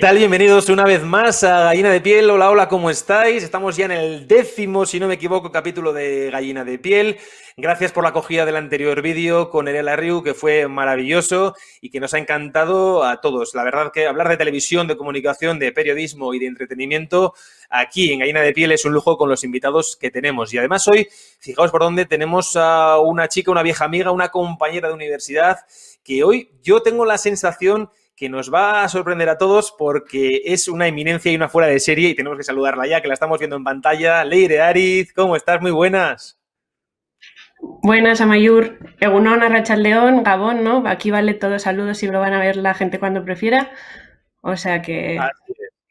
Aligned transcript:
¿Qué 0.00 0.06
tal? 0.06 0.16
Bienvenidos 0.16 0.70
una 0.70 0.84
vez 0.84 1.02
más 1.02 1.44
a 1.44 1.64
Gallina 1.64 1.90
de 1.90 2.00
Piel. 2.00 2.30
Hola, 2.30 2.48
hola, 2.48 2.68
¿cómo 2.70 2.88
estáis? 2.88 3.42
Estamos 3.42 3.76
ya 3.76 3.84
en 3.84 3.90
el 3.90 4.26
décimo, 4.26 4.86
si 4.86 4.98
no 4.98 5.06
me 5.06 5.16
equivoco, 5.16 5.52
capítulo 5.52 5.92
de 5.92 6.30
Gallina 6.30 6.64
de 6.64 6.78
Piel. 6.78 7.18
Gracias 7.58 7.92
por 7.92 8.04
la 8.04 8.08
acogida 8.08 8.46
del 8.46 8.56
anterior 8.56 9.02
vídeo 9.02 9.50
con 9.50 9.68
Erela 9.68 9.96
Riu, 9.96 10.22
que 10.22 10.32
fue 10.32 10.68
maravilloso 10.68 11.54
y 11.82 11.90
que 11.90 12.00
nos 12.00 12.14
ha 12.14 12.18
encantado 12.18 13.04
a 13.04 13.20
todos. 13.20 13.54
La 13.54 13.62
verdad 13.62 13.92
que 13.92 14.06
hablar 14.06 14.30
de 14.30 14.38
televisión, 14.38 14.88
de 14.88 14.96
comunicación, 14.96 15.58
de 15.58 15.70
periodismo 15.70 16.32
y 16.32 16.38
de 16.38 16.46
entretenimiento 16.46 17.34
aquí 17.68 18.10
en 18.10 18.20
Gallina 18.20 18.40
de 18.40 18.54
Piel 18.54 18.72
es 18.72 18.86
un 18.86 18.94
lujo 18.94 19.18
con 19.18 19.28
los 19.28 19.44
invitados 19.44 19.98
que 20.00 20.10
tenemos. 20.10 20.54
Y 20.54 20.56
además 20.56 20.88
hoy, 20.88 21.08
fijaos 21.40 21.70
por 21.70 21.82
dónde 21.82 22.06
tenemos 22.06 22.56
a 22.56 22.98
una 23.00 23.28
chica, 23.28 23.50
una 23.50 23.62
vieja 23.62 23.84
amiga, 23.84 24.12
una 24.12 24.30
compañera 24.30 24.88
de 24.88 24.94
universidad, 24.94 25.58
que 26.02 26.24
hoy 26.24 26.52
yo 26.62 26.80
tengo 26.80 27.04
la 27.04 27.18
sensación 27.18 27.90
que 28.20 28.28
nos 28.28 28.52
va 28.52 28.84
a 28.84 28.88
sorprender 28.90 29.30
a 29.30 29.38
todos 29.38 29.74
porque 29.78 30.42
es 30.44 30.68
una 30.68 30.86
eminencia 30.86 31.32
y 31.32 31.36
una 31.36 31.48
fuera 31.48 31.68
de 31.68 31.80
serie 31.80 32.10
y 32.10 32.14
tenemos 32.14 32.36
que 32.36 32.44
saludarla 32.44 32.86
ya, 32.86 33.00
que 33.00 33.08
la 33.08 33.14
estamos 33.14 33.38
viendo 33.38 33.56
en 33.56 33.64
pantalla. 33.64 34.22
Leire 34.26 34.60
Ariz, 34.60 35.14
¿cómo 35.14 35.36
estás? 35.36 35.62
Muy 35.62 35.70
buenas. 35.70 36.38
Buenas, 37.62 38.20
Amayur. 38.20 38.78
Egunon, 39.00 39.40
León, 39.78 40.22
Gabón, 40.22 40.62
¿no? 40.62 40.86
Aquí 40.86 41.10
vale 41.10 41.32
todos 41.32 41.62
saludos 41.62 42.02
y 42.02 42.08
lo 42.08 42.20
van 42.20 42.34
a 42.34 42.40
ver 42.40 42.56
la 42.56 42.74
gente 42.74 42.98
cuando 42.98 43.24
prefiera. 43.24 43.70
O 44.42 44.54
sea 44.54 44.82
que... 44.82 45.18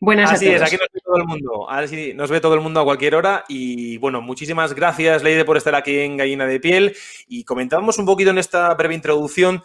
Buenas 0.01 0.31
Así 0.31 0.47
es, 0.47 0.61
aquí 0.61 0.77
nos 0.77 0.87
ve 0.93 1.01
todo 1.03 1.17
el 1.17 1.25
mundo. 1.25 1.69
Así 1.69 2.13
nos 2.13 2.31
ve 2.31 2.39
todo 2.39 2.53
el 2.53 2.61
mundo 2.61 2.79
a 2.79 2.85
cualquier 2.85 3.15
hora. 3.15 3.43
Y 3.49 3.97
bueno, 3.97 4.21
muchísimas 4.21 4.73
gracias, 4.73 5.23
Leide, 5.23 5.43
por 5.43 5.57
estar 5.57 5.75
aquí 5.75 5.99
en 5.99 6.15
Gallina 6.15 6.45
de 6.45 6.59
Piel. 6.59 6.95
Y 7.27 7.43
comentábamos 7.43 7.99
un 7.99 8.05
poquito 8.05 8.31
en 8.31 8.37
esta 8.37 8.73
breve 8.75 8.95
introducción 8.95 9.61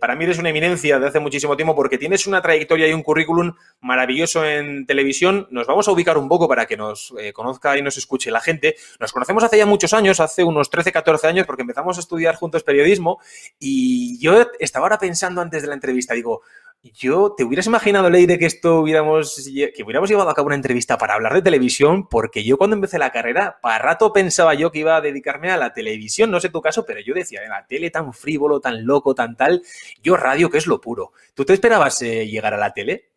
para 0.00 0.14
mí 0.16 0.24
eres 0.24 0.38
una 0.38 0.50
eminencia 0.50 0.98
de 0.98 1.06
hace 1.06 1.20
muchísimo 1.20 1.56
tiempo 1.56 1.74
porque 1.74 1.98
tienes 1.98 2.26
una 2.26 2.42
trayectoria 2.42 2.88
y 2.88 2.92
un 2.92 3.02
currículum 3.02 3.54
maravilloso 3.80 4.44
en 4.44 4.86
televisión. 4.86 5.46
Nos 5.50 5.66
vamos 5.66 5.88
a 5.88 5.92
ubicar 5.92 6.18
un 6.18 6.28
poco 6.28 6.48
para 6.48 6.66
que 6.66 6.76
nos 6.76 7.14
eh, 7.18 7.32
conozca 7.32 7.76
y 7.76 7.82
nos 7.82 7.96
escuche 7.96 8.30
la 8.30 8.40
gente. 8.40 8.76
Nos 9.00 9.12
conocemos 9.12 9.44
hace 9.44 9.58
ya 9.58 9.66
muchos 9.66 9.92
años, 9.92 10.20
hace 10.20 10.44
unos 10.44 10.70
13, 10.70 10.92
14 10.92 11.26
años, 11.26 11.46
porque 11.46 11.62
empezamos 11.62 11.96
a 11.96 12.00
estudiar 12.00 12.36
juntos 12.36 12.62
periodismo 12.64 13.18
y 13.58 14.18
yo 14.18 14.46
estaba 14.58 14.86
ahora 14.86 14.98
pensando 14.98 15.40
antes 15.40 15.62
de 15.62 15.68
la 15.68 15.74
entrevista, 15.74 16.14
digo, 16.14 16.42
yo, 16.82 17.34
¿te 17.36 17.44
hubieras 17.44 17.66
imaginado, 17.66 18.10
Leire, 18.10 18.38
que 18.38 18.46
esto 18.46 18.80
hubiéramos, 18.80 19.50
que 19.74 19.82
hubiéramos 19.82 20.08
llevado 20.08 20.30
a 20.30 20.34
cabo 20.34 20.46
una 20.46 20.54
entrevista 20.54 20.96
para 20.98 21.14
hablar 21.14 21.34
de 21.34 21.42
televisión? 21.42 22.08
Porque 22.08 22.44
yo 22.44 22.56
cuando 22.56 22.76
empecé 22.76 22.98
la 22.98 23.10
carrera, 23.10 23.58
para 23.60 23.78
rato 23.78 24.12
pensaba 24.12 24.54
yo 24.54 24.70
que 24.70 24.80
iba 24.80 24.96
a 24.96 25.00
dedicarme 25.00 25.50
a 25.50 25.56
la 25.56 25.72
televisión, 25.72 26.30
no 26.30 26.40
sé 26.40 26.48
tu 26.48 26.60
caso, 26.60 26.84
pero 26.86 27.00
yo 27.00 27.14
decía, 27.14 27.40
la 27.48 27.66
tele 27.66 27.90
tan 27.90 28.12
frívolo, 28.12 28.60
tan 28.60 28.86
loco, 28.86 29.14
tan 29.14 29.36
tal, 29.36 29.62
yo 30.02 30.16
radio, 30.16 30.50
que 30.50 30.58
es 30.58 30.66
lo 30.66 30.80
puro. 30.80 31.12
¿Tú 31.34 31.44
te 31.44 31.52
esperabas 31.52 32.00
eh, 32.02 32.26
llegar 32.26 32.54
a 32.54 32.58
la 32.58 32.72
tele? 32.72 33.15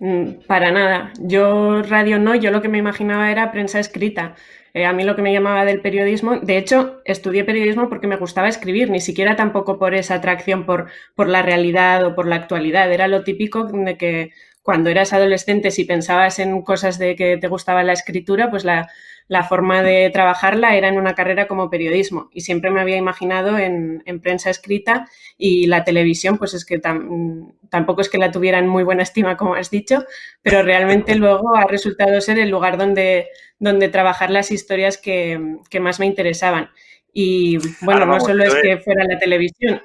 Mm, 0.00 0.46
para 0.46 0.70
nada. 0.72 1.12
Yo 1.20 1.82
radio 1.82 2.18
no, 2.18 2.34
yo 2.34 2.50
lo 2.50 2.62
que 2.62 2.68
me 2.68 2.78
imaginaba 2.78 3.30
era 3.30 3.52
prensa 3.52 3.78
escrita. 3.78 4.34
Eh, 4.72 4.86
a 4.86 4.92
mí 4.92 5.04
lo 5.04 5.14
que 5.14 5.22
me 5.22 5.32
llamaba 5.32 5.64
del 5.64 5.80
periodismo, 5.82 6.38
de 6.38 6.56
hecho, 6.56 7.02
estudié 7.04 7.44
periodismo 7.44 7.88
porque 7.88 8.06
me 8.06 8.16
gustaba 8.16 8.48
escribir, 8.48 8.88
ni 8.90 9.00
siquiera 9.00 9.36
tampoco 9.36 9.78
por 9.78 9.94
esa 9.94 10.14
atracción 10.14 10.64
por, 10.64 10.88
por 11.14 11.28
la 11.28 11.42
realidad 11.42 12.04
o 12.06 12.14
por 12.14 12.26
la 12.26 12.36
actualidad. 12.36 12.90
Era 12.92 13.08
lo 13.08 13.24
típico 13.24 13.64
de 13.64 13.96
que 13.98 14.30
cuando 14.62 14.88
eras 14.90 15.12
adolescente, 15.12 15.70
si 15.70 15.84
pensabas 15.84 16.38
en 16.38 16.62
cosas 16.62 16.98
de 16.98 17.16
que 17.16 17.36
te 17.36 17.48
gustaba 17.48 17.82
la 17.82 17.92
escritura, 17.92 18.50
pues 18.50 18.64
la, 18.64 18.88
la 19.30 19.44
forma 19.44 19.84
de 19.84 20.10
trabajarla 20.10 20.74
era 20.74 20.88
en 20.88 20.98
una 20.98 21.14
carrera 21.14 21.46
como 21.46 21.70
periodismo 21.70 22.30
y 22.32 22.40
siempre 22.40 22.72
me 22.72 22.80
había 22.80 22.96
imaginado 22.96 23.58
en, 23.58 24.02
prensa 24.20 24.50
escrita 24.50 25.08
y 25.38 25.68
la 25.68 25.84
televisión, 25.84 26.36
pues 26.36 26.52
es 26.52 26.64
que 26.64 26.80
tampoco 26.80 28.00
es 28.00 28.08
que 28.08 28.18
la 28.18 28.32
tuvieran 28.32 28.66
muy 28.66 28.82
buena 28.82 29.04
estima, 29.04 29.36
como 29.36 29.54
has 29.54 29.70
dicho, 29.70 30.04
pero 30.42 30.64
realmente 30.64 31.14
luego 31.14 31.54
ha 31.54 31.64
resultado 31.66 32.20
ser 32.20 32.40
el 32.40 32.50
lugar 32.50 32.76
donde, 32.76 33.28
donde 33.60 33.88
trabajar 33.88 34.30
las 34.30 34.50
historias 34.50 34.98
que, 34.98 35.58
que 35.70 35.78
más 35.78 36.00
me 36.00 36.06
interesaban. 36.06 36.70
Y 37.12 37.58
bueno, 37.82 38.06
no 38.06 38.18
solo 38.18 38.42
es 38.42 38.56
que 38.56 38.78
fuera 38.78 39.04
la 39.04 39.20
televisión, 39.20 39.80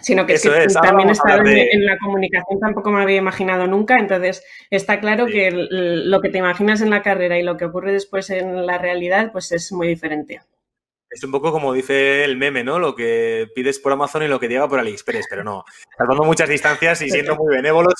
sino 0.00 0.26
que, 0.26 0.38
también 0.82 1.10
estar 1.10 1.46
en, 1.46 1.84
la 1.84 1.98
comunicación 1.98 2.60
tampoco 2.60 2.90
me 2.90 3.02
había 3.02 3.16
imaginado 3.16 3.66
nunca, 3.66 3.98
entonces 3.98 4.44
está 4.70 5.00
claro 5.00 5.26
que 5.26 5.50
lo 5.50 6.20
que 6.20 6.28
te 6.30 6.38
imaginas 6.38 6.80
en 6.80 6.90
la 6.90 7.02
carrera 7.02 7.38
y 7.38 7.42
lo 7.42 7.56
que 7.56 7.66
ocurre 7.66 7.92
después 7.92 8.30
en 8.30 8.66
la 8.66 8.78
realidad 8.78 9.32
pues 9.32 9.52
es 9.52 9.72
muy 9.72 9.88
diferente. 9.88 10.40
Es 11.10 11.24
un 11.24 11.32
poco 11.32 11.50
como 11.50 11.72
dice 11.72 12.22
el 12.22 12.36
meme, 12.36 12.62
¿no? 12.62 12.78
Lo 12.78 12.94
que 12.94 13.48
pides 13.52 13.80
por 13.80 13.90
Amazon 13.90 14.22
y 14.22 14.28
lo 14.28 14.38
que 14.38 14.46
llega 14.46 14.68
por 14.68 14.78
AliExpress, 14.78 15.26
pero 15.28 15.42
no. 15.42 15.64
Salvando 15.98 16.22
muchas 16.22 16.48
distancias 16.48 17.02
y 17.02 17.10
siendo 17.10 17.34
muy 17.34 17.52
benévolos 17.56 17.94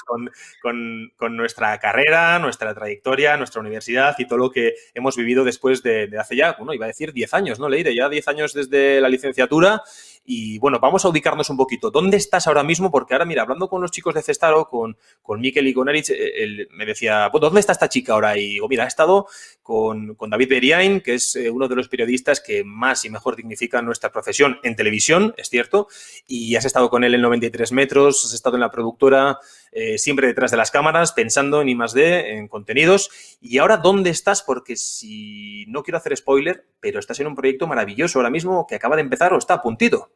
con, 0.63 1.37
nuestra 1.37 1.77
carrera, 1.81 2.39
nuestra 2.39 2.73
trayectoria, 2.73 3.37
nuestra 3.37 3.63
universidad 3.63 4.15
y 4.17 4.29
todo 4.29 4.39
lo 4.39 4.51
que 4.53 4.75
hemos 4.95 5.17
vivido 5.17 5.43
después 5.43 5.83
de, 5.83 6.09
hace 6.21 6.37
ya, 6.37 6.55
bueno, 6.57 6.73
iba 6.73 6.85
a 6.85 6.89
decir 6.89 7.13
10 7.13 7.35
años, 7.35 7.59
¿no, 7.59 7.69
Leire? 7.69 7.97
Ya 7.97 8.09
10 8.09 8.29
años 8.29 8.55
desde 8.55 9.01
la 9.01 9.09
licenciatura 9.09 9.83
y 10.25 10.59
bueno, 10.59 10.79
vamos 10.79 11.05
a 11.05 11.09
ubicarnos 11.09 11.51
un 11.51 11.57
poquito. 11.57 11.91
¿Dónde 11.91 12.17
estás 12.17 12.47
ahora 12.47 12.63
mismo? 12.63 12.91
Porque 12.91 13.15
ahora, 13.15 13.25
mira, 13.25 13.43
hablando 13.43 13.69
con 13.69 13.83
los 13.83 13.91
chicos 13.91 14.15
de 14.15 14.23
Cestaro, 14.23 14.67
con, 14.69 14.97
con 15.23 15.41
Miquel 15.41 15.67
y 15.67 15.75
con 15.75 15.89
Erich, 15.89 16.11
eh, 16.11 16.69
me 16.73 16.87
decía, 16.87 17.31
¿dónde 17.33 17.61
está 17.61 17.73
esta 17.73 17.89
chica 17.89 18.13
ahora? 18.13 18.37
Y 18.37 18.51
digo, 18.51 18.69
mira, 18.69 18.85
ha 18.85 18.89
estado 18.89 19.27
con, 19.63 20.17
David 20.29 20.49
Beriain, 20.49 21.01
que 21.01 21.15
es 21.15 21.37
eh, 21.37 21.51
uno 21.51 21.69
de 21.69 21.77
los 21.77 21.89
periodistas 21.89 22.41
que 22.41 22.65
más 22.65 23.05
y 23.05 23.11
mejor 23.11 23.37
dignifica 23.37 23.83
nuestra 23.83 24.13
profesión 24.13 24.59
en 24.63 24.77
televisión, 24.77 25.35
es 25.37 25.49
cierto, 25.49 25.89
y 26.27 26.57
has 26.57 26.65
estado 26.65 26.91
con 26.91 27.05
él 27.05 27.15
en 27.15 27.23
93 27.23 27.73
metros, 27.73 28.25
has 28.25 28.33
estado 28.33 28.57
en 28.57 28.61
la 28.61 28.71
productora, 28.71 29.39
eh, 29.73 29.99
siempre 29.99 30.27
detrás 30.27 30.51
de 30.51 30.57
las 30.57 30.71
cámaras, 30.71 31.13
pensando 31.13 31.61
en 31.63 31.69
I 31.69 31.79
D, 31.95 32.33
en 32.33 32.49
contenidos. 32.49 33.39
Y 33.41 33.59
ahora, 33.59 33.77
¿dónde 33.77 34.11
estás? 34.11 34.43
Porque 34.43 34.77
si 34.77 35.67
no 35.69 35.83
quiero 35.83 35.99
hacer 35.99 36.17
spoiler, 36.17 36.67
pero 36.81 36.99
estás 36.99 37.21
en 37.21 37.27
un 37.27 37.35
proyecto 37.35 37.67
maravilloso 37.67 38.19
ahora 38.19 38.31
mismo 38.31 38.67
que 38.67 38.75
acaba 38.75 38.97
de 38.97 39.03
empezar 39.03 39.33
o 39.33 39.39
está 39.39 39.55
a 39.55 39.63
puntito. 39.63 40.11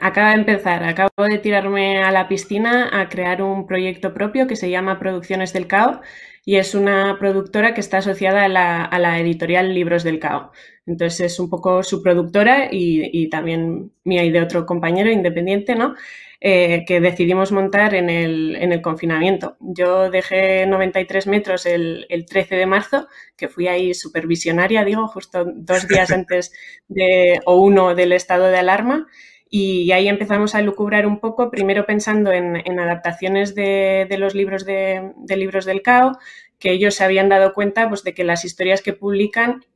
Acaba 0.00 0.28
de 0.28 0.36
empezar, 0.36 0.84
acabo 0.84 1.10
de 1.28 1.38
tirarme 1.38 2.04
a 2.04 2.12
la 2.12 2.28
piscina 2.28 2.88
a 2.92 3.08
crear 3.08 3.42
un 3.42 3.66
proyecto 3.66 4.14
propio 4.14 4.46
que 4.46 4.54
se 4.54 4.70
llama 4.70 5.00
Producciones 5.00 5.52
del 5.52 5.66
CAO 5.66 6.00
y 6.44 6.56
es 6.56 6.74
una 6.74 7.16
productora 7.18 7.72
que 7.74 7.80
está 7.80 7.98
asociada 7.98 8.44
a 8.44 8.98
la, 8.98 9.18
editorial 9.20 9.74
Libros 9.74 10.02
del 10.02 10.18
CAO. 10.18 10.52
Entonces 10.86 11.32
es 11.32 11.40
un 11.40 11.48
poco 11.48 11.82
su 11.82 12.02
productora 12.02 12.68
y, 12.70 13.28
también 13.30 13.92
mía 14.04 14.24
y 14.24 14.30
de 14.30 14.40
otro 14.40 14.66
compañero 14.66 15.10
independiente, 15.10 15.76
¿no? 15.76 15.94
Eh, 16.40 16.84
que 16.88 17.00
decidimos 17.00 17.52
montar 17.52 17.94
en 17.94 18.10
el, 18.10 18.82
confinamiento. 18.82 19.56
Yo 19.60 20.10
dejé 20.10 20.66
93 20.66 21.28
metros 21.28 21.66
el, 21.66 22.04
el 22.08 22.26
13 22.26 22.56
de 22.56 22.66
marzo, 22.66 23.06
que 23.36 23.48
fui 23.48 23.68
ahí 23.68 23.94
supervisionaria, 23.94 24.84
digo, 24.84 25.06
justo 25.06 25.44
dos 25.46 25.86
días 25.86 26.10
antes 26.10 26.52
de, 26.88 27.40
o 27.46 27.58
uno 27.58 27.94
del 27.94 28.12
estado 28.12 28.46
de 28.46 28.58
alarma. 28.58 29.06
Y 29.54 29.92
ahí 29.92 30.08
empezamos 30.08 30.54
a 30.54 30.62
lucubrar 30.62 31.06
un 31.06 31.20
poco, 31.20 31.50
primero 31.50 31.84
pensando 31.84 32.32
en, 32.32 32.80
adaptaciones 32.80 33.54
de, 33.54 34.06
los 34.18 34.34
libros 34.34 34.64
de, 34.64 35.12
libros 35.28 35.66
del 35.66 35.82
CAO, 35.82 36.18
que 36.58 36.70
ellos 36.70 36.94
se 36.94 37.04
habían 37.04 37.28
dado 37.28 37.52
cuenta 37.52 37.86
pues, 37.90 38.02
de 38.02 38.14
que 38.14 38.24
las 38.24 38.46
historias 38.46 38.80
que 38.80 38.94
publican 38.94 39.66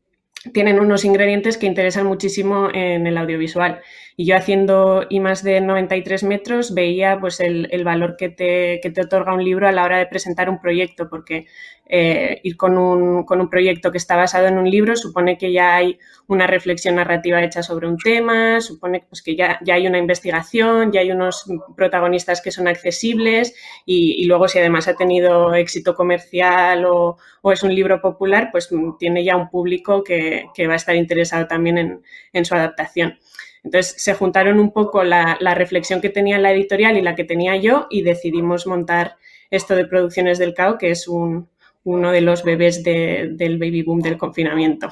tienen 0.55 0.81
unos 0.81 1.05
ingredientes 1.05 1.59
que 1.59 1.67
interesan 1.67 2.07
muchísimo 2.07 2.71
en 2.73 3.07
el 3.07 3.19
audiovisual. 3.19 3.83
Y 4.19 4.25
yo 4.25 4.37
haciendo 4.37 5.05
I 5.11 5.21
más 5.21 5.43
de 5.43 5.61
93 5.61 6.23
metros 6.23 6.73
veía 6.73 7.19
pues 7.21 7.39
el, 7.41 7.85
valor 7.85 8.17
que 8.17 8.31
te, 8.31 8.81
que 8.83 8.91
te, 8.91 9.03
otorga 9.03 9.35
un 9.35 9.45
libro 9.45 9.69
a 9.69 9.73
la 9.73 9.85
hora 9.85 9.99
de 9.99 10.07
presentar 10.07 10.49
un 10.49 10.59
proyecto, 10.59 11.11
porque 11.11 11.47
eh, 11.89 12.41
ir 12.43 12.57
con 12.57 12.79
un, 12.79 13.25
con 13.25 13.41
un, 13.41 13.49
proyecto 13.49 13.93
que 13.93 13.99
está 13.99 14.17
basado 14.17 14.49
en 14.49 14.59
un 14.59 14.69
libro 14.69 14.97
supone 14.97 15.39
que 15.39 15.53
ya 15.53 15.77
hay 15.77 15.99
una 16.27 16.49
reflexión 16.49 16.97
narrativa 16.97 17.45
hecha 17.45 17.63
sobre 17.63 17.87
un 17.87 17.97
tema, 17.97 18.61
supone 18.61 19.05
pues, 19.09 19.23
que 19.23 19.37
ya, 19.37 19.61
ya 19.63 19.75
hay 19.75 19.87
una 19.87 19.99
investigación, 19.99 20.91
ya 20.91 21.01
hay 21.01 21.13
unos 21.13 21.45
protagonistas 21.77 22.41
que 22.41 22.51
son 22.51 22.67
accesibles 22.67 23.55
y, 23.85 24.25
luego 24.25 24.49
si 24.49 24.59
además 24.59 24.89
ha 24.89 24.97
tenido 24.97 25.55
éxito 25.55 25.95
comercial 25.95 26.87
o, 26.87 27.19
o, 27.43 27.53
es 27.53 27.63
un 27.63 27.75
libro 27.75 28.01
popular, 28.01 28.49
pues 28.51 28.69
tiene 28.99 29.23
ya 29.23 29.37
un 29.37 29.49
público 29.49 30.03
que, 30.03 30.47
que 30.55 30.67
va 30.67 30.73
a 30.73 30.77
estar 30.77 30.97
interesado 30.97 31.47
también 31.47 31.79
en, 31.79 32.03
en, 32.33 32.45
su 32.45 32.55
adaptación. 32.55 33.19
Entonces 33.67 33.97
se 34.01 34.15
juntaron 34.15 34.61
un 34.61 34.71
poco 34.71 35.03
la, 35.03 35.37
reflexión 35.57 36.01
que 36.01 36.09
tenía 36.09 36.39
la 36.39 36.53
editorial 36.53 36.97
y 36.97 37.03
la 37.03 37.17
que 37.17 37.25
tenía 37.25 37.57
yo 37.57 37.89
y 37.91 38.03
decidimos 38.03 38.65
montar 38.69 39.17
esto 39.51 39.75
de 39.75 39.87
Producciones 39.87 40.39
del 40.39 40.55
CAO, 40.55 40.79
que 40.79 40.93
es 40.93 41.09
un, 41.09 41.49
uno 41.83 42.13
de 42.13 42.21
los 42.21 42.45
bebés 42.45 42.85
del 42.85 43.59
baby 43.59 43.83
boom 43.83 44.03
del 44.03 44.19
confinamiento. 44.19 44.89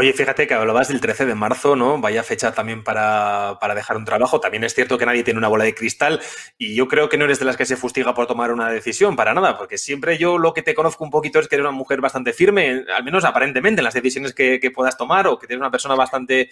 Oye, 0.00 0.14
fíjate 0.14 0.46
que 0.46 0.54
hablabas 0.54 0.88
del 0.88 0.98
13 0.98 1.26
de 1.26 1.34
marzo, 1.34 1.76
¿no? 1.76 2.00
Vaya 2.00 2.22
fecha 2.22 2.52
también 2.52 2.82
para, 2.82 3.58
dejar 3.74 3.98
un 3.98 4.06
trabajo. 4.06 4.40
También 4.40 4.64
es 4.64 4.74
cierto 4.74 4.96
que 4.96 5.04
nadie 5.04 5.22
tiene 5.22 5.36
una 5.36 5.48
bola 5.48 5.64
de 5.64 5.74
cristal 5.74 6.22
y 6.56 6.74
yo 6.74 6.88
creo 6.88 7.10
que 7.10 7.18
no 7.18 7.26
eres 7.26 7.38
de 7.38 7.44
las 7.44 7.58
que 7.58 7.66
se 7.66 7.76
fustiga 7.76 8.14
por 8.14 8.26
tomar 8.26 8.50
una 8.50 8.70
decisión, 8.70 9.14
para 9.14 9.34
nada, 9.34 9.58
porque 9.58 9.76
siempre 9.76 10.16
yo 10.16 10.38
lo 10.38 10.54
que 10.54 10.62
te 10.62 10.74
conozco 10.74 11.04
un 11.04 11.10
poquito 11.10 11.38
es 11.38 11.48
que 11.48 11.56
eres 11.56 11.66
una 11.66 11.76
mujer 11.76 12.00
bastante 12.00 12.32
firme, 12.32 12.82
al 12.96 13.04
menos 13.04 13.26
aparentemente, 13.26 13.80
en 13.80 13.84
las 13.84 13.92
decisiones 13.92 14.32
que, 14.32 14.72
puedas 14.74 14.96
tomar 14.96 15.26
o 15.26 15.38
que 15.38 15.44
eres 15.44 15.58
una 15.58 15.70
persona 15.70 15.94
bastante, 15.96 16.48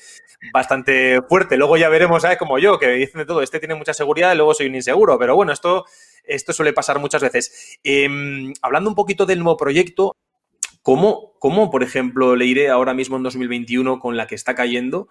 bastante 0.52 1.22
fuerte. 1.22 1.56
Luego 1.56 1.78
ya 1.78 1.88
veremos, 1.88 2.20
¿sabes? 2.20 2.36
Como 2.36 2.58
yo, 2.58 2.78
que 2.78 2.90
dicen 2.90 3.20
de 3.20 3.24
todo, 3.24 3.40
este 3.40 3.60
tiene 3.60 3.76
mucha 3.76 3.94
seguridad 3.94 4.34
y 4.34 4.36
luego 4.36 4.52
soy 4.52 4.66
un 4.66 4.74
inseguro, 4.74 5.18
pero 5.18 5.34
bueno, 5.34 5.52
esto, 5.54 5.86
esto 6.22 6.52
suele 6.52 6.74
pasar 6.74 6.98
muchas 6.98 7.22
veces. 7.22 7.78
Em, 7.82 8.52
hablando 8.60 8.90
un 8.90 8.94
poquito 8.94 9.24
del 9.24 9.38
nuevo 9.38 9.56
proyecto, 9.56 10.14
¿Cómo, 10.82 11.34
cómo, 11.38 11.70
por 11.70 11.82
ejemplo, 11.82 12.36
le 12.36 12.46
iré 12.46 12.68
ahora 12.70 12.94
mismo 12.94 13.16
en 13.16 13.22
2021 13.22 13.98
con 13.98 14.16
la 14.16 14.26
que 14.26 14.34
está 14.34 14.54
cayendo? 14.54 15.08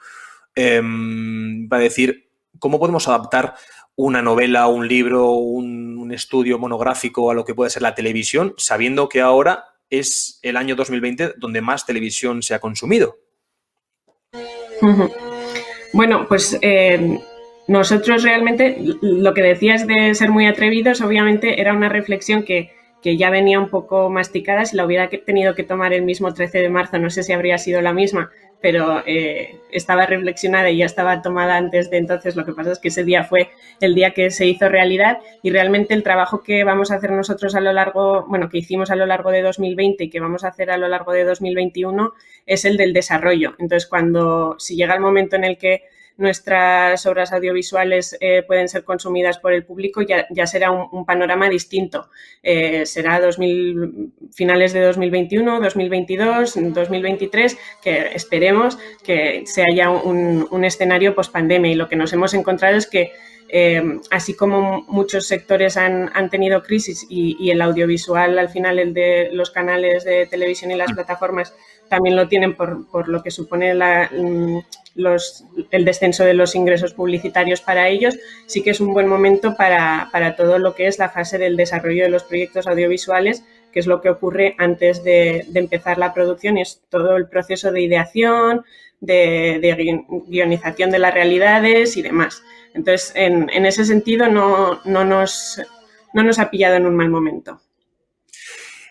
Eh, 0.56 0.82
va 0.82 1.78
a 1.78 1.82
decir, 1.82 2.30
¿cómo 2.60 2.80
podemos 2.80 3.08
adaptar 3.08 3.56
una 3.96 4.22
novela, 4.22 4.68
un 4.68 4.88
libro, 4.88 5.32
un, 5.32 5.78
estudio 6.12 6.58
monográfico 6.58 7.30
a 7.30 7.34
lo 7.34 7.44
que 7.44 7.54
puede 7.54 7.70
ser 7.70 7.82
la 7.82 7.94
televisión, 7.94 8.54
sabiendo 8.56 9.10
que 9.10 9.20
ahora 9.20 9.66
es 9.90 10.40
el 10.42 10.56
año 10.56 10.76
2020 10.78 11.34
donde 11.36 11.60
más 11.60 11.86
televisión 11.86 12.42
se 12.42 12.56
ha 12.56 12.60
consumido? 12.60 13.18
Bueno, 15.92 16.26
pues 16.30 16.58
eh, 16.62 17.20
nosotros 17.68 18.24
realmente 18.24 18.78
lo 19.02 19.34
que 19.34 19.42
decías 19.42 19.86
de 19.86 20.16
ser 20.16 20.30
muy 20.30 20.46
atrevidos, 20.48 21.02
obviamente 21.02 21.60
era 21.60 21.74
una 21.74 21.90
reflexión 21.90 22.44
que 22.44 22.72
que 23.02 23.18
ya 23.18 23.30
venía 23.30 23.60
un 23.60 23.70
poco 23.70 24.10
masticada, 24.10 24.66
si 24.66 24.76
la 24.76 24.86
hubiera 24.86 25.10
tenido 25.10 25.56
que 25.56 25.64
tomar 25.64 25.94
el 25.94 26.02
mismo 26.02 26.34
13 26.34 26.60
de 26.60 26.70
marzo, 26.70 26.98
no 26.98 27.10
sé 27.10 27.24
si 27.24 27.32
habría 27.32 27.58
sido 27.58 27.82
la 27.82 27.94
misma, 27.94 28.32
pero 28.60 29.04
eh, 29.06 29.60
estaba 29.72 30.06
reflexionada 30.06 30.70
y 30.72 30.78
ya 30.78 30.86
estaba 30.86 31.22
tomada 31.22 31.58
antes 31.58 31.90
de 31.92 31.98
entonces. 31.98 32.36
Lo 32.36 32.44
que 32.44 32.54
pasa 32.54 32.72
es 32.72 32.80
que 32.80 32.88
ese 32.88 33.04
día 33.04 33.24
fue 33.24 33.50
el 33.82 33.94
día 33.94 34.12
que 34.12 34.32
se 34.32 34.48
hizo 34.48 34.68
realidad 34.68 35.20
y 35.44 35.52
realmente 35.52 35.94
el 35.94 36.04
trabajo 36.04 36.42
que 36.42 36.64
vamos 36.64 36.92
a 36.92 36.96
hacer 36.96 37.12
nosotros 37.12 37.56
a 37.56 37.62
lo 37.62 37.72
largo, 37.72 38.26
bueno, 38.28 38.50
que 38.50 38.58
hicimos 38.58 38.90
a 38.90 38.96
lo 38.96 39.06
largo 39.06 39.30
de 39.32 39.42
2020 39.44 40.06
y 40.06 40.10
que 40.10 40.20
vamos 40.20 40.44
a 40.44 40.50
hacer 40.50 40.72
a 40.72 40.78
lo 40.78 40.88
largo 40.88 41.12
de 41.12 41.24
2021 41.24 42.14
es 42.46 42.66
el 42.66 42.78
del 42.78 42.94
desarrollo. 42.94 43.54
Entonces, 43.60 43.88
cuando, 43.88 44.56
si 44.58 44.76
llega 44.76 44.96
el 44.96 45.02
momento 45.02 45.36
en 45.36 45.44
el 45.44 45.58
que 45.58 45.84
nuestras 46.18 47.06
obras 47.06 47.32
audiovisuales 47.32 48.18
eh, 48.20 48.44
pueden 48.46 48.68
ser 48.68 48.84
consumidas 48.84 49.38
por 49.38 49.54
el 49.54 49.64
público, 49.64 50.02
ya, 50.02 50.28
ya 50.32 50.48
será 50.48 50.72
un, 50.72 51.06
panorama 51.06 51.48
distinto. 51.50 52.10
Eh, 52.42 52.86
será 52.86 53.20
2000, 53.20 54.14
finales 54.34 54.74
de 54.74 54.82
2021, 54.82 55.62
2022, 55.62 56.74
2023, 56.74 57.58
que 57.82 58.08
esperemos 58.16 58.78
que 59.04 59.44
se 59.46 59.64
haya 59.64 59.90
un, 59.90 60.66
escenario 60.66 61.16
post 61.16 61.32
pandemia. 61.32 61.72
Y 61.72 61.76
lo 61.76 61.88
que 61.88 61.96
nos 61.96 62.12
hemos 62.14 62.34
encontrado 62.34 62.76
es 62.76 62.88
que 62.88 63.12
eh, 63.50 63.82
así 64.12 64.34
como 64.34 64.82
muchos 64.90 65.28
sectores 65.28 65.78
han, 65.78 66.10
han 66.14 66.30
tenido 66.30 66.64
crisis 66.64 67.06
y, 67.10 67.38
y, 67.40 67.52
el 67.52 67.62
audiovisual, 67.62 68.38
al 68.40 68.50
final 68.50 68.80
el 68.80 68.94
de 68.94 69.30
los 69.32 69.52
canales 69.52 70.04
de 70.04 70.26
televisión 70.26 70.72
y 70.72 70.76
las 70.76 70.92
plataformas, 70.92 71.54
también 71.88 72.16
lo 72.16 72.28
tienen 72.28 72.56
por, 72.56 72.90
por 72.90 73.08
lo 73.08 73.24
que 73.24 73.32
supone 73.32 73.74
la, 73.74 74.10
mm, 74.12 74.60
los, 74.98 75.46
el 75.72 75.86
descenso 75.86 76.26
de 76.26 76.34
los 76.34 76.56
ingresos 76.56 76.94
publicitarios 76.94 77.62
para 77.62 77.88
ellos, 77.88 78.18
sí 78.48 78.62
que 78.62 78.72
es 78.72 78.82
un 78.82 78.94
buen 78.94 79.08
momento 79.08 79.56
para, 79.56 80.10
para, 80.12 80.36
todo 80.36 80.60
lo 80.60 80.76
que 80.76 80.88
es 80.88 81.00
la 81.00 81.10
fase 81.10 81.38
del 81.38 81.56
desarrollo 81.56 82.04
de 82.04 82.10
los 82.10 82.24
proyectos 82.24 82.68
audiovisuales, 82.68 83.44
que 83.72 83.80
es 83.80 83.88
lo 83.88 84.02
que 84.02 84.10
ocurre 84.10 84.56
antes 84.58 85.04
de, 85.04 85.46
empezar 85.54 85.98
la 85.98 86.14
producción 86.14 86.58
y 86.58 86.62
es 86.62 86.82
todo 86.90 87.16
el 87.16 87.28
proceso 87.28 87.72
de 87.72 87.82
ideación, 87.82 88.66
de, 89.00 89.60
de 89.62 90.04
guionización 90.28 90.90
de 90.90 91.00
las 91.00 91.14
realidades 91.14 91.96
y 91.96 92.02
demás. 92.02 92.42
Entonces, 92.74 93.14
en, 93.16 93.50
en 93.52 93.66
ese 93.66 93.86
sentido, 93.86 94.28
no, 94.28 94.82
no, 94.84 95.06
nos, 95.06 95.62
no 96.14 96.24
nos 96.24 96.40
ha 96.40 96.50
pillado 96.50 96.76
en 96.76 96.88
un 96.88 96.96
mal 96.96 97.10
momento 97.10 97.62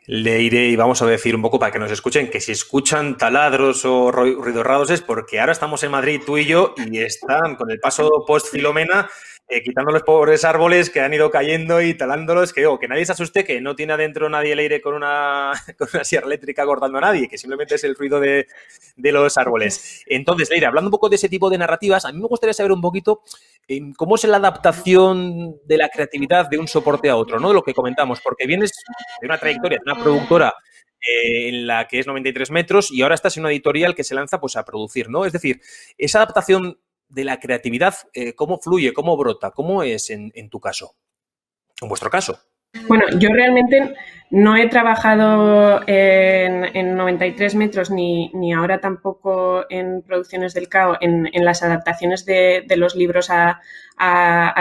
le 0.07 0.41
iré 0.41 0.69
y 0.69 0.77
vamos 0.77 1.03
a 1.03 1.07
decir 1.07 1.35
un 1.35 1.43
poco 1.43 1.59
para 1.59 1.73
que 1.73 1.79
nos 1.79 1.91
escuchen 1.91 2.31
que 2.31 2.41
si 2.41 2.53
escuchan 2.53 3.19
taladros 3.19 3.85
o 3.85 4.13
ruidos 4.13 4.65
raros 4.65 4.91
es 4.91 5.03
porque 5.03 5.41
ahora 5.41 5.53
estamos 5.53 5.83
en 5.83 5.91
Madrid 5.91 6.21
tú 6.25 6.39
y 6.39 6.47
yo 6.47 6.75
y 6.77 6.99
están 6.99 7.57
con 7.57 7.71
el 7.71 7.81
paso 7.81 8.25
post 8.27 8.49
Filomena 8.51 9.09
eh, 9.49 9.63
quitando 9.63 9.93
los 9.93 10.03
pobres 10.03 10.45
árboles 10.45 10.91
que 10.91 11.01
han 11.01 11.15
ido 11.15 11.31
cayendo 11.31 11.81
y 11.81 11.95
talándolos, 11.95 12.53
que, 12.53 12.67
oh, 12.67 12.79
que 12.79 12.89
nadie 12.89 13.07
se 13.07 13.13
asuste, 13.13 13.45
que 13.45 13.61
no 13.61 13.77
tiene 13.77 13.93
adentro 13.93 14.29
nadie 14.29 14.53
el 14.53 14.59
aire 14.59 14.81
con 14.81 14.95
una, 14.95 15.53
con 15.79 16.05
sierra 16.05 16.27
eléctrica 16.27 16.65
cortando 16.65 16.99
a 16.99 17.03
nadie, 17.03 17.29
que 17.29 17.39
simplemente 17.39 17.77
es 17.77 17.85
el 17.85 17.95
ruido 17.95 18.19
de, 18.19 18.49
de 18.97 19.13
los 19.13 19.39
árboles. 19.39 20.03
Entonces, 20.07 20.51
Leire, 20.51 20.67
hablando 20.67 20.89
un 20.89 20.93
poco 20.93 21.09
de 21.09 21.17
ese 21.17 21.29
tipo 21.29 21.49
de 21.49 21.59
narrativas, 21.59 22.05
a 22.05 22.13
mí 22.13 22.21
me 22.21 22.27
gustaría 22.27 22.55
saber 22.55 22.73
un 22.73 22.81
poquito 22.81 23.23
cómo 23.97 24.17
es 24.17 24.25
la 24.25 24.37
adaptación 24.39 25.61
de 25.65 25.77
la 25.77 25.89
creatividad 25.89 26.49
de 26.49 26.59
un 26.59 26.69
soporte 26.69 27.09
a 27.09 27.17
otro, 27.17 27.39
¿no? 27.39 27.49
De 27.49 27.55
lo 27.55 27.63
que 27.63 27.75
comentamos, 27.75 28.21
porque 28.21 28.47
vienes 28.47 28.73
de 29.21 29.27
una 29.27 29.39
trayectoria, 29.39 29.79
de 29.85 29.93
una 29.93 30.03
productora 30.03 30.55
eh, 31.01 31.49
en 31.49 31.67
la 31.67 31.87
que 31.87 32.01
es 32.01 32.07
93 32.07 32.51
metros 32.51 32.91
y 32.91 33.03
ahora 33.03 33.15
estás 33.15 33.37
en 33.37 33.45
una 33.45 33.53
editorial 33.53 33.95
que 33.95 34.03
se 34.03 34.15
lanza 34.15 34.41
pues 34.41 34.57
a 34.57 34.65
producir, 34.65 35.09
¿no? 35.09 35.25
Es 35.25 35.33
decir, 35.33 35.61
esa 35.99 36.19
adaptación 36.19 36.81
de 37.09 37.25
la 37.25 37.39
creatividad, 37.39 37.95
eh, 38.13 38.35
¿cómo 38.35 38.59
fluye, 38.59 38.93
cómo 38.93 39.17
brota? 39.17 39.51
¿Cómo 39.51 39.83
es 39.83 40.11
en, 40.11 40.51
tu 40.51 40.61
caso? 40.61 40.97
En 41.81 41.89
vuestro 41.89 42.11
caso. 42.11 42.39
Bueno, 42.89 43.05
yo 43.19 43.31
realmente 43.31 43.95
no 44.31 44.57
he 44.57 44.69
trabajado 44.69 45.81
en, 45.87 46.97
93 46.97 47.55
metros 47.55 47.91
ni, 47.91 48.31
ni, 48.35 48.53
ahora 48.53 48.81
tampoco 48.81 49.65
en 49.71 50.03
producciones 50.03 50.53
del 50.53 50.69
CAO 50.69 50.99
en, 51.01 51.31
las 51.45 51.63
adaptaciones 51.63 52.27
de, 52.27 52.65
los 52.77 52.95
libros 52.95 53.31
a, 53.31 53.61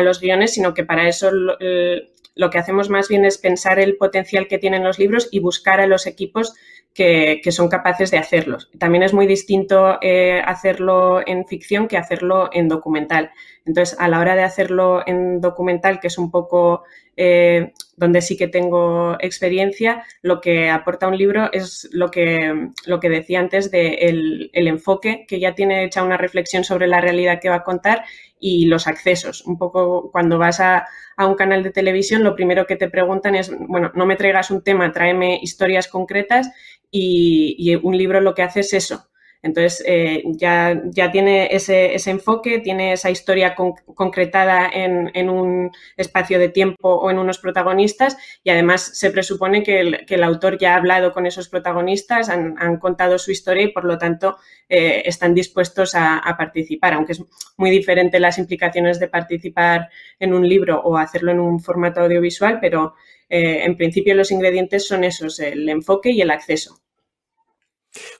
los 0.01 0.21
guiones, 0.21 0.53
sino 0.53 0.73
que 0.73 0.85
para 0.85 1.07
eso 1.09 1.31
lo 1.31 2.49
que 2.49 2.57
hacemos 2.57 2.89
más 2.89 3.07
bien 3.07 3.25
es 3.25 3.37
pensar 3.37 3.79
el 3.79 3.97
potencial 3.97 4.47
que 4.47 4.59
tienen 4.59 4.83
los 4.83 4.99
libros 4.99 5.27
y 5.31 5.39
buscar 5.39 5.79
a 5.79 5.87
los 5.87 6.05
equipos 6.05 6.53
que, 6.95 7.41
son 7.51 7.67
capaces 7.67 8.09
de 8.09 8.17
hacerlos. 8.17 8.69
También 8.79 9.03
es 9.03 9.13
muy 9.13 9.27
distinto 9.27 9.99
eh, 10.01 10.41
hacerlo 10.45 11.21
en 11.27 11.45
ficción 11.45 11.89
que 11.89 11.97
hacerlo 11.97 12.49
en 12.53 12.69
documental. 12.69 13.31
Entonces, 13.65 13.99
a 13.99 14.07
la 14.07 14.19
hora 14.19 14.35
de 14.35 14.43
hacerlo 14.43 15.03
en 15.05 15.41
documental, 15.41 15.99
que 15.99 16.07
es 16.07 16.17
un 16.17 16.31
poco 16.31 16.83
eh, 17.17 17.73
donde 17.97 18.21
sí 18.21 18.37
que 18.37 18.47
tengo 18.47 19.17
experiencia, 19.19 20.05
lo 20.21 20.39
que 20.39 20.69
aporta 20.69 21.07
un 21.07 21.17
libro 21.17 21.51
es 21.51 21.89
lo 21.91 22.11
que, 22.11 22.69
lo 22.85 22.99
que 23.01 23.09
decía 23.09 23.39
antes 23.39 23.71
de 23.71 23.95
el, 23.95 24.49
enfoque, 24.53 25.25
que 25.27 25.39
ya 25.39 25.53
tiene 25.53 25.83
hecha 25.83 26.03
una 26.03 26.17
reflexión 26.17 26.63
sobre 26.63 26.87
la 26.87 27.01
realidad 27.01 27.39
que 27.41 27.49
va 27.49 27.55
a 27.55 27.63
contar 27.63 28.05
y 28.39 28.67
los 28.67 28.87
accesos. 28.87 29.45
Un 29.45 29.57
poco 29.57 30.11
cuando 30.11 30.37
vas 30.37 30.59
a, 30.59 30.87
a, 31.17 31.25
un 31.25 31.35
canal 31.35 31.63
de 31.63 31.71
televisión, 31.71 32.23
lo 32.23 32.35
primero 32.35 32.65
que 32.65 32.75
te 32.75 32.89
preguntan 32.89 33.35
es, 33.35 33.51
bueno, 33.67 33.91
no 33.95 34.05
me 34.05 34.15
traigas 34.15 34.51
un 34.51 34.63
tema, 34.63 34.91
tráeme 34.91 35.39
historias 35.41 35.87
concretas 35.87 36.51
y, 36.97 37.75
un 37.75 37.97
libro 37.97 38.21
lo 38.21 38.33
que 38.33 38.43
hace 38.43 38.61
es 38.61 38.73
eso, 38.73 39.09
entonces, 39.41 39.83
eh, 39.85 40.23
ya, 40.25 40.81
tiene 41.11 41.49
ese, 41.51 41.93
enfoque, 42.09 42.57
tiene 42.57 42.93
esa 42.93 43.11
historia 43.11 43.53
concretada 43.53 44.67
en, 44.73 45.29
un 45.29 45.69
espacio 45.97 46.39
de 46.39 46.49
tiempo 46.49 46.89
o 46.95 47.11
en 47.11 47.19
unos 47.19 47.37
protagonistas 47.37 48.17
y 48.43 48.49
además 48.49 48.97
se 48.97 49.11
presupone 49.11 49.61
que 49.61 49.81
el, 50.07 50.23
autor 50.23 50.57
ya 50.57 50.73
ha 50.73 50.77
hablado 50.77 51.13
con 51.13 51.27
esos 51.27 51.47
protagonistas, 51.47 52.29
han, 52.29 52.77
contado 52.79 53.19
su 53.19 53.29
historia 53.29 53.65
y 53.65 53.71
por 53.71 53.85
lo 53.85 53.99
tanto 53.99 54.37
eh, 54.67 55.03
están 55.05 55.35
dispuestos 55.35 55.93
a, 55.93 56.17
a, 56.17 56.37
participar, 56.37 56.93
aunque 56.93 57.11
es 57.11 57.21
muy 57.55 57.69
diferente 57.69 58.19
las 58.19 58.39
implicaciones 58.39 58.99
de 58.99 59.09
participar 59.09 59.89
en 60.19 60.33
un 60.33 60.49
libro 60.49 60.81
o 60.81 60.97
hacerlo 60.97 61.31
en 61.31 61.39
un 61.39 61.59
formato 61.59 62.01
audiovisual, 62.01 62.57
pero 62.59 62.95
eh, 63.29 63.63
en 63.63 63.75
principio 63.77 64.15
los 64.15 64.31
ingredientes 64.31 64.87
son 64.87 65.03
esos, 65.03 65.39
el 65.39 65.67
enfoque 65.69 66.11
y 66.11 66.21
el 66.21 66.31
acceso. 66.31 66.84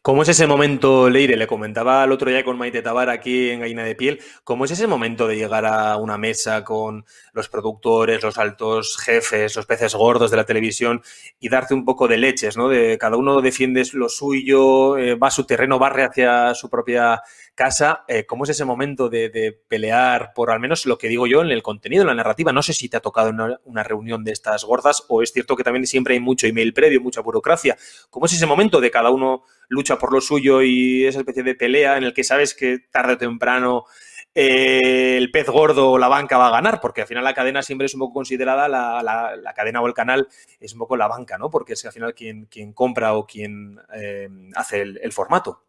¿Cómo 0.02 0.24
es 0.24 0.30
ese 0.30 0.48
momento, 0.48 1.10
Leire? 1.10 1.36
Le 1.36 1.48
comentaba 1.48 2.04
el 2.04 2.12
otro 2.12 2.30
día 2.30 2.44
con 2.44 2.58
Maite 2.58 2.82
Tabar 2.82 3.10
aquí 3.10 3.50
en 3.50 3.60
Gallina 3.60 3.84
de 3.84 3.96
Piel. 3.96 4.22
¿Cómo 4.44 4.66
es 4.66 4.72
ese 4.72 4.88
momento 4.88 5.28
de 5.28 5.36
llegar 5.36 5.66
a 5.66 5.98
una 5.98 6.18
mesa 6.18 6.64
con 6.64 7.06
los 7.34 7.50
productores, 7.50 8.24
los 8.24 8.38
altos 8.38 8.98
jefes, 8.98 9.56
los 9.56 9.66
peces 9.66 9.96
gordos 9.96 10.32
de 10.32 10.38
la 10.38 10.46
televisión 10.46 11.02
y 11.40 11.50
darte 11.50 11.74
un 11.74 11.86
poco 11.86 12.08
de 12.08 12.18
leches, 12.18 12.56
¿no? 12.56 12.70
De 12.70 12.98
cada 12.98 13.18
uno 13.18 13.42
defiende 13.42 13.84
lo 13.94 14.10
suyo, 14.10 14.98
eh, 14.98 15.16
va 15.16 15.28
a 15.28 15.32
su 15.32 15.46
terreno, 15.46 15.80
barre 15.80 16.04
hacia 16.04 16.54
su 16.54 16.70
propia 16.70 17.22
casa, 17.56 18.04
eh, 18.08 18.26
¿cómo 18.26 18.44
es 18.44 18.52
ese 18.52 18.66
momento 18.66 19.10
de, 19.10 19.60
pelear 19.68 20.34
por 20.34 20.52
al 20.52 20.60
menos 20.60 20.86
lo 20.86 20.98
que 20.98 21.08
digo 21.08 21.26
yo 21.26 21.42
en 21.42 21.52
el 21.52 21.64
contenido, 21.64 22.02
en 22.04 22.08
la 22.08 22.16
narrativa? 22.16 22.52
No 22.52 22.62
sé 22.62 22.74
si 22.74 22.90
te 22.90 22.98
ha 22.98 23.02
tocado 23.02 23.30
una, 23.30 23.60
una 23.64 23.84
reunión 23.84 24.24
de 24.24 24.32
estas 24.32 24.64
gordas 24.66 25.04
o 25.08 25.22
es 25.22 25.32
cierto 25.32 25.56
que 25.56 25.64
también 25.64 25.88
siempre 25.88 26.14
hay 26.14 26.20
mucho 26.20 26.48
email 26.48 26.74
previo, 26.74 27.02
mucha 27.02 27.22
burocracia. 27.22 27.78
¿Cómo 28.10 28.26
es 28.26 28.34
ese 28.34 28.46
momento 28.46 28.80
de 28.82 28.92
cada 28.92 29.10
uno 29.10 29.44
lucha 29.70 29.98
por 29.98 30.14
lo 30.14 30.22
suyo 30.22 30.62
y 30.62 31.06
esa 31.06 31.20
especie 31.20 31.44
de 31.44 31.56
pelea 31.56 31.98
en 31.98 32.04
el 32.04 32.14
que 32.14 32.24
sabes 32.24 32.54
que 32.54 32.80
tarde 32.92 33.14
o 33.14 33.18
temprano 33.18 33.86
eh, 34.34 35.16
el 35.18 35.32
pez 35.32 35.48
gordo 35.48 35.92
o 35.92 35.98
la 35.98 36.10
banca 36.10 36.38
va 36.38 36.48
a 36.48 36.52
ganar, 36.52 36.82
porque 36.82 37.02
al 37.02 37.08
final 37.08 37.24
la 37.24 37.34
cadena 37.34 37.64
siempre 37.64 37.86
es 37.86 37.94
un 37.94 38.02
poco 38.02 38.16
considerada, 38.16 38.68
la, 38.68 39.02
la, 39.02 39.54
cadena 39.54 39.82
o 39.82 39.88
el 39.88 39.94
canal 39.94 40.28
es 40.60 40.74
un 40.74 40.80
poco 40.80 40.98
la 40.98 41.08
banca, 41.08 41.38
¿no? 41.38 41.50
Porque 41.50 41.74
es 41.74 41.86
al 41.86 41.94
final 41.94 42.14
quien, 42.14 42.46
quien 42.46 42.74
compra 42.74 43.14
o 43.14 43.26
quien 43.26 43.80
eh, 43.94 44.30
hace 44.56 44.82
el 44.82 45.14
formato. 45.14 45.65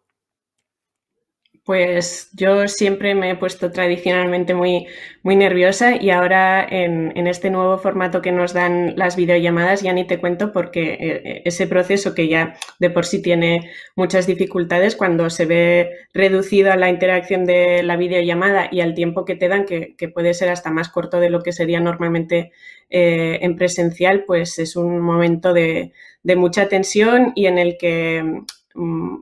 Pues 1.67 2.31
yo 2.33 2.69
siempre 2.69 3.17
me 3.17 3.31
he 3.31 3.35
puesto 3.35 3.73
tradicionalmente 3.73 4.55
muy, 4.55 4.87
muy 5.25 5.35
nerviosa 5.35 5.97
y 6.01 6.11
ahora 6.11 6.65
en, 6.65 7.13
en, 7.17 7.27
este 7.27 7.51
nuevo 7.51 7.77
formato 7.79 8.23
que 8.23 8.31
nos 8.31 8.53
dan 8.53 8.95
las 8.97 9.17
videollamadas 9.17 9.83
ya 9.83 9.93
ni 9.93 10.07
te 10.07 10.21
cuento 10.21 10.53
porque 10.53 10.97
eh, 11.01 11.43
ese 11.45 11.67
proceso 11.67 12.15
que 12.15 12.29
ya 12.29 12.55
de 12.79 12.89
por 12.91 13.05
sí 13.05 13.21
tiene 13.21 13.73
muchas 13.97 14.29
dificultades 14.29 14.95
cuando 14.95 15.29
se 15.29 15.45
ve 15.45 15.91
reducido 16.15 16.71
a 16.71 16.77
la 16.77 16.89
interacción 16.89 17.45
de 17.45 17.83
la 17.83 17.97
videollamada 17.97 18.69
y 18.71 18.81
al 18.81 18.95
tiempo 18.95 19.25
que 19.25 19.35
te 19.35 19.49
dan, 19.49 19.65
que, 19.65 19.97
que 19.97 20.09
puede 20.09 20.35
ser 20.35 20.51
hasta 20.51 20.71
más 20.71 20.89
corto 20.89 21.19
de 21.19 21.31
lo 21.31 21.43
que 21.43 21.51
sería 21.51 21.81
normalmente 21.81 22.53
eh, 22.91 23.41
en 23.43 23.57
presencial, 23.57 24.23
pues 24.25 24.61
es 24.61 24.77
un 24.77 25.01
momento 25.01 25.53
de, 25.53 25.93
de 26.23 26.37
mucha 26.37 26.69
tensión 26.69 27.33
y 27.35 27.47
en 27.47 27.59
el 27.59 27.77
que 27.77 28.45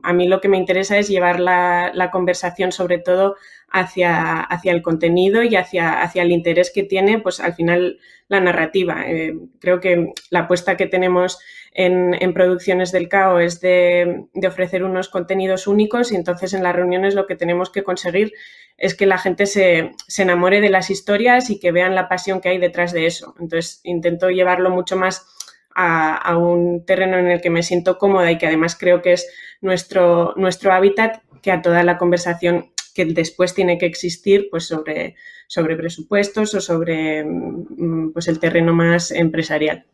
a 0.03 0.13
mí 0.13 0.27
lo 0.27 0.41
que 0.41 0.49
me 0.49 0.57
interesa 0.57 0.97
es 0.97 1.07
llevar 1.07 1.39
la, 1.39 2.09
conversación 2.11 2.71
sobre 2.71 2.97
todo 2.97 3.35
hacia, 3.69 4.41
hacia 4.41 4.71
el 4.71 4.81
contenido 4.81 5.43
y 5.43 5.55
hacia, 5.55 6.01
hacia, 6.01 6.23
el 6.23 6.31
interés 6.31 6.71
que 6.73 6.83
tiene, 6.83 7.19
pues 7.19 7.39
al 7.39 7.53
final 7.53 7.99
la 8.27 8.39
narrativa. 8.39 9.03
Eh, 9.07 9.35
creo 9.59 9.79
que 9.79 10.13
la 10.29 10.41
apuesta 10.41 10.77
que 10.77 10.87
tenemos 10.87 11.39
en, 11.71 12.33
producciones 12.33 12.91
del 12.91 13.09
CAO 13.09 13.39
es 13.39 13.61
de, 13.61 14.25
ofrecer 14.47 14.83
unos 14.83 15.09
contenidos 15.09 15.67
únicos 15.67 16.11
y 16.11 16.15
entonces 16.15 16.53
en 16.53 16.63
las 16.63 16.75
reuniones 16.75 17.15
lo 17.15 17.27
que 17.27 17.35
tenemos 17.35 17.69
que 17.69 17.83
conseguir 17.83 18.33
es 18.77 18.95
que 18.95 19.05
la 19.05 19.17
gente 19.17 19.45
se, 19.45 19.91
se 20.07 20.23
enamore 20.23 20.61
de 20.61 20.69
las 20.69 20.89
historias 20.89 21.49
y 21.49 21.59
que 21.59 21.71
vean 21.71 21.95
la 21.95 22.09
pasión 22.09 22.41
que 22.41 22.49
hay 22.49 22.57
detrás 22.57 22.91
de 22.91 23.05
eso. 23.05 23.35
Entonces 23.39 23.81
intento 23.83 24.29
llevarlo 24.29 24.69
mucho 24.69 24.97
más 24.97 25.34
a, 25.75 26.37
un 26.37 26.85
terreno 26.85 27.17
en 27.17 27.27
el 27.27 27.41
que 27.41 27.49
me 27.49 27.63
siento 27.63 27.97
cómoda 27.97 28.31
y 28.31 28.37
que 28.37 28.47
además 28.47 28.77
creo 28.79 29.01
que 29.01 29.13
es 29.13 29.27
nuestro, 29.61 30.33
nuestro 30.37 30.71
hábitat, 30.73 31.21
que 31.41 31.51
a 31.51 31.61
toda 31.61 31.83
la 31.83 31.97
conversación 31.97 32.71
que 32.93 33.05
después 33.05 33.53
tiene 33.53 33.77
que 33.77 33.85
existir 33.85 34.47
pues 34.49 34.65
sobre, 34.65 35.15
sobre 35.47 35.75
presupuestos 35.75 36.53
o 36.55 36.61
sobre 36.61 37.23
mm, 37.25 38.13
pues 38.13 38.27
el 38.29 38.39
terreno 38.39 38.73
más 38.73 39.11
empresarial. 39.11 39.85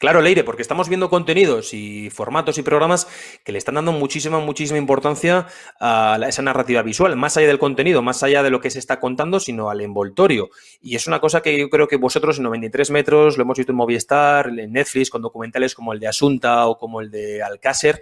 Claro, 0.00 0.22
Leire, 0.22 0.44
porque 0.44 0.62
estamos 0.62 0.88
viendo 0.88 1.10
contenidos 1.10 1.74
y 1.74 2.08
formatos 2.08 2.56
y 2.56 2.62
programas 2.62 3.06
que 3.44 3.52
le 3.52 3.58
están 3.58 3.74
dando 3.74 3.92
muchísima, 3.92 4.40
muchísima 4.40 4.78
importancia 4.78 5.46
a 5.78 6.18
esa 6.26 6.40
narrativa 6.40 6.80
visual, 6.80 7.16
más 7.16 7.36
allá 7.36 7.48
del 7.48 7.58
contenido, 7.58 8.00
más 8.00 8.22
allá 8.22 8.42
de 8.42 8.48
lo 8.48 8.62
que 8.62 8.70
se 8.70 8.78
está 8.78 8.98
contando, 8.98 9.40
sino 9.40 9.68
al 9.68 9.82
envoltorio. 9.82 10.48
Y 10.80 10.96
es 10.96 11.06
una 11.06 11.20
cosa 11.20 11.42
que 11.42 11.58
yo 11.58 11.68
creo 11.68 11.86
que 11.86 11.96
vosotros 11.96 12.38
en 12.38 12.44
93 12.44 12.90
metros 12.92 13.36
lo 13.36 13.42
hemos 13.42 13.58
visto 13.58 13.72
en 13.72 13.76
Movistar, 13.76 14.48
en 14.58 14.72
Netflix, 14.72 15.10
con 15.10 15.20
documentales 15.20 15.74
como 15.74 15.92
el 15.92 16.00
de 16.00 16.08
Asunta 16.08 16.66
o 16.66 16.78
como 16.78 17.02
el 17.02 17.10
de 17.10 17.42
Alcácer, 17.42 18.00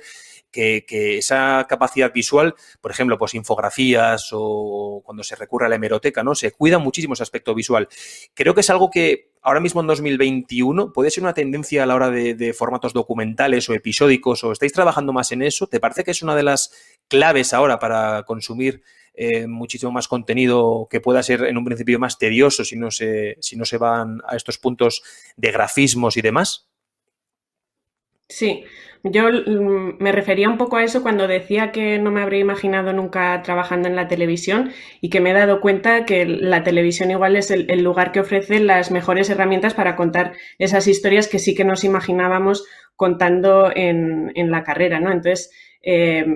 que, 0.51 1.19
esa 1.19 1.67
capacidad 1.69 2.13
visual, 2.13 2.55
por 2.81 2.91
ejemplo, 2.91 3.19
pues 3.19 3.35
infografías 3.35 4.31
o 4.33 5.03
cuando 5.05 5.23
se 5.23 5.37
recurre 5.37 5.67
a 5.67 5.69
la 5.69 5.77
hemeroteca, 5.77 6.23
¿no? 6.23 6.35
Se 6.35 6.53
cuida 6.53 6.79
muchísimo 6.79 7.15
ese 7.15 7.23
aspecto 7.23 7.55
visual. 7.55 7.89
Creo 8.35 8.55
que 8.55 8.61
es 8.61 8.71
algo 8.71 8.91
que 8.91 9.31
ahora 9.43 9.61
mismo 9.61 9.81
en 9.81 9.87
2021 9.87 10.93
puede 10.93 11.11
ser 11.11 11.23
una 11.23 11.35
tendencia 11.35 11.83
a 11.83 11.87
la 11.87 11.95
hora 11.95 12.11
de, 12.11 12.53
formatos 12.53 12.93
documentales 12.93 13.69
o 13.69 13.75
episódicos 13.75 14.43
o 14.45 14.53
estáis 14.53 14.73
trabajando 14.73 15.13
más 15.13 15.33
en 15.33 15.43
eso. 15.43 15.67
¿Te 15.67 15.81
parece 15.81 16.05
que 16.05 16.11
es 16.11 16.23
una 16.23 16.35
de 16.35 16.43
las 16.43 16.73
claves 17.09 17.53
ahora 17.53 17.79
para 17.79 18.25
consumir 18.25 18.83
eh, 19.15 19.47
muchísimo 19.47 19.91
más 19.91 20.07
contenido 20.07 20.87
que 20.91 21.01
pueda 21.01 21.23
ser 21.23 21.45
en 21.45 21.59
un 21.59 21.65
principio 21.65 21.99
más 21.99 22.19
tedioso 22.19 22.65
si 22.65 22.77
no 22.77 22.91
se, 22.91 23.37
si 23.41 23.57
no 23.57 23.65
se 23.65 23.79
van 23.79 24.21
a 24.29 24.37
estos 24.37 24.59
puntos 24.59 25.03
de 25.37 25.51
grafismos 25.51 26.17
y 26.17 26.23
demás? 26.23 26.68
Sí, 28.29 28.65
yo 29.05 29.31
mm, 29.31 29.97
me 30.01 30.13
refería 30.13 30.49
un 30.49 30.59
poco 30.59 30.77
a 30.77 30.85
eso 30.85 31.03
cuando 31.03 31.27
decía 31.27 31.73
que 31.73 31.99
no 31.99 32.11
me 32.11 32.21
habría 32.21 32.41
imaginado 32.41 32.93
nunca 32.93 33.41
trabajando 33.43 33.89
en 33.89 33.97
la 33.97 34.09
televisión 34.09 34.73
y 35.01 35.09
que 35.09 35.21
me 35.21 35.31
he 35.31 35.35
dado 35.35 35.61
cuenta 35.61 36.05
que 36.05 36.27
la 36.27 36.63
televisión 36.63 37.11
igual 37.11 37.37
es 37.37 37.51
el, 37.51 37.67
lugar 37.83 38.13
que 38.13 38.21
ofrece 38.21 38.61
las 38.61 38.91
mejores 38.91 39.31
herramientas 39.31 39.75
para 39.75 39.97
contar 39.97 40.35
esas 40.59 40.87
historias 40.89 41.29
que 41.29 41.39
sí 41.39 41.55
que 41.55 41.65
nos 41.65 41.85
imaginábamos 41.85 42.67
contando 42.97 43.71
en, 43.75 44.33
la 44.51 44.65
carrera, 44.65 45.01
¿no? 45.01 45.13
Entonces, 45.13 45.51
eh, 45.83 46.27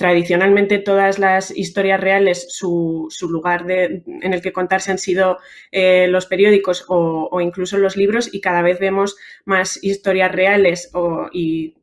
tradicionalmente 0.00 0.78
todas 0.78 1.18
las 1.18 1.50
historias 1.50 2.00
reales, 2.00 2.46
su, 2.48 3.10
lugar 3.28 3.70
en 3.70 4.32
el 4.32 4.40
que 4.40 4.50
contarse 4.50 4.90
han 4.90 4.96
sido 4.96 5.36
eh, 5.72 6.06
los 6.08 6.24
periódicos 6.24 6.86
o, 6.88 7.38
incluso 7.42 7.76
los 7.76 7.98
libros 7.98 8.32
y 8.32 8.40
cada 8.40 8.62
vez 8.62 8.78
vemos 8.78 9.18
más 9.44 9.78
historias 9.84 10.32
reales 10.32 10.90
y 11.32 11.74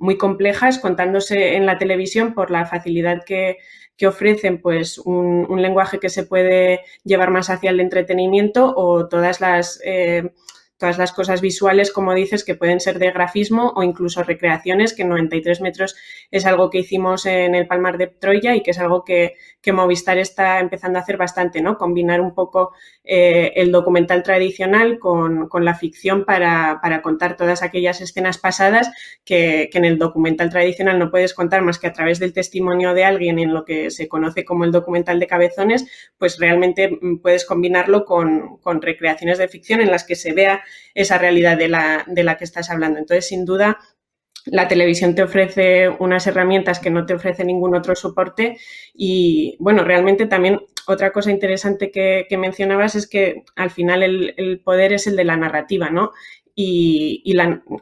muy 0.00 0.16
complejas 0.16 0.78
contándose 0.78 1.56
en 1.56 1.66
la 1.66 1.76
televisión 1.76 2.32
por 2.32 2.50
la 2.50 2.64
facilidad 2.64 3.22
que, 3.26 3.58
ofrecen 4.06 4.62
pues 4.62 4.96
un, 4.96 5.60
lenguaje 5.60 5.98
que 5.98 6.08
se 6.08 6.24
puede 6.24 6.80
llevar 7.04 7.30
más 7.30 7.50
hacia 7.50 7.68
el 7.68 7.80
entretenimiento 7.80 8.72
o 8.74 9.06
todas 9.06 9.42
las 9.42 9.82
eh, 9.84 10.30
todas 10.78 10.98
las 10.98 11.12
cosas 11.12 11.40
visuales, 11.40 11.90
como 11.90 12.14
dices, 12.14 12.44
que 12.44 12.54
pueden 12.54 12.80
ser 12.80 12.98
de 12.98 13.10
grafismo 13.10 13.72
o 13.76 13.82
incluso 13.82 14.22
recreaciones, 14.22 14.92
que 14.92 15.04
93 15.04 15.60
metros 15.60 15.96
es 16.30 16.44
algo 16.44 16.68
que 16.68 16.78
hicimos 16.78 17.24
en 17.24 17.54
el 17.54 17.66
Palmar 17.66 17.96
de 17.96 18.08
Troya 18.08 18.54
y 18.54 18.62
que 18.62 18.72
es 18.72 18.78
algo 18.78 19.04
que, 19.04 19.34
Movistar 19.66 20.16
está 20.16 20.60
empezando 20.60 20.96
a 20.96 21.02
hacer 21.02 21.16
bastante, 21.16 21.60
¿no? 21.60 21.76
Combinar 21.76 22.20
un 22.20 22.34
poco 22.34 22.72
eh, 23.02 23.52
el 23.56 23.72
documental 23.72 24.22
tradicional 24.22 25.00
con, 25.00 25.48
la 25.60 25.74
ficción 25.74 26.24
para, 26.24 26.80
contar 27.02 27.36
todas 27.36 27.64
aquellas 27.64 28.00
escenas 28.00 28.38
pasadas 28.38 28.88
que, 29.24 29.68
en 29.72 29.84
el 29.84 29.98
documental 29.98 30.50
tradicional 30.50 31.00
no 31.00 31.10
puedes 31.10 31.34
contar 31.34 31.62
más 31.62 31.80
que 31.80 31.88
a 31.88 31.92
través 31.92 32.20
del 32.20 32.32
testimonio 32.32 32.94
de 32.94 33.04
alguien 33.04 33.40
en 33.40 33.52
lo 33.52 33.64
que 33.64 33.90
se 33.90 34.06
conoce 34.06 34.44
como 34.44 34.64
el 34.64 34.70
documental 34.70 35.18
de 35.18 35.26
cabezones, 35.26 35.84
pues 36.16 36.38
realmente 36.38 36.88
mm, 36.88 37.18
puedes 37.18 37.44
combinarlo 37.44 38.04
con, 38.04 38.58
con 38.58 38.80
recreaciones 38.80 39.38
de 39.38 39.48
ficción 39.48 39.80
en 39.80 39.90
las 39.90 40.04
que 40.04 40.14
se 40.14 40.32
vea 40.32 40.62
esa 40.94 41.18
realidad 41.18 41.56
de 41.56 41.68
la, 41.68 42.04
de 42.06 42.24
la 42.24 42.36
que 42.36 42.44
estás 42.44 42.70
hablando. 42.70 42.98
Entonces, 42.98 43.28
sin 43.28 43.44
duda, 43.44 43.78
la 44.46 44.68
televisión 44.68 45.14
te 45.14 45.22
ofrece 45.22 45.88
unas 45.88 46.26
herramientas 46.26 46.78
que 46.78 46.90
no 46.90 47.04
te 47.04 47.14
ofrece 47.14 47.44
ningún 47.44 47.74
otro 47.74 47.94
soporte 47.94 48.58
y, 48.94 49.56
bueno, 49.58 49.84
realmente 49.84 50.26
también 50.26 50.60
otra 50.86 51.12
cosa 51.12 51.32
interesante 51.32 51.90
que, 51.90 52.26
mencionabas 52.38 52.94
es 52.94 53.08
que 53.08 53.42
al 53.56 53.70
final 53.70 54.02
el, 54.02 54.34
el, 54.36 54.60
poder 54.60 54.92
es 54.92 55.06
el 55.08 55.16
de 55.16 55.24
la 55.24 55.36
narrativa, 55.36 55.90
¿no? 55.90 56.12
Y, 56.58 57.22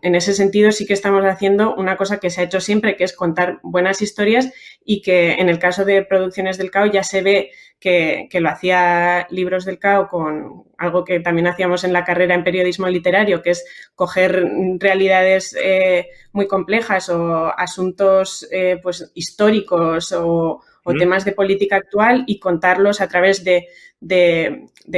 en 0.02 0.14
ese 0.16 0.34
sentido 0.34 0.72
sí 0.72 0.84
que 0.84 0.94
estamos 0.94 1.24
haciendo 1.24 1.76
una 1.76 1.96
cosa 1.96 2.18
que 2.18 2.28
se 2.28 2.40
ha 2.40 2.44
hecho 2.44 2.60
siempre, 2.60 2.96
que 2.96 3.04
es 3.04 3.12
contar 3.12 3.60
buenas 3.62 4.02
historias 4.02 4.52
y 4.84 5.00
que 5.00 5.34
en 5.34 5.48
el 5.48 5.60
caso 5.60 5.84
de 5.84 6.02
Producciones 6.02 6.58
del 6.58 6.72
CAO 6.72 6.86
ya 6.86 7.04
se 7.04 7.22
ve 7.22 7.50
que, 7.78 8.28
lo 8.32 8.48
hacía 8.48 9.28
Libros 9.30 9.64
del 9.64 9.78
CAO 9.78 10.08
con 10.08 10.64
algo 10.76 11.04
que 11.04 11.20
también 11.20 11.46
hacíamos 11.46 11.84
en 11.84 11.92
la 11.92 12.02
carrera 12.02 12.34
en 12.34 12.42
periodismo 12.42 12.88
literario, 12.88 13.42
que 13.42 13.50
es 13.50 13.64
coger 13.94 14.44
realidades 14.80 15.56
eh, 15.62 16.08
muy 16.32 16.48
complejas 16.48 17.08
o 17.10 17.56
asuntos 17.56 18.44
eh, 18.50 18.80
pues, 18.82 19.12
históricos 19.14 20.10
o, 20.10 20.62
o 20.84 20.92
temas 20.92 21.24
de 21.24 21.32
política 21.32 21.76
actual 21.76 22.24
y 22.26 22.38
contarlos 22.38 23.00
a 23.00 23.08
través 23.08 23.42
de, 23.42 23.66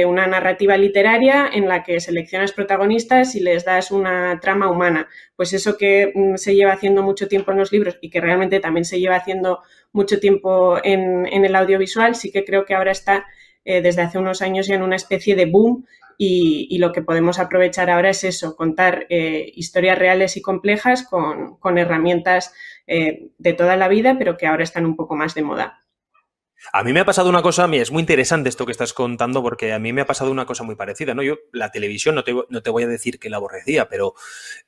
una 0.05 0.27
narrativa 0.27 0.77
literaria 0.77 1.49
en 1.51 1.67
la 1.67 1.83
que 1.83 1.99
seleccionas 1.99 2.51
protagonistas 2.51 3.35
y 3.35 3.39
les 3.39 3.65
das 3.65 3.89
una 3.89 4.39
trama 4.41 4.69
humana. 4.69 5.07
Pues 5.35 5.53
eso 5.53 5.77
que 5.77 6.11
mm, 6.13 6.35
se 6.35 6.55
lleva 6.55 6.73
haciendo 6.73 7.01
mucho 7.03 7.27
tiempo 7.27 7.51
en 7.51 7.57
los 7.57 7.71
libros 7.71 7.97
y 8.01 8.09
que 8.09 8.21
realmente 8.21 8.59
también 8.59 8.85
se 8.85 8.99
lleva 8.99 9.15
haciendo 9.15 9.61
mucho 9.93 10.19
tiempo 10.19 10.77
en, 10.83 11.25
el 11.25 11.55
audiovisual, 11.55 12.15
sí 12.15 12.31
que 12.31 12.43
creo 12.43 12.65
que 12.65 12.75
ahora 12.75 12.91
está 12.91 13.25
eh, 13.63 13.81
desde 13.81 14.01
hace 14.01 14.17
unos 14.17 14.41
años 14.41 14.67
ya 14.67 14.75
en 14.75 14.83
una 14.83 14.97
especie 14.97 15.35
de 15.35 15.45
boom 15.45 15.85
y, 16.17 16.77
lo 16.79 16.91
que 16.91 17.03
podemos 17.03 17.39
aprovechar 17.39 17.89
ahora 17.89 18.09
es 18.09 18.23
eso, 18.23 18.55
contar 18.55 19.05
eh, 19.09 19.51
historias 19.55 19.99
reales 19.99 20.35
y 20.35 20.41
complejas 20.41 21.07
con, 21.07 21.77
herramientas 21.77 22.53
eh, 22.87 23.29
de 23.37 23.53
toda 23.53 23.75
la 23.77 23.87
vida, 23.87 24.15
pero 24.17 24.37
que 24.37 24.47
ahora 24.47 24.63
están 24.63 24.85
un 24.85 24.95
poco 24.95 25.15
más 25.15 25.35
de 25.35 25.43
moda. 25.43 25.86
A 26.73 26.83
mí 26.83 26.91
me 26.91 26.99
ha 26.99 27.05
pasado 27.05 27.29
una 27.29 27.41
cosa, 27.41 27.69
es 27.73 27.91
muy 27.91 28.01
interesante 28.01 28.49
esto 28.49 28.65
que 28.65 28.71
estás 28.71 28.91
contando, 28.91 29.43
porque 29.43 29.73
a 29.73 29.79
mí 29.79 29.93
me 29.93 30.01
ha 30.01 30.05
pasado 30.05 30.31
una 30.31 30.45
cosa 30.45 30.63
muy 30.63 30.75
parecida, 30.75 31.13
¿no? 31.13 31.21
Yo, 31.21 31.35
la 31.51 31.71
televisión, 31.71 32.15
no 32.15 32.23
te, 32.23 32.69
voy 32.69 32.83
a 32.83 32.87
decir 32.87 33.19
que 33.19 33.29
la 33.29 33.37
aborrecía, 33.37 33.87
pero 33.89 34.15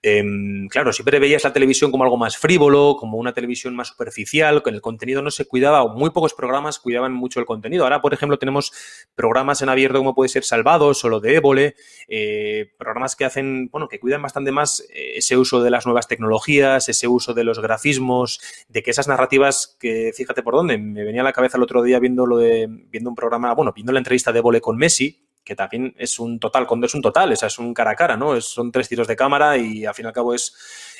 em, 0.01 0.67
claro, 0.67 0.93
siempre 0.93 1.19
veías 1.19 1.43
la 1.43 1.51
televisión 1.51 1.91
como 1.91 2.03
algo 2.03 2.17
más 2.17 2.37
frívolo, 2.37 2.95
como 2.97 3.17
una 3.17 3.33
televisión 3.33 3.75
más 3.75 3.87
superficial, 3.87 4.61
con 4.61 4.75
el 4.75 4.81
contenido 4.81 5.21
no 5.21 5.31
se 5.31 5.45
cuidaba, 5.45 5.81
o 5.81 5.89
muy 5.89 6.11
pocos 6.11 6.33
programas 6.33 6.79
cuidaban 6.79 7.11
mucho 7.11 7.39
el 7.39 7.45
contenido. 7.45 7.83
Ahora, 7.83 8.01
por 8.01 8.13
ejemplo, 8.13 8.37
tenemos 8.37 8.71
programas 9.15 9.61
en 9.61 9.69
abierto 9.69 9.97
como 9.97 10.13
puede 10.13 10.29
ser 10.29 10.43
Salvados 10.43 11.03
o 11.03 11.09
lo 11.09 11.19
de 11.19 11.35
Évole, 11.35 11.75
eh, 12.07 12.71
programas 12.77 13.15
que 13.15 13.25
hacen, 13.25 13.69
bueno, 13.71 13.87
que 13.87 13.99
cuidan 13.99 14.21
bastante 14.21 14.51
más 14.51 14.85
eh, 14.93 15.17
ese 15.17 15.37
uso 15.37 15.61
de 15.63 15.71
las 15.71 15.85
nuevas 15.85 16.07
tecnologías, 16.07 16.87
ese 16.87 17.07
uso 17.07 17.33
de 17.33 17.43
los 17.43 17.59
grafismos, 17.59 18.39
de 18.67 18.83
que 18.83 18.91
esas 18.91 19.07
narrativas 19.07 19.75
que, 19.79 20.11
fíjate 20.15 20.43
por 20.43 20.53
dónde, 20.53 20.77
me 20.77 21.03
venía 21.03 21.21
a 21.21 21.23
la 21.23 21.33
cabeza 21.33 21.57
el 21.57 21.63
otro 21.63 21.78
día 21.83 21.99
viendo 21.99 22.25
lo 22.25 22.37
de, 22.37 22.67
viendo 22.69 23.09
un 23.09 23.15
programa, 23.15 23.53
bueno, 23.53 23.73
viendo 23.73 23.91
la 23.91 23.99
entrevista 23.99 24.31
de 24.31 24.41
Vole 24.41 24.61
con 24.61 24.77
Messi, 24.77 25.25
que 25.43 25.55
también 25.55 25.95
es 25.97 26.19
un 26.19 26.39
total, 26.39 26.67
cuando 26.67 26.85
es 26.85 26.93
un 26.93 27.01
total, 27.01 27.31
es 27.31 27.59
un 27.59 27.73
cara 27.73 27.91
a 27.91 27.95
cara, 27.95 28.15
¿no? 28.15 28.39
son 28.39 28.71
tres 28.71 28.87
tiros 28.87 29.07
de 29.07 29.15
cámara 29.15 29.57
y 29.57 29.85
al 29.85 29.95
fin 29.95 30.05
y 30.05 30.07
al 30.07 30.13
cabo 30.13 30.33
es, 30.35 30.55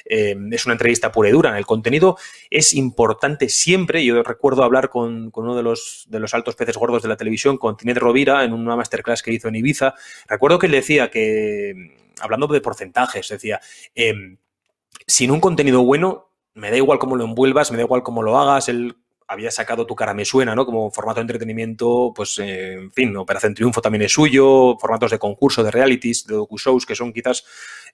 eh, 0.06 0.36
es 0.52 0.66
una 0.66 0.74
entrevista 0.74 1.12
pura 1.12 1.30
y 1.30 1.32
dura. 1.32 1.58
El 1.58 1.68
contenido 1.68 2.18
es 2.50 2.74
importante 2.74 3.48
siempre. 3.48 4.04
Yo 4.04 4.24
recuerdo 4.24 4.64
hablar 4.64 4.90
con, 4.90 5.32
uno 5.34 5.56
de 5.56 5.62
los, 5.62 6.06
de 6.10 6.20
los 6.20 6.34
altos 6.34 6.56
peces 6.56 6.78
gordos 6.78 7.04
de 7.04 7.10
la 7.10 7.16
televisión, 7.16 7.58
con 7.58 7.78
Tinet 7.78 7.98
Rovira, 7.98 8.44
en 8.44 8.54
una 8.54 8.76
masterclass 8.76 9.22
que 9.22 9.32
hizo 9.32 9.48
en 9.48 9.56
Ibiza. 9.56 9.94
Recuerdo 10.28 10.58
que 10.58 10.66
él 10.66 10.72
decía 10.72 11.12
que, 11.12 12.14
hablando 12.20 12.48
de 12.48 12.62
porcentajes, 12.62 13.28
decía, 13.30 13.62
em, 13.94 14.38
sin 15.06 15.30
un 15.30 15.40
contenido 15.40 15.84
bueno, 15.84 16.32
me 16.56 16.72
da 16.72 16.78
igual 16.78 16.98
cómo 16.98 17.16
lo 17.16 17.26
envuelvas, 17.26 17.72
me 17.72 17.78
da 17.78 17.84
igual 17.84 18.02
cómo 18.04 18.24
lo 18.24 18.40
hagas, 18.40 18.68
el 18.70 18.96
había 19.30 19.52
sacado 19.52 19.86
Tu 19.86 19.96
cara 19.96 20.16
me 20.16 20.26
suena, 20.26 20.56
¿no? 20.56 20.66
Como 20.66 20.90
formato 20.90 21.20
de 21.20 21.22
entretenimiento, 21.22 22.12
pues, 22.16 22.40
eh, 22.40 22.74
en 22.74 22.92
fin, 22.92 23.16
Operación 23.16 23.54
Triunfo 23.54 23.80
también 23.80 24.02
es 24.02 24.12
suyo, 24.12 24.76
formatos 24.80 25.12
de 25.12 25.20
concurso, 25.20 25.64
de 25.64 25.70
realities, 25.70 26.26
de 26.26 26.36
docu-shows, 26.36 26.86
que 26.86 26.96
son 26.96 27.14
quizás 27.14 27.46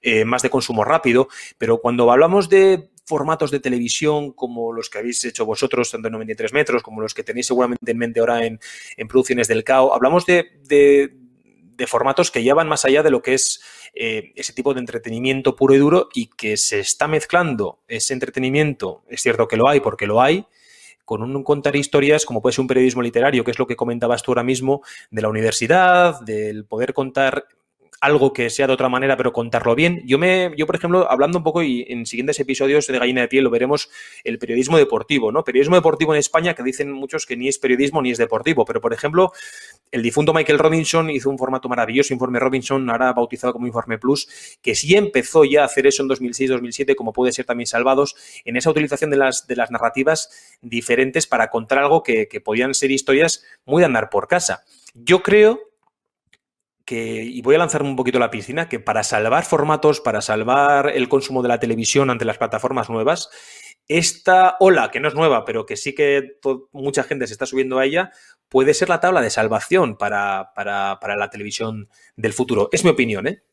eh, 0.02 0.24
más 0.24 0.42
de 0.42 0.50
consumo 0.50 0.86
rápido, 0.86 1.28
pero 1.58 1.82
cuando 1.82 2.10
hablamos 2.10 2.48
de 2.48 2.90
formatos 3.06 3.52
de 3.52 3.60
televisión 3.60 4.32
como 4.32 4.72
los 4.72 4.90
que 4.90 5.00
habéis 5.00 5.26
hecho 5.26 5.46
vosotros, 5.46 5.92
tanto 5.92 6.08
en 6.08 6.14
93 6.14 6.54
metros, 6.54 6.82
como 6.82 7.02
los 7.02 7.14
que 7.14 7.24
tenéis 7.24 7.48
seguramente 7.48 7.92
en 7.92 7.98
mente 7.98 8.22
ahora 8.22 8.46
en, 8.46 8.60
producciones 9.10 9.50
del 9.50 9.66
CAO, 9.66 9.94
hablamos 9.94 10.26
de, 10.26 10.46
de, 10.64 11.86
formatos 11.86 12.32
que 12.32 12.44
ya 12.46 12.56
van 12.56 12.70
más 12.70 12.86
allá 12.86 13.04
de 13.04 13.12
lo 13.12 13.22
que 13.22 13.34
es 13.34 13.62
eh, 13.94 14.32
ese 14.36 14.54
tipo 14.54 14.74
de 14.74 14.80
entretenimiento 14.80 15.56
puro 15.58 15.76
y 15.76 15.80
duro 15.80 16.08
y 16.14 16.28
que 16.28 16.56
se 16.56 16.80
está 16.80 17.10
mezclando 17.10 17.82
ese 17.90 18.14
entretenimiento, 18.14 19.04
es 19.10 19.22
cierto 19.22 19.50
que 19.50 19.58
lo 19.58 19.68
hay 19.68 19.82
porque 19.82 20.08
lo 20.08 20.22
hay, 20.22 20.48
con 21.06 21.22
un 21.22 21.44
contar 21.44 21.76
historias 21.76 22.26
como 22.26 22.42
puede 22.42 22.54
ser 22.54 22.62
un 22.62 22.68
periodismo 22.68 23.02
literario, 23.02 23.44
que 23.44 23.52
es 23.52 23.60
lo 23.60 23.68
que 23.68 23.76
comentabas 23.76 24.24
tú 24.24 24.32
ahora 24.32 24.44
mismo, 24.44 24.82
de 25.12 25.22
la 25.22 25.30
universidad, 25.30 26.20
del 26.22 26.66
poder 26.66 26.94
contar 26.94 27.46
algo 28.02 28.34
que 28.34 28.50
sea 28.50 28.68
de 28.68 28.74
otra 28.74 28.90
manera, 28.90 29.18
pero 29.18 29.34
contarlo 29.34 29.76
bien. 29.76 30.02
Yo 30.06 30.18
me, 30.18 30.52
yo, 30.58 30.66
por 30.66 30.76
ejemplo, 30.76 31.10
hablando 31.10 31.38
un 31.38 31.44
poco 31.44 31.64
y 31.64 31.86
en 31.90 32.06
siguientes 32.06 32.40
episodios 32.40 32.88
de 32.88 33.00
Gallina 33.00 33.22
de 33.22 33.28
Piel 33.28 33.44
lo 33.44 33.50
veremos, 33.50 33.90
el 34.24 34.38
periodismo 34.38 34.78
deportivo, 34.78 35.32
¿no? 35.32 35.44
Periodismo 35.44 35.76
deportivo 35.76 36.14
en 36.14 36.20
España, 36.20 36.54
que 36.54 36.64
dicen 36.64 36.92
muchos 36.92 37.26
que 37.26 37.38
ni 37.38 37.48
es 37.48 37.58
periodismo 37.58 38.02
ni 38.02 38.12
es 38.12 38.18
deportivo, 38.18 38.66
pero 38.66 38.82
por 38.82 38.94
ejemplo, 38.94 39.32
el 39.92 40.02
difunto 40.02 40.34
Michael 40.34 40.60
Robinson 40.60 41.10
hizo 41.10 41.30
un 41.30 41.38
formato 41.38 41.70
maravilloso, 41.70 42.14
Informe 42.14 42.40
Robinson, 42.40 42.90
ahora 42.90 43.14
bautizado 43.14 43.54
como 43.54 43.68
Informe 43.68 43.98
Plus, 43.98 44.58
que 44.62 44.76
sí 44.76 44.96
empezó 44.96 45.46
ya 45.46 45.62
a 45.62 45.66
hacer 45.66 45.88
eso 45.88 46.04
en 46.04 46.10
2006-2007, 46.10 46.96
como 46.96 47.14
puede 47.14 47.32
ser 47.32 47.46
también 47.46 47.68
Salvados, 47.68 48.16
en 48.44 48.58
esa 48.58 48.70
utilización 48.70 49.10
de 49.10 49.18
las, 49.18 49.48
de 49.48 49.56
las 49.56 49.72
narrativas 49.72 50.58
diferentes 50.62 51.28
para 51.28 51.50
contar 51.50 51.80
algo 51.80 52.04
que, 52.04 52.28
que 52.28 52.42
podían 52.42 52.74
ser 52.74 52.92
historias 52.92 53.44
muy 53.66 53.82
de 53.82 53.86
andar 53.86 54.10
por 54.10 54.28
casa. 54.28 54.64
Yo 54.94 55.24
creo 55.24 55.60
que, 56.86 57.24
y 57.24 57.42
voy 57.42 57.56
a 57.56 57.60
lanzarme 57.60 57.90
un 57.90 57.96
poquito 57.96 58.18
a 58.18 58.22
la 58.22 58.32
piscina, 58.32 58.70
que 58.70 58.80
para 58.80 59.04
salvar 59.04 59.44
formatos, 59.44 60.00
para 60.00 60.22
salvar 60.22 60.92
el 60.94 61.10
consumo 61.10 61.42
de 61.42 61.50
la 61.50 61.60
televisión 61.60 62.10
ante 62.10 62.26
las 62.26 62.38
plataformas 62.38 62.90
nuevas, 62.90 63.30
esta 63.88 64.56
ola, 64.60 64.90
que 64.92 65.00
no 65.00 65.08
es 65.08 65.16
nueva, 65.16 65.46
pero 65.46 65.66
que 65.66 65.76
sí 65.76 65.94
que 65.94 66.38
mucha 66.72 67.04
gente 67.04 67.28
se 67.28 67.34
está 67.34 67.46
subiendo 67.46 67.80
a 67.80 67.86
ella, 67.86 68.12
puede 68.50 68.74
ser 68.74 68.90
la 68.90 69.00
tabla 69.00 69.22
de 69.22 69.30
salvación 69.30 69.98
para, 69.98 70.52
para, 70.56 71.00
para 71.02 71.16
la 71.16 71.30
televisión 71.30 71.90
del 72.16 72.34
futuro. 72.34 72.70
Es 72.72 72.84
mi 72.84 72.92
opinión, 72.92 73.28
¿eh? 73.28 73.44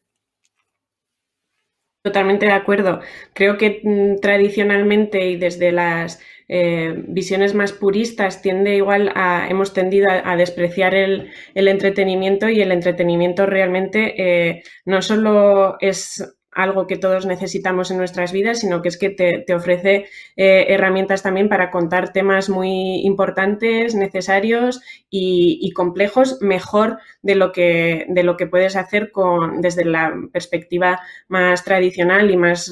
Totalmente 2.02 2.46
de 2.46 2.52
acuerdo. 2.52 3.00
Creo 3.32 3.56
que 3.56 3.80
mm, 3.84 4.20
tradicionalmente 4.20 5.24
y 5.30 5.36
desde 5.36 5.70
las 5.70 6.20
eh, 6.49 6.94
visiones 7.08 7.54
más 7.54 7.72
puristas 7.72 8.42
tiende 8.42 8.76
igual 8.76 9.12
a, 9.14 9.49
hemos 9.49 9.72
tendido 9.72 10.08
a, 10.11 10.37
despreciar 10.37 10.94
el, 10.94 11.30
entretenimiento 11.54 12.49
y 12.49 12.61
el 12.61 12.72
entretenimiento 12.72 13.46
realmente 13.46 14.14
eh, 14.16 14.62
no 14.84 15.02
solo 15.02 15.76
es 15.80 16.37
algo 16.52 16.87
que 16.87 16.99
todos 16.99 17.25
necesitamos 17.26 17.90
en 17.90 17.97
nuestras 17.97 18.30
vidas, 18.30 18.61
sino 18.61 18.82
que 18.82 18.88
es 18.88 18.99
que 18.99 19.11
te, 19.11 19.54
ofrece 19.54 20.06
eh, 20.37 20.66
herramientas 20.68 21.23
también 21.23 21.49
para 21.49 21.71
contar 21.71 22.12
temas 22.12 22.49
muy 22.49 23.00
importantes, 23.04 23.94
necesarios 23.94 24.82
y, 25.11 25.71
complejos 25.73 26.38
mejor 26.42 26.99
de 27.23 27.35
lo 27.35 27.50
que, 27.52 28.04
de 28.09 28.23
lo 28.23 28.37
que 28.37 28.47
puedes 28.47 28.76
hacer 28.76 29.11
con, 29.11 29.62
desde 29.62 29.87
la 29.87 30.12
perspectiva 30.33 31.00
más 31.29 31.64
tradicional 31.64 32.31
y 32.31 32.37
más 32.37 32.70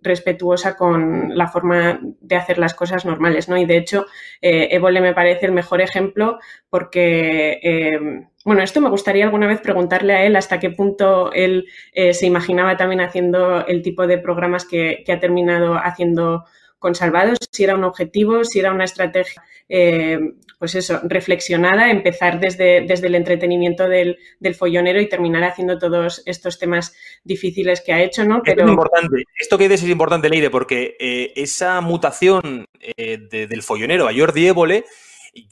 respetuosa 0.00 0.76
con 0.76 1.36
la 1.36 1.48
forma 1.48 2.00
de 2.20 2.36
hacer 2.36 2.58
las 2.58 2.74
cosas 2.74 3.04
normales. 3.04 3.48
¿no? 3.48 3.56
Y 3.56 3.66
de 3.66 3.78
hecho, 3.78 4.06
eh, 4.40 4.68
Évole 4.70 5.00
me 5.00 5.14
parece 5.14 5.46
el 5.46 5.52
mejor 5.52 5.80
ejemplo 5.80 6.38
porque 6.70 7.58
eh, 7.62 8.28
bueno, 8.46 8.62
esto 8.62 8.80
me 8.80 8.90
gustaría 8.90 9.24
alguna 9.24 9.48
vez 9.48 9.60
preguntarle 9.60 10.14
a 10.14 10.24
él 10.24 10.36
hasta 10.36 10.60
qué 10.60 10.70
punto 10.70 11.32
él 11.32 11.66
eh, 11.92 12.14
se 12.14 12.26
imaginaba 12.26 12.76
también 12.76 13.00
haciendo 13.00 13.66
el 13.66 13.82
tipo 13.82 14.06
de 14.06 14.18
programas 14.18 14.64
que, 14.64 15.02
ha 15.08 15.18
terminado 15.18 15.74
haciendo 15.74 16.44
con 16.78 16.94
Salvados, 16.94 17.38
si 17.50 17.64
era 17.64 17.74
un 17.74 17.82
objetivo, 17.82 18.44
si 18.44 18.60
era 18.60 18.72
una 18.72 18.84
estrategia, 18.84 19.42
eh, 19.68 20.20
pues 20.60 20.76
eso, 20.76 21.00
reflexionada, 21.02 21.90
empezar 21.90 22.38
desde, 22.38 22.82
desde 22.82 23.08
el 23.08 23.16
entretenimiento 23.16 23.88
del, 23.88 24.16
follonero 24.56 25.00
y 25.00 25.08
terminar 25.08 25.42
haciendo 25.42 25.76
todos 25.76 26.22
estos 26.24 26.60
temas 26.60 26.94
difíciles 27.24 27.80
que 27.80 27.94
ha 27.94 28.00
hecho, 28.00 28.24
¿no? 28.24 28.42
Pero... 28.44 28.60
Esto 28.60 28.64
es 28.64 28.70
importante, 28.70 29.24
esto 29.40 29.58
que 29.58 29.64
dices 29.64 29.82
es 29.82 29.90
importante, 29.90 30.28
Leire, 30.28 30.50
porque 30.50 30.96
eh, 31.00 31.32
esa 31.34 31.80
mutación 31.80 32.64
del 32.96 33.62
follonero 33.64 34.06
a 34.06 34.14
Jordi 34.16 34.46
Évole, 34.46 34.84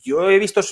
yo 0.04 0.30
he 0.30 0.38
visto 0.38 0.62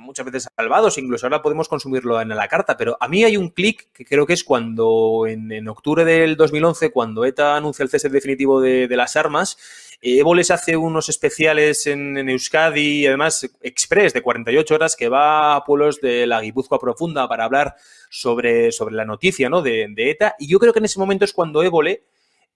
muchas 0.00 0.26
veces 0.26 0.48
salvados, 0.56 0.98
incluso 0.98 1.26
ahora 1.26 1.42
podemos 1.42 1.68
consumirlo 1.68 2.20
en 2.20 2.28
la 2.30 2.48
carta, 2.48 2.76
pero 2.76 2.96
a 3.00 3.08
mí 3.08 3.24
hay 3.24 3.36
un 3.36 3.50
clic 3.50 3.90
que 3.92 4.04
creo 4.04 4.26
que 4.26 4.32
es 4.32 4.42
cuando 4.42 5.26
en, 5.26 5.68
octubre 5.68 6.04
del 6.04 6.36
2011, 6.36 6.90
cuando 6.90 7.24
ETA 7.24 7.56
anuncia 7.56 7.82
el 7.82 7.90
cese 7.90 8.08
definitivo 8.08 8.60
de, 8.60 8.88
las 8.90 9.16
armas, 9.16 9.58
Evo 10.02 10.34
les 10.34 10.50
hace 10.50 10.78
unos 10.78 11.10
especiales 11.10 11.86
en, 11.86 12.16
Euskadi, 12.28 13.06
además 13.06 13.48
express 13.60 14.14
de 14.14 14.22
48 14.22 14.74
horas, 14.74 14.96
que 14.96 15.10
va 15.10 15.56
a 15.56 15.64
pueblos 15.64 16.00
de 16.00 16.26
la 16.26 16.40
Guipúzcoa 16.40 16.78
profunda 16.78 17.28
para 17.28 17.44
hablar 17.44 17.76
sobre, 18.08 18.72
sobre 18.72 18.94
la 18.94 19.04
noticia 19.04 19.50
¿no? 19.50 19.60
de, 19.60 19.92
ETA. 19.96 20.36
Y 20.38 20.48
yo 20.48 20.58
creo 20.58 20.72
que 20.72 20.78
en 20.78 20.86
ese 20.86 20.98
momento 20.98 21.26
es 21.26 21.34
cuando 21.34 21.62
Évole 21.62 22.04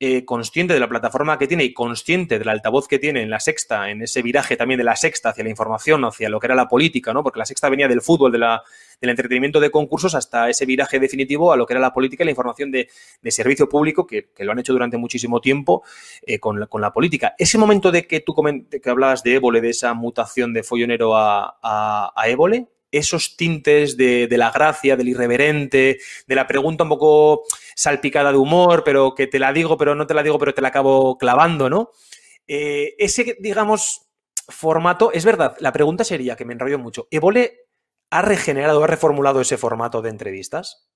eh, 0.01 0.25
consciente 0.25 0.75
de 0.75 0.81
la 0.81 0.89
plataforma 0.89 1.39
que 1.39 1.47
tiene 1.47 1.63
y 1.63 1.73
consciente 1.73 2.39
del 2.39 2.49
altavoz 2.49 2.89
que 2.89 2.99
tiene 2.99 3.23
en 3.23 3.31
la 3.31 3.39
sexta, 3.39 3.91
en 3.91 4.03
ese 4.03 4.23
viraje 4.23 4.57
también 4.57 4.79
de 4.79 4.85
la 4.85 4.97
sexta 4.97 5.29
hacia 5.29 5.45
la 5.45 5.51
información, 5.51 6.05
hacia 6.05 6.29
lo 6.29 6.41
que 6.41 6.49
era 6.49 6.57
la 6.57 6.67
política, 6.67 7.13
¿no? 7.13 7.23
Porque 7.23 7.39
la 7.39 7.47
sexta 7.47 7.69
venía 7.69 7.87
del 7.87 8.03
fútbol, 8.03 8.33
de 8.33 8.39
la, 8.39 8.63
del 9.01 9.11
entretenimiento 9.11 9.61
de 9.61 9.71
concursos, 9.71 10.17
hasta 10.17 10.51
ese 10.51 10.67
viraje 10.67 10.99
definitivo 10.99 11.53
a 11.53 11.57
lo 11.57 11.65
que 11.65 11.75
era 11.75 11.81
la 11.81 11.93
política 11.93 12.25
y 12.25 12.27
la 12.27 12.33
información 12.33 12.73
de, 12.73 12.89
servicio 13.31 13.69
público, 13.69 14.05
que, 14.07 14.31
lo 14.39 14.51
han 14.51 14.59
hecho 14.59 14.73
durante 14.73 14.97
muchísimo 14.97 15.41
tiempo 15.41 15.85
eh, 16.27 16.41
con, 16.41 16.59
la 16.59 16.93
política. 16.93 17.35
Ese 17.39 17.57
momento 17.57 17.93
de 17.93 18.07
que 18.07 18.19
tú 18.19 18.35
que 18.35 18.91
hablabas 18.91 19.23
de 19.23 19.37
Évole, 19.37 19.61
de 19.61 19.71
esa 19.71 19.95
mutación 19.95 20.53
de 20.53 20.65
follonero 20.65 21.17
a, 21.17 21.57
a, 21.63 22.13
a 22.17 22.29
Évole, 22.29 22.67
esos 22.99 23.37
tintes 23.37 23.97
de, 23.97 24.29
la 24.31 24.51
gracia, 24.51 24.97
del 24.97 25.09
irreverente, 25.09 25.99
de 26.27 26.35
la 26.35 26.47
pregunta 26.47 26.85
un 26.85 26.91
poco 26.91 27.43
salpicada 27.75 28.33
de 28.33 28.39
humor, 28.39 28.83
pero 28.85 29.15
que 29.15 29.27
te 29.27 29.39
la 29.39 29.53
digo, 29.53 29.77
pero 29.77 29.95
no 29.95 30.07
te 30.07 30.15
la 30.15 30.23
digo, 30.23 30.39
pero 30.39 30.55
te 30.55 30.63
la 30.63 30.69
acabo 30.69 31.19
clavando, 31.19 31.69
¿no? 31.69 31.91
Eh, 32.47 32.95
ese, 32.99 33.37
digamos, 33.41 34.03
formato, 34.49 35.13
es 35.13 35.25
verdad, 35.25 35.57
la 35.61 35.73
pregunta 35.73 36.05
sería, 36.05 36.37
que 36.37 36.45
me 36.45 36.53
enrollo 36.53 36.79
mucho, 36.79 37.09
¿Evole 37.11 37.69
ha 38.11 38.23
regenerado, 38.23 38.85
ha 38.85 38.87
reformulado 38.87 39.41
ese 39.41 39.57
formato 39.57 40.03
de 40.03 40.11
entrevistas? 40.11 40.89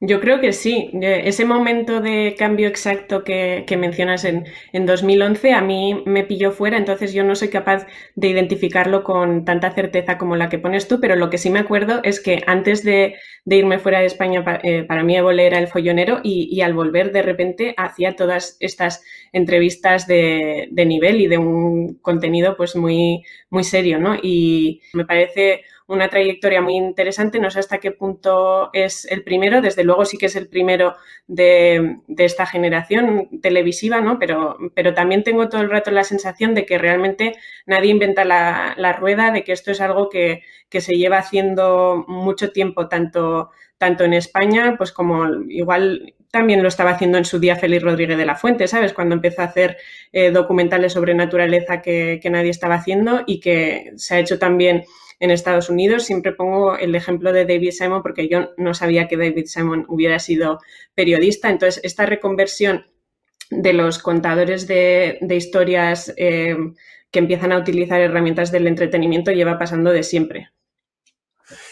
Yo 0.00 0.20
creo 0.20 0.40
que 0.42 0.52
sí. 0.52 0.90
Ese 1.00 1.46
momento 1.46 2.02
de 2.02 2.34
cambio 2.38 2.68
exacto 2.68 3.24
que, 3.24 3.64
mencionas 3.78 4.24
en, 4.26 4.44
en, 4.74 4.84
2011 4.84 5.54
a 5.54 5.62
mí 5.62 6.02
me 6.04 6.22
pilló 6.22 6.52
fuera, 6.52 6.76
entonces 6.76 7.14
yo 7.14 7.24
no 7.24 7.34
soy 7.34 7.48
capaz 7.48 7.86
de 8.14 8.28
identificarlo 8.28 9.02
con 9.02 9.46
tanta 9.46 9.72
certeza 9.72 10.18
como 10.18 10.36
la 10.36 10.50
que 10.50 10.58
pones 10.58 10.86
tú, 10.86 11.00
pero 11.00 11.16
lo 11.16 11.30
que 11.30 11.38
sí 11.38 11.48
me 11.48 11.60
acuerdo 11.60 12.00
es 12.02 12.20
que 12.20 12.42
antes 12.46 12.84
de, 12.84 13.14
irme 13.46 13.78
fuera 13.78 14.00
de 14.00 14.06
España, 14.06 14.44
eh, 14.64 14.84
para 14.84 15.02
mí 15.02 15.16
Évole 15.16 15.46
era 15.46 15.58
el 15.58 15.68
follonero 15.68 16.20
y, 16.22 16.60
al 16.60 16.74
volver 16.74 17.10
de 17.10 17.22
repente 17.22 17.74
hacía 17.78 18.16
todas 18.16 18.58
estas 18.60 19.02
entrevistas 19.32 20.06
de, 20.06 20.68
de 20.72 20.84
nivel 20.84 21.22
y 21.22 21.26
de 21.26 21.38
un 21.38 21.94
contenido 22.02 22.54
pues 22.58 22.76
muy, 22.76 23.24
muy 23.48 23.64
serio, 23.64 23.98
¿no? 23.98 24.14
Y 24.22 24.82
me 24.92 25.06
parece 25.06 25.62
una 25.88 26.08
trayectoria 26.08 26.60
muy 26.60 26.74
interesante. 26.74 27.38
No 27.38 27.50
sé 27.50 27.60
hasta 27.60 27.78
qué 27.78 27.92
punto 27.92 28.70
es 28.72 29.04
el 29.06 29.22
primero, 29.22 29.60
desde 29.60 29.84
luego 29.84 30.04
sí 30.04 30.18
que 30.18 30.26
es 30.26 30.36
el 30.36 30.48
primero 30.48 30.96
de, 31.26 31.98
esta 32.18 32.46
generación 32.46 33.40
televisiva, 33.40 34.00
¿no? 34.00 34.18
Pero, 34.18 34.56
pero 34.74 34.94
también 34.94 35.22
tengo 35.22 35.48
todo 35.48 35.60
el 35.60 35.70
rato 35.70 35.90
la 35.90 36.04
sensación 36.04 36.54
de 36.54 36.66
que 36.66 36.78
realmente 36.78 37.34
nadie 37.66 37.90
inventa 37.90 38.24
la, 38.24 38.92
rueda, 38.98 39.30
de 39.30 39.44
que 39.44 39.52
esto 39.52 39.70
es 39.70 39.80
algo 39.80 40.08
que, 40.08 40.42
se 40.76 40.96
lleva 40.96 41.16
haciendo 41.16 42.04
mucho 42.06 42.52
tiempo, 42.52 42.86
tanto, 42.86 43.48
tanto 43.78 44.04
en 44.04 44.12
España, 44.12 44.74
pues 44.76 44.92
como 44.92 45.26
igual 45.48 46.12
también 46.30 46.62
lo 46.62 46.68
estaba 46.68 46.90
haciendo 46.90 47.16
en 47.16 47.24
su 47.24 47.38
día 47.38 47.56
Félix 47.56 47.82
Rodríguez 47.82 48.18
de 48.18 48.26
la 48.26 48.34
Fuente, 48.34 48.68
¿sabes? 48.68 48.92
Cuando 48.92 49.14
empezó 49.14 49.40
a 49.40 49.46
hacer 49.46 49.78
eh, 50.12 50.30
documentales 50.30 50.92
sobre 50.92 51.14
naturaleza 51.14 51.80
que, 51.80 52.20
que, 52.22 52.28
nadie 52.28 52.50
estaba 52.50 52.74
haciendo 52.74 53.22
y 53.26 53.40
que 53.40 53.92
se 53.96 54.16
ha 54.16 54.18
hecho 54.18 54.38
también 54.38 54.84
en 55.18 55.30
Estados 55.30 55.70
Unidos. 55.70 56.04
Siempre 56.04 56.32
pongo 56.32 56.76
el 56.76 56.94
ejemplo 56.94 57.32
de 57.32 57.44
David 57.44 57.70
Simon 57.70 58.02
porque 58.02 58.28
yo 58.28 58.50
no 58.56 58.74
sabía 58.74 59.08
que 59.08 59.16
David 59.16 59.46
Simon 59.46 59.84
hubiera 59.88 60.18
sido 60.18 60.60
periodista. 60.94 61.50
Entonces, 61.50 61.80
esta 61.84 62.06
reconversión 62.06 62.86
de 63.50 63.72
los 63.72 63.98
contadores 63.98 64.66
de, 64.66 65.18
historias 65.30 66.12
eh, 66.16 66.56
que 67.10 67.18
empiezan 67.18 67.52
a 67.52 67.58
utilizar 67.58 68.00
herramientas 68.00 68.50
del 68.50 68.66
entretenimiento 68.66 69.30
lleva 69.30 69.58
pasando 69.58 69.90
de 69.90 70.02
siempre. 70.02 70.50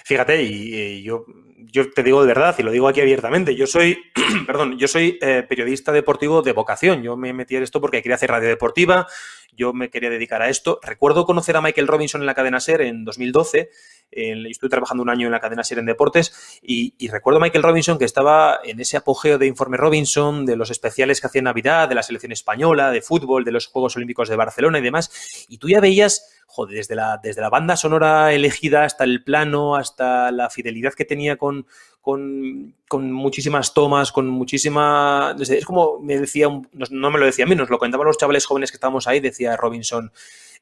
Fíjate, 0.05 0.43
y, 0.43 1.03
yo, 1.03 1.25
yo, 1.71 1.91
te 1.91 2.03
digo 2.03 2.23
de 2.23 2.29
verdad, 2.29 2.55
y 2.59 2.63
lo 2.63 2.71
digo 2.71 2.89
aquí 2.89 3.01
abiertamente, 3.01 3.55
yo 3.55 3.67
soy, 3.67 3.99
perdón, 4.47 4.79
yo 4.79 4.89
soy 4.89 5.19
eh, 5.21 5.45
periodista 5.49 5.93
deportivo 5.93 6.43
de 6.43 6.53
vocación. 6.53 7.03
Yo 7.03 7.17
me 7.17 7.33
metí 7.33 7.57
en 7.57 7.63
esto 7.63 7.81
porque 7.81 8.03
quería 8.03 8.17
hacer 8.17 8.31
radio 8.31 8.49
deportiva, 8.49 9.07
yo 9.53 9.73
me 9.73 9.91
quería 9.91 10.11
dedicar 10.11 10.43
a 10.43 10.49
esto. 10.49 10.81
Recuerdo 10.83 11.25
conocer 11.25 11.57
a 11.57 11.61
Michael 11.61 11.87
Robinson 11.87 12.21
en 12.21 12.27
la 12.27 12.35
cadena 12.35 12.61
SER 12.61 12.83
en 12.83 13.05
2012. 13.05 13.71
Estuve 14.11 14.71
trabajando 14.71 15.03
un 15.03 15.11
año 15.11 15.27
en 15.27 15.33
la 15.33 15.41
cadena 15.41 15.65
SER 15.65 15.79
en 15.79 15.87
deportes 15.87 16.61
y, 16.63 16.95
recuerdo 17.09 17.39
a 17.39 17.43
Michael 17.43 17.65
Robinson 17.65 17.99
que 17.99 18.05
estaba 18.05 18.61
en 18.65 18.81
ese 18.81 18.97
apogeo 18.97 19.39
de 19.39 19.47
Informe 19.47 19.77
Robinson, 19.77 20.47
de 20.47 20.57
los 20.57 20.71
especiales 20.71 21.21
que 21.21 21.27
hacía 21.27 21.41
en 21.41 21.45
Navidad, 21.45 21.89
de 21.89 21.95
la 21.95 22.03
selección 22.03 22.33
española, 22.33 22.91
de 22.91 23.03
fútbol, 23.03 23.45
de 23.45 23.53
los 23.53 23.67
Juegos 23.67 23.97
Olímpicos 23.97 24.29
de 24.29 24.37
Barcelona 24.37 24.79
y 24.79 24.83
demás. 24.83 25.47
Y 25.49 25.59
tú 25.59 25.69
ya 25.69 25.81
veías 25.81 26.35
joder, 26.47 26.77
desde 26.77 26.95
la, 26.95 27.19
desde 27.21 27.41
la 27.41 27.51
banda 27.51 27.77
sonora 27.77 28.33
elegida 28.33 28.85
hasta 28.85 29.03
el 29.03 29.25
plano, 29.25 29.75
hasta 29.75 30.31
la 30.31 30.51
fidelidad 30.51 30.95
que 30.95 31.05
tenía 31.05 31.37
con, 31.37 31.67
con, 32.01 33.13
muchísimas 33.13 33.75
tomas, 33.75 34.13
con 34.13 34.29
muchísima... 34.29 35.35
Es 35.41 35.65
como 35.65 35.99
me 35.99 36.21
decía, 36.21 36.49
no 36.49 37.11
me 37.11 37.19
lo 37.19 37.27
decía 37.27 37.45
a 37.45 37.49
mí, 37.49 37.57
nos 37.57 37.71
lo 37.71 37.79
contaban 37.79 38.07
los 38.07 38.19
chavales 38.19 38.47
jóvenes 38.47 38.71
que 38.71 38.77
estábamos 38.77 39.09
ahí, 39.09 39.19
decía 39.19 39.57
Robinson, 39.57 40.13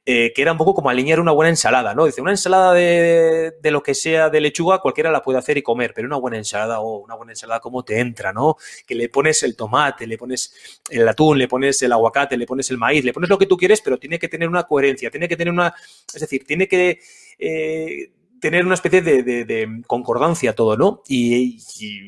eh, 0.05 0.33
que 0.35 0.43
era 0.43 0.51
un 0.51 0.59
poco 0.59 0.75
como 0.75 0.91
alinear 0.91 1.21
una 1.21 1.31
buena 1.31 1.51
ensalada, 1.51 1.95
¿no? 1.95 2.07
Dice, 2.07 2.21
una 2.21 2.33
ensalada 2.33 2.73
de, 2.73 3.53
lo 3.71 3.83
que 3.83 3.95
sea 3.95 4.31
de 4.31 4.41
lechuga, 4.41 4.81
cualquiera 4.81 5.13
la 5.13 5.23
puede 5.23 5.39
hacer 5.39 5.57
y 5.59 5.63
comer, 5.63 5.93
pero 5.95 6.09
una 6.09 6.17
buena 6.17 6.39
ensalada, 6.39 6.81
o 6.81 6.99
una 6.99 7.15
buena 7.15 7.33
ensalada, 7.33 7.61
¿cómo 7.61 7.85
te 7.85 8.01
entra, 8.01 8.33
no? 8.33 8.57
Que 8.85 8.97
le 8.97 9.09
pones 9.09 9.45
el 9.45 9.55
tomate, 9.55 10.07
le 10.09 10.19
pones 10.19 10.81
el 10.91 11.09
atún, 11.09 11.39
le 11.39 11.47
pones 11.47 11.81
el 11.83 11.93
aguacate, 11.93 12.37
le 12.37 12.47
pones 12.47 12.69
el 12.71 12.79
maíz, 12.79 13.05
le 13.05 13.13
pones 13.13 13.31
lo 13.31 13.39
que 13.39 13.47
tú 13.47 13.57
quieres, 13.57 13.81
pero 13.81 13.97
tiene 13.97 14.19
que 14.19 14.29
tener 14.29 14.49
una 14.49 14.65
coherencia, 14.65 15.11
tiene 15.11 15.29
que 15.29 15.37
tener 15.37 15.53
una... 15.53 15.73
Es 16.13 16.21
decir, 16.21 16.45
tiene 16.45 16.67
que... 16.67 16.99
Eh, 17.39 18.11
tener 18.43 18.67
una 18.67 18.75
especie 18.75 19.03
de, 19.03 19.83
concordancia 19.87 20.53
todo, 20.53 20.77
¿no? 20.77 21.05
Y, 21.07 21.59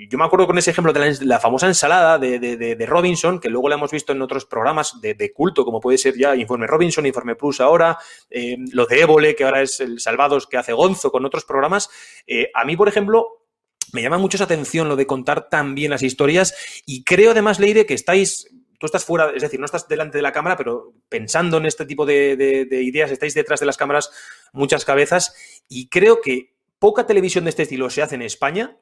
yo 0.09 0.19
me 0.19 0.25
acuerdo 0.25 0.49
con 0.49 0.59
ese 0.59 0.73
ejemplo 0.73 0.93
de 0.93 1.17
la, 1.21 1.39
famosa 1.39 1.69
ensalada 1.69 2.19
de, 2.19 2.87
Robinson, 2.89 3.39
que 3.39 3.49
luego 3.49 3.69
la 3.69 3.77
hemos 3.77 3.93
visto 3.93 4.13
en 4.13 4.21
otros 4.21 4.45
programas 4.45 5.01
de, 5.01 5.33
culto, 5.33 5.65
como 5.65 5.81
puede 5.81 5.97
ser 5.97 6.19
ya 6.19 6.35
Informe 6.35 6.67
Robinson, 6.67 7.07
Informe 7.07 7.37
Plus 7.37 7.61
ahora, 7.61 7.97
eh, 8.29 8.57
lo 8.73 8.85
de 8.87 9.01
Évole, 9.03 9.37
que 9.37 9.45
ahora 9.45 9.63
es 9.63 9.79
el 9.79 10.01
Salvados 10.01 10.49
que 10.49 10.57
hace 10.57 10.73
Gonzo, 10.73 11.13
con 11.13 11.25
otros 11.25 11.45
programas. 11.45 11.89
Eh, 12.27 12.51
a 12.53 12.65
mí, 12.65 12.77
por 12.77 12.89
ejemplo, 12.89 13.45
me 13.93 14.03
llama 14.03 14.19
mucho 14.19 14.37
esa 14.37 14.45
atención 14.45 14.89
lo 14.89 14.97
de 14.97 15.07
contar 15.07 15.49
tan 15.49 15.77
bien 15.77 15.93
las 15.93 16.03
historias 16.03 16.83
y 16.85 17.05
creo 17.05 17.31
además, 17.31 17.61
Leire, 17.61 17.87
que 17.87 17.95
estáis 17.95 18.51
tú 18.79 18.87
estás 18.87 19.05
fuera, 19.05 19.31
es 19.35 19.43
decir, 19.43 19.61
no 19.61 19.67
estás 19.67 19.89
delante 19.89 20.19
de 20.19 20.23
la 20.23 20.33
cámara, 20.33 20.57
pero 20.57 20.93
pensando 21.09 21.59
en 21.59 21.67
este 21.67 21.87
tipo 21.87 22.07
de, 22.07 22.67
ideas, 22.71 23.11
estáis 23.11 23.35
detrás 23.35 23.61
de 23.61 23.67
las 23.67 23.77
cámaras 23.77 24.11
muchas 24.53 24.85
cabezas 24.85 25.35
y 25.69 25.89
creo 25.89 26.21
que 26.21 26.55
poca 26.79 27.07
televisión 27.07 27.45
de 27.45 27.51
este 27.51 27.63
estilo 27.63 27.91
se 27.91 28.03
hace 28.03 28.15
en 28.15 28.23
España 28.23 28.77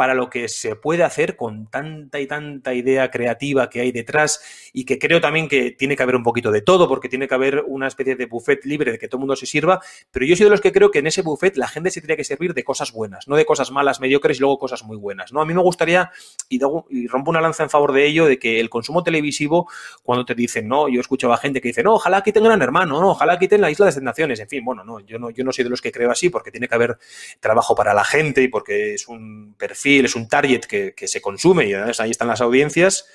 para 0.00 0.14
lo 0.14 0.30
que 0.30 0.48
se 0.48 0.76
puede 0.76 1.02
hacer 1.02 1.36
con 1.36 1.66
tanta 1.66 2.20
y 2.20 2.26
tanta 2.26 2.72
idea 2.72 3.10
creativa 3.10 3.68
que 3.68 3.82
hay 3.82 3.92
detrás 3.92 4.40
y 4.72 4.86
que 4.86 4.98
creo 4.98 5.20
también 5.20 5.46
que 5.46 5.72
tiene 5.72 5.94
que 5.94 6.02
haber 6.02 6.16
un 6.16 6.22
poquito 6.22 6.50
de 6.50 6.62
todo 6.62 6.88
porque 6.88 7.10
tiene 7.10 7.28
que 7.28 7.34
haber 7.34 7.64
una 7.66 7.86
especie 7.86 8.16
de 8.16 8.24
buffet 8.24 8.64
libre 8.64 8.92
de 8.92 8.98
que 8.98 9.08
todo 9.08 9.18
el 9.18 9.20
mundo 9.20 9.36
se 9.36 9.44
sirva, 9.44 9.78
pero 10.10 10.24
yo 10.24 10.34
soy 10.36 10.44
de 10.44 10.50
los 10.52 10.62
que 10.62 10.72
creo 10.72 10.90
que 10.90 11.00
en 11.00 11.08
ese 11.08 11.20
buffet 11.20 11.54
la 11.58 11.68
gente 11.68 11.90
se 11.90 12.00
tiene 12.00 12.16
que 12.16 12.24
servir 12.24 12.54
de 12.54 12.64
cosas 12.64 12.92
buenas, 12.92 13.28
no 13.28 13.36
de 13.36 13.44
cosas 13.44 13.70
malas, 13.72 14.00
mediocres 14.00 14.38
y 14.38 14.40
luego 14.40 14.58
cosas 14.58 14.82
muy 14.84 14.96
buenas, 14.96 15.34
¿no? 15.34 15.42
A 15.42 15.44
mí 15.44 15.52
me 15.52 15.60
gustaría, 15.60 16.10
y, 16.48 16.58
rompo 17.06 17.30
una 17.30 17.42
lanza 17.42 17.64
en 17.64 17.68
favor 17.68 17.92
de 17.92 18.06
ello, 18.06 18.24
de 18.24 18.38
que 18.38 18.58
el 18.58 18.70
consumo 18.70 19.02
televisivo, 19.02 19.68
cuando 20.02 20.24
te 20.24 20.34
dicen, 20.34 20.66
no, 20.66 20.88
yo 20.88 21.02
escuchaba 21.02 21.36
gente 21.36 21.60
que 21.60 21.68
dice, 21.68 21.82
no, 21.82 21.96
ojalá 21.96 22.22
quiten 22.22 22.42
Gran 22.42 22.62
Hermano, 22.62 23.02
no, 23.02 23.10
ojalá 23.10 23.38
quiten 23.38 23.60
la 23.60 23.70
Isla 23.70 23.84
de 23.84 23.92
las 23.92 24.02
Naciones, 24.02 24.40
en 24.40 24.48
fin, 24.48 24.64
bueno, 24.64 24.82
no, 24.82 25.00
yo 25.00 25.18
no, 25.18 25.28
yo 25.28 25.44
no 25.44 25.52
soy 25.52 25.64
de 25.64 25.68
los 25.68 25.82
que 25.82 25.92
creo 25.92 26.10
así 26.10 26.30
porque 26.30 26.50
tiene 26.50 26.68
que 26.68 26.74
haber 26.74 26.96
trabajo 27.38 27.74
para 27.74 27.92
la 27.92 28.04
gente 28.04 28.40
y 28.40 28.48
porque 28.48 28.94
es 28.94 29.06
un 29.06 29.54
perfil 29.58 29.89
es 29.98 30.14
un 30.14 30.28
target 30.28 30.60
que, 30.60 30.94
se 31.06 31.20
consume 31.20 31.66
y 31.66 31.74
ahí 31.74 32.10
están 32.10 32.28
las 32.28 32.40
audiencias. 32.40 33.06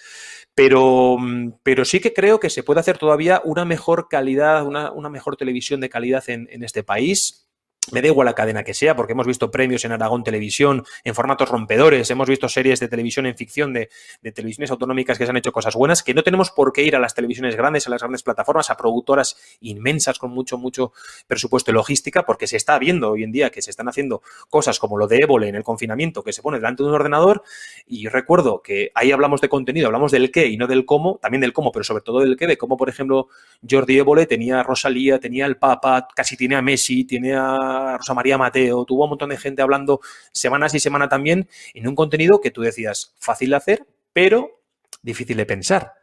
Pero, 0.54 1.18
pero, 1.64 1.84
sí 1.84 2.00
que 2.00 2.14
creo 2.14 2.40
que 2.40 2.50
se 2.50 2.64
puede 2.64 2.80
hacer 2.80 2.98
todavía 2.98 3.42
una 3.44 3.66
mejor 3.66 4.08
calidad, 4.10 4.66
una, 4.66 5.10
mejor 5.10 5.36
televisión 5.36 5.82
de 5.82 5.90
calidad 5.90 6.24
en 6.28 6.64
este 6.64 6.82
país 6.82 7.45
me 7.92 8.02
da 8.02 8.08
igual 8.08 8.26
la 8.26 8.34
cadena 8.34 8.64
que 8.64 8.74
sea, 8.74 8.96
porque 8.96 9.14
hemos 9.14 9.28
visto 9.28 9.52
premios 9.52 9.86
en 9.86 9.92
Aragón 9.92 10.24
Televisión 10.24 10.84
en 11.04 11.16
formatos 11.16 11.50
rompedores, 11.50 12.10
hemos 12.10 12.28
visto 12.28 12.50
series 12.50 12.80
de 12.80 12.88
televisión 12.88 13.26
en 13.26 13.36
ficción 13.36 13.74
de, 13.74 13.90
televisiones 14.34 14.72
autonómicas 14.72 15.18
que 15.18 15.26
se 15.26 15.30
han 15.30 15.38
hecho 15.38 15.52
cosas 15.52 15.76
buenas, 15.76 16.04
que 16.04 16.14
no 16.14 16.24
tenemos 16.24 16.52
por 16.52 16.74
qué 16.74 16.84
ir 16.84 16.96
a 16.96 17.00
las 17.00 17.14
televisiones 17.14 17.56
grandes, 17.56 17.88
a 17.88 17.90
las 17.90 18.02
grandes 18.02 18.24
plataformas, 18.24 18.70
a 18.70 18.78
productoras 18.78 19.38
inmensas 19.62 20.20
con 20.20 20.32
mucho, 20.32 20.58
mucho 20.58 20.94
presupuesto 21.28 21.72
y 21.72 21.74
logística, 21.74 22.26
porque 22.26 22.48
se 22.48 22.58
está 22.58 22.78
viendo 22.80 23.12
hoy 23.12 23.24
en 23.24 23.32
día 23.32 23.50
que 23.50 23.62
se 23.62 23.70
están 23.70 23.88
haciendo 23.88 24.22
cosas 24.50 24.80
como 24.80 24.98
lo 24.98 25.08
de 25.08 25.18
Évole 25.18 25.48
en 25.48 25.56
el 25.56 25.64
confinamiento, 25.64 26.24
que 26.24 26.34
se 26.34 26.42
pone 26.42 26.58
delante 26.58 26.84
de 26.84 26.90
un 26.90 26.96
ordenador, 26.96 27.44
y 27.88 28.08
recuerdo 28.08 28.62
que 28.62 28.92
ahí 28.96 29.12
hablamos 29.12 29.42
de 29.42 29.50
contenido, 29.50 29.88
hablamos 29.88 30.12
del 30.12 30.32
qué 30.32 30.48
y 30.48 30.58
no 30.58 30.68
del 30.68 30.86
cómo, 30.86 31.20
también 31.22 31.42
del 31.42 31.54
cómo, 31.54 31.72
pero 31.72 31.84
sobre 31.84 32.04
todo 32.04 32.20
del 32.20 32.38
qué, 32.38 32.48
de 32.48 32.58
cómo, 32.58 32.78
por 32.78 32.90
ejemplo, 32.90 33.28
Jordi 33.68 34.00
Évole 34.00 34.26
tenía 34.26 34.60
a 34.60 34.64
Rosalía, 34.64 35.20
tenía 35.20 35.46
al 35.46 35.58
Papa, 35.58 36.08
casi 36.16 36.36
tiene 36.38 36.56
a 36.56 36.62
Messi, 36.62 37.04
tiene 37.06 37.36
a 37.36 37.75
Rosa 37.98 38.14
María 38.14 38.38
Mateo, 38.38 38.86
tuvo 38.86 39.04
un 39.04 39.12
montón 39.12 39.30
de 39.30 39.38
gente 39.38 39.62
hablando 39.62 40.00
semanas 40.32 40.74
y 40.74 40.80
semana 40.80 41.10
también 41.10 41.48
en 41.74 41.88
un 41.88 41.96
contenido 41.96 42.42
que 42.42 42.52
tú 42.52 42.62
decías 42.62 43.16
fácil 43.20 43.52
de 43.52 43.56
hacer, 43.56 43.88
pero 44.14 44.62
difícil 45.02 45.38
de 45.38 45.46
pensar. 45.46 45.94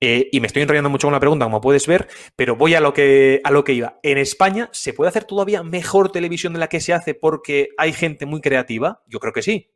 Eh, 0.00 0.28
y 0.32 0.40
me 0.40 0.46
estoy 0.48 0.62
enrollando 0.62 0.90
mucho 0.90 1.06
con 1.06 1.12
la 1.12 1.20
pregunta, 1.20 1.46
como 1.46 1.60
puedes 1.60 1.86
ver, 1.86 2.08
pero 2.36 2.56
voy 2.56 2.74
a 2.74 2.80
lo, 2.80 2.92
que, 2.92 3.40
a 3.42 3.50
lo 3.50 3.64
que 3.64 3.72
iba. 3.72 3.98
En 4.02 4.18
España, 4.18 4.68
¿se 4.72 4.92
puede 4.92 5.08
hacer 5.08 5.24
todavía 5.24 5.62
mejor 5.62 6.12
televisión 6.12 6.52
de 6.52 6.58
la 6.58 6.68
que 6.68 6.80
se 6.80 6.92
hace 6.92 7.14
porque 7.14 7.70
hay 7.78 7.92
gente 7.92 8.26
muy 8.26 8.40
creativa? 8.40 9.02
Yo 9.06 9.18
creo 9.20 9.32
que 9.32 9.42
sí. 9.42 9.70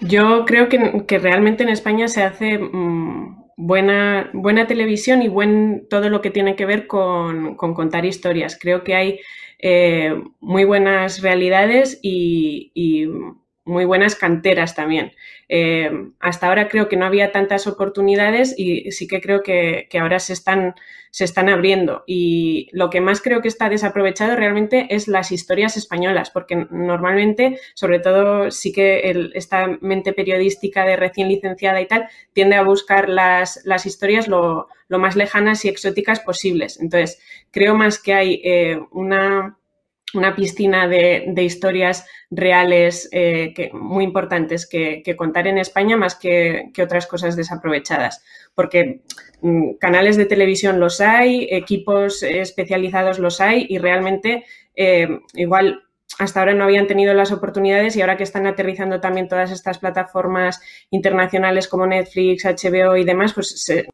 Yo 0.00 0.44
creo 0.46 0.68
que, 0.68 1.18
realmente 1.18 1.62
en 1.62 1.68
España 1.68 2.08
se 2.08 2.22
hace 2.22 2.58
mm, 2.58 3.37
buena, 3.58 4.30
buena 4.32 4.68
televisión 4.68 5.20
y 5.20 5.28
buen 5.28 5.88
todo 5.90 6.08
lo 6.08 6.22
que 6.22 6.30
tiene 6.30 6.54
que 6.54 6.64
ver 6.64 6.86
con, 6.86 7.56
contar 7.56 8.06
historias. 8.06 8.56
Creo 8.58 8.84
que 8.84 8.94
hay 8.94 9.20
eh, 9.58 10.14
muy 10.38 10.64
buenas 10.64 11.20
realidades 11.22 11.98
y, 12.00 12.72
muy 13.64 13.84
buenas 13.84 14.14
canteras 14.14 14.74
también. 14.74 15.12
Eh, 15.50 15.90
hasta 16.20 16.46
ahora 16.46 16.68
creo 16.68 16.88
que 16.88 16.96
no 16.96 17.04
había 17.04 17.32
tantas 17.32 17.66
oportunidades 17.66 18.54
y 18.56 18.92
sí 18.92 19.06
que 19.06 19.20
creo 19.20 19.42
que, 19.42 19.88
ahora 20.00 20.20
se 20.20 20.32
están, 20.32 20.74
se 21.10 21.24
están 21.24 21.48
abriendo. 21.48 22.04
Y 22.06 22.68
lo 22.72 22.90
que 22.90 23.00
más 23.00 23.20
creo 23.20 23.40
que 23.40 23.48
está 23.48 23.68
desaprovechado 23.68 24.36
realmente 24.36 24.86
es 24.90 25.08
las 25.08 25.32
historias 25.32 25.76
españolas, 25.76 26.30
porque 26.30 26.66
normalmente, 26.70 27.58
sobre 27.74 28.00
todo, 28.00 28.50
sí 28.50 28.72
que 28.72 29.30
esta 29.34 29.66
mente 29.80 30.12
periodística 30.12 30.84
de 30.84 30.96
recién 30.96 31.28
licenciada 31.28 31.80
y 31.80 31.86
tal, 31.86 32.08
tiende 32.32 32.56
a 32.56 32.62
buscar 32.62 33.08
las, 33.08 33.60
las 33.64 33.86
historias 33.86 34.28
lo, 34.28 34.68
más 34.88 35.16
lejanas 35.16 35.64
y 35.64 35.68
exóticas 35.68 36.20
posibles. 36.20 36.80
Entonces, 36.80 37.20
creo 37.50 37.74
más 37.74 38.00
que 38.00 38.14
hay 38.14 38.40
eh, 38.44 38.80
una 38.90 39.57
una 40.14 40.34
piscina 40.34 40.88
de, 40.88 41.32
historias 41.42 42.06
reales 42.30 43.08
eh, 43.12 43.52
que, 43.54 43.70
muy 43.72 44.04
importantes 44.04 44.66
que, 44.66 45.02
contar 45.16 45.46
en 45.46 45.58
España 45.58 45.96
más 45.96 46.14
que, 46.14 46.70
otras 46.82 47.06
cosas 47.06 47.36
desaprovechadas. 47.36 48.24
Porque 48.54 49.02
mm, 49.42 49.74
canales 49.74 50.16
de 50.16 50.26
televisión 50.26 50.80
los 50.80 51.00
hay, 51.00 51.48
equipos 51.50 52.22
especializados 52.22 53.18
los 53.18 53.40
hay 53.40 53.66
y 53.68 53.78
realmente 53.78 54.44
eh, 54.74 55.08
igual 55.34 55.82
hasta 56.18 56.40
ahora 56.40 56.54
no 56.54 56.64
habían 56.64 56.86
tenido 56.86 57.14
las 57.14 57.32
oportunidades 57.32 57.94
y 57.94 58.00
ahora 58.00 58.16
que 58.16 58.24
están 58.24 58.46
aterrizando 58.46 59.00
también 59.00 59.28
todas 59.28 59.50
estas 59.50 59.78
plataformas 59.78 60.60
internacionales 60.90 61.68
como 61.68 61.86
Netflix, 61.86 62.44
HBO 62.44 62.96
y 62.96 63.04
demás, 63.04 63.34
pues 63.34 63.62
se, 63.62 63.86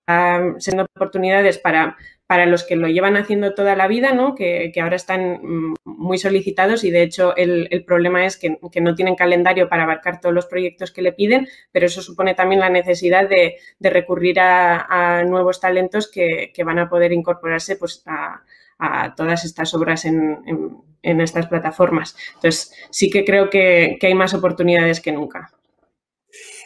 están 0.00 0.60
siendo 0.60 0.84
oportunidades 0.84 1.58
para 1.58 1.96
para 2.28 2.44
los 2.44 2.62
que 2.62 2.76
lo 2.76 2.88
llevan 2.88 3.16
haciendo 3.16 3.54
toda 3.54 3.74
la 3.74 3.88
vida, 3.88 4.12
¿no? 4.12 4.34
que, 4.34 4.70
ahora 4.82 4.96
están 4.96 5.40
mm, 5.42 5.74
muy 5.84 6.18
solicitados 6.18 6.84
y 6.84 6.90
de 6.90 7.02
hecho 7.02 7.34
el, 7.34 7.82
problema 7.86 8.26
es 8.26 8.36
que, 8.36 8.58
no 8.82 8.94
tienen 8.94 9.16
calendario 9.16 9.70
para 9.70 9.84
abarcar 9.84 10.20
todos 10.20 10.34
los 10.34 10.44
proyectos 10.44 10.92
que 10.92 11.00
le 11.00 11.14
piden, 11.14 11.48
pero 11.72 11.86
eso 11.86 12.02
supone 12.02 12.34
también 12.34 12.60
la 12.60 12.68
necesidad 12.68 13.26
de, 13.26 13.56
recurrir 13.80 14.40
a, 14.40 15.24
nuevos 15.24 15.58
talentos 15.58 16.10
que, 16.10 16.52
van 16.66 16.78
a 16.78 16.90
poder 16.90 17.12
incorporarse 17.12 17.76
pues, 17.76 18.04
a, 18.06 19.14
todas 19.16 19.46
estas 19.46 19.72
obras 19.72 20.04
en, 20.04 20.82
estas 21.02 21.46
plataformas. 21.46 22.14
Entonces, 22.34 22.74
sí 22.90 23.08
que 23.08 23.24
creo 23.24 23.48
que, 23.48 23.96
que 23.98 24.06
hay 24.06 24.14
más 24.14 24.34
oportunidades 24.34 25.00
que 25.00 25.12
nunca. 25.12 25.50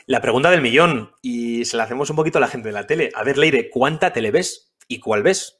La 0.06 0.20
pregunta 0.20 0.50
del 0.50 0.60
millón, 0.60 1.12
y 1.22 1.64
se 1.66 1.76
la 1.76 1.84
hacemos 1.84 2.10
un 2.10 2.16
poquito 2.16 2.38
a 2.38 2.40
la 2.40 2.48
gente 2.48 2.70
de 2.70 2.72
la 2.72 2.88
tele. 2.88 3.10
A 3.14 3.22
ver, 3.22 3.38
Leire, 3.38 3.70
¿cuánta 3.70 4.12
tele 4.12 4.32
ves? 4.32 4.71
¿Y 4.92 5.00
cuál 5.00 5.22
ves? 5.22 5.58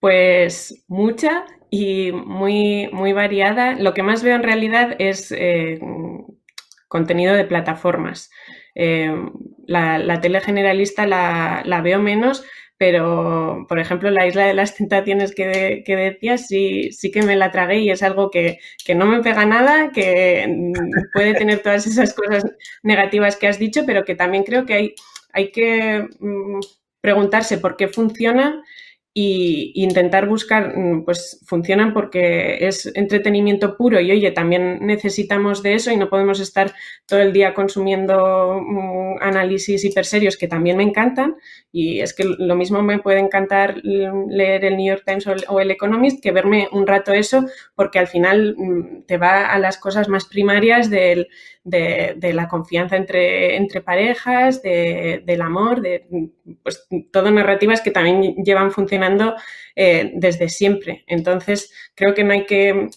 Pues 0.00 0.84
mucha 0.88 1.44
y 1.70 2.10
muy, 2.10 2.88
muy 2.92 3.12
variada. 3.12 3.74
Lo 3.74 3.92
que 3.92 4.02
más 4.02 4.22
veo 4.22 4.34
en 4.36 4.42
realidad 4.42 4.96
es 4.98 5.30
eh, 5.32 5.78
contenido 6.88 7.34
de 7.34 7.44
plataformas. 7.44 8.30
eh, 8.74 9.14
la, 9.66 10.20
tele 10.22 10.40
generalista 10.40 11.06
la, 11.06 11.62
la, 11.66 11.82
veo 11.82 11.98
menos, 11.98 12.42
pero 12.78 13.66
por 13.68 13.78
ejemplo 13.78 14.10
la 14.10 14.26
isla 14.26 14.46
de 14.46 14.54
las 14.54 14.74
tentaciones 14.74 15.34
que, 15.34 15.82
que 15.84 15.96
decías 15.96 16.46
sí, 16.46 16.92
sí 16.92 17.10
que 17.10 17.22
me 17.22 17.36
la 17.36 17.50
tragué 17.50 17.80
y 17.80 17.90
es 17.90 18.02
algo 18.02 18.30
que, 18.30 18.60
que, 18.84 18.94
no 18.94 19.04
me 19.06 19.22
pega 19.22 19.44
nada, 19.44 19.90
que 19.92 20.72
puede 21.12 21.34
tener 21.34 21.58
todas 21.60 21.86
esas 21.86 22.14
cosas 22.14 22.44
negativas 22.82 23.36
que 23.36 23.48
has 23.48 23.58
dicho, 23.58 23.82
pero 23.86 24.04
que 24.06 24.14
también 24.14 24.44
creo 24.44 24.64
que 24.64 24.74
hay, 24.74 24.94
hay 25.32 25.52
que 25.52 26.08
mm, 26.20 26.60
preguntarse 27.06 27.58
por 27.58 27.76
qué 27.76 27.86
funciona 27.86 28.64
y 29.18 29.70
intentar 29.76 30.26
buscar, 30.28 30.76
mm, 30.76 31.04
pues 31.04 31.40
funcionan 31.46 31.94
porque 31.94 32.66
es 32.66 32.90
entretenimiento 32.96 33.76
puro 33.76 34.00
y 34.00 34.10
oye, 34.10 34.32
también 34.32 34.80
necesitamos 34.80 35.62
de 35.62 35.74
eso 35.74 35.92
y 35.92 35.96
no 35.96 36.10
podemos 36.10 36.40
estar 36.40 36.74
todo 37.06 37.20
el 37.20 37.32
día 37.32 37.54
consumiendo 37.54 38.60
mm, 38.60 39.22
análisis 39.22 39.84
hiperserios 39.84 40.36
que 40.36 40.48
también 40.48 40.76
me 40.76 40.82
encantan. 40.82 41.36
Y 41.70 42.00
es 42.00 42.12
que 42.12 42.24
lo 42.24 42.56
mismo 42.56 42.82
me 42.82 42.98
puede 42.98 43.20
encantar 43.20 43.76
leer 43.84 44.64
el 44.64 44.76
New 44.76 44.88
York 44.88 45.04
Times 45.06 45.26
o 45.48 45.60
el 45.60 45.70
Economist 45.70 46.20
que 46.20 46.32
verme 46.32 46.68
un 46.72 46.88
rato 46.88 47.12
eso 47.12 47.46
porque 47.76 48.00
al 48.00 48.08
final 48.08 48.56
mm, 48.58 49.06
te 49.06 49.16
va 49.16 49.46
a 49.46 49.58
las 49.60 49.78
cosas 49.78 50.08
más 50.08 50.24
primarias 50.24 50.90
del, 50.90 51.28
de, 51.62 52.32
la 52.34 52.48
confianza 52.48 52.96
entre, 52.96 53.56
entre 53.56 53.80
parejas, 53.80 54.62
del 54.62 55.40
amor, 55.40 55.80
de 55.80 56.06
pues, 56.62 56.86
todo 57.12 57.30
narrativas 57.30 57.80
que 57.80 57.90
también 57.90 58.36
llevan 58.44 58.70
funcionando 58.70 59.34
eh, 59.74 60.12
desde 60.14 60.48
siempre. 60.48 61.04
Entonces, 61.06 61.72
creo 61.94 62.14
que 62.14 62.24
no 62.24 62.32
hay 62.32 62.46
que 62.46 62.88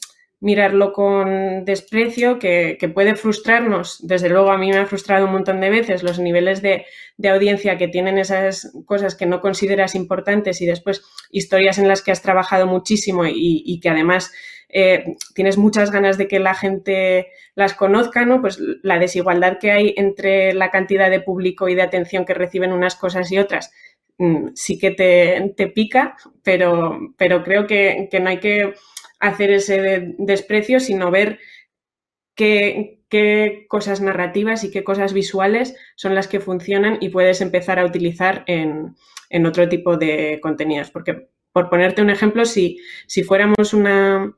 mirarlo 0.42 0.94
con 0.94 1.66
desprecio, 1.66 2.40
que, 2.40 2.78
puede 2.94 3.16
frustrarnos. 3.16 3.98
Desde 4.08 4.30
luego, 4.30 4.52
a 4.52 4.58
mí 4.58 4.70
me 4.72 4.78
ha 4.78 4.86
frustrado 4.86 5.26
un 5.26 5.34
montón 5.34 5.60
de 5.60 5.70
veces 5.70 6.02
los 6.02 6.18
niveles 6.18 6.62
de, 6.62 6.86
audiencia 7.30 7.78
que 7.78 7.90
tienen 7.90 8.18
esas 8.18 8.72
cosas 8.86 9.16
que 9.16 9.26
no 9.26 9.42
consideras 9.42 9.96
importantes 9.96 10.62
y 10.62 10.66
después 10.66 11.04
historias 11.32 11.78
en 11.78 11.90
las 11.90 12.02
que 12.02 12.12
has 12.12 12.22
trabajado 12.22 12.68
muchísimo 12.68 13.24
y 13.26 13.80
que 13.82 13.90
además 13.90 14.32
eh, 14.70 15.16
tienes 15.34 15.58
muchas 15.58 15.92
ganas 15.92 16.18
de 16.18 16.28
que 16.28 16.40
la 16.40 16.54
gente 16.54 17.32
las 17.56 17.74
conozca, 17.74 18.26
¿no? 18.26 18.40
Pues 18.40 18.60
la 18.84 19.00
desigualdad 19.00 19.58
que 19.60 19.72
hay 19.72 19.94
entre 19.98 20.54
la 20.54 20.70
cantidad 20.70 21.10
de 21.10 21.22
público 21.22 21.68
y 21.68 21.76
de 21.76 21.82
atención 21.82 22.26
que 22.26 22.36
reciben 22.36 22.72
unas 22.72 22.96
cosas 22.96 23.32
y 23.32 23.40
otras 23.40 23.72
mm, 24.20 24.50
sí 24.54 24.78
que 24.78 24.92
te, 24.92 25.68
pica, 25.68 26.16
pero, 26.44 27.00
pero 27.18 27.44
creo 27.44 27.66
que, 27.66 28.10
no 28.22 28.30
hay 28.30 28.40
que 28.40 28.76
hacer 29.20 29.52
ese 29.52 30.14
desprecio, 30.20 30.80
sino 30.80 31.10
ver 31.10 31.40
qué, 32.36 33.02
qué, 33.10 33.66
cosas 33.68 34.02
narrativas 34.02 34.64
y 34.64 34.72
qué 34.72 34.84
cosas 34.84 35.14
visuales 35.14 35.76
son 35.96 36.14
las 36.14 36.28
que 36.28 36.40
funcionan 36.40 37.00
y 37.02 37.10
puedes 37.10 37.42
empezar 37.42 37.80
a 37.80 37.86
utilizar 37.86 38.44
en, 38.48 38.96
en 39.30 39.46
otro 39.46 39.68
tipo 39.68 39.98
de 39.98 40.40
contenidos. 40.42 40.92
Porque, 40.92 41.30
por 41.52 41.70
ponerte 41.70 42.02
un 42.02 42.10
ejemplo, 42.12 42.46
si, 42.46 42.80
si 43.08 43.24
fuéramos 43.24 43.74
una, 43.74 44.34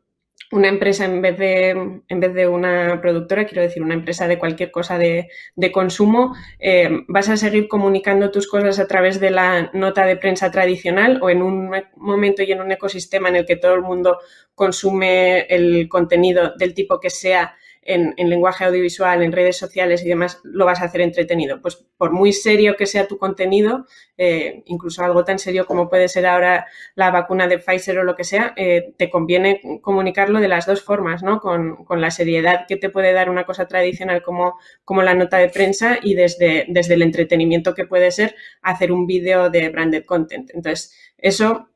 una 0.51 0.67
empresa 0.67 1.05
en 1.05 1.21
vez 1.21 1.37
de, 1.37 1.69
en 1.69 2.19
vez 2.19 2.33
de 2.33 2.47
una 2.47 2.99
productora, 3.01 3.45
quiero 3.45 3.61
decir, 3.61 3.81
una 3.81 3.93
empresa 3.93 4.27
de 4.27 4.37
cualquier 4.37 4.69
cosa 4.69 4.97
de, 4.97 5.29
consumo, 5.71 6.35
eh, 6.59 6.89
vas 7.07 7.29
a 7.29 7.37
seguir 7.37 7.67
comunicando 7.67 8.31
tus 8.31 8.47
cosas 8.47 8.79
a 8.79 8.87
través 8.87 9.19
de 9.19 9.31
la 9.31 9.71
nota 9.73 10.05
de 10.05 10.17
prensa 10.17 10.51
tradicional 10.51 11.19
o 11.21 11.29
en 11.29 11.41
un 11.41 11.71
momento 11.95 12.43
y 12.43 12.51
en 12.51 12.61
un 12.61 12.71
ecosistema 12.71 13.29
en 13.29 13.37
el 13.37 13.45
que 13.45 13.55
todo 13.55 13.73
el 13.73 13.81
mundo 13.81 14.19
consume 14.53 15.41
el 15.49 15.87
contenido 15.87 16.53
del 16.57 16.73
tipo 16.73 16.99
que 16.99 17.09
sea 17.09 17.55
en, 17.83 18.13
lenguaje 18.29 18.63
audiovisual, 18.63 19.23
en 19.23 19.31
redes 19.31 19.57
sociales 19.57 20.03
y 20.03 20.09
demás, 20.09 20.39
lo 20.43 20.65
vas 20.65 20.81
a 20.81 20.85
hacer 20.85 21.01
entretenido. 21.01 21.61
Pues 21.61 21.83
por 21.97 22.11
muy 22.11 22.31
serio 22.31 22.75
que 22.77 22.85
sea 22.85 23.07
tu 23.07 23.17
contenido, 23.17 23.85
eh, 24.17 24.61
incluso 24.65 25.03
algo 25.03 25.25
tan 25.25 25.39
serio 25.39 25.65
como 25.65 25.89
puede 25.89 26.07
ser 26.07 26.27
ahora 26.27 26.67
la 26.95 27.09
vacuna 27.09 27.47
de 27.47 27.57
Pfizer 27.57 27.97
o 27.97 28.03
lo 28.03 28.15
que 28.15 28.23
sea, 28.23 28.53
eh, 28.55 28.93
te 28.97 29.09
conviene 29.09 29.61
comunicarlo 29.81 30.39
de 30.39 30.47
las 30.47 30.65
dos 30.65 30.83
formas, 30.83 31.23
¿no? 31.23 31.39
Con, 31.39 31.77
la 31.89 32.11
seriedad 32.11 32.65
que 32.67 32.77
te 32.77 32.89
puede 32.89 33.13
dar 33.13 33.29
una 33.29 33.45
cosa 33.45 33.67
tradicional 33.67 34.23
como, 34.23 34.57
como 34.85 35.01
la 35.01 35.13
nota 35.13 35.37
de 35.37 35.49
prensa 35.49 35.99
y 36.01 36.15
desde, 36.15 36.65
desde 36.69 36.93
el 36.93 37.01
entretenimiento 37.01 37.73
que 37.73 37.85
puede 37.85 38.11
ser 38.11 38.35
hacer 38.61 38.91
un 38.91 39.05
vídeo 39.07 39.49
de 39.49 39.69
branded 39.69 40.05
content. 40.05 40.49
Entonces, 40.53 40.95
eso 41.21 41.67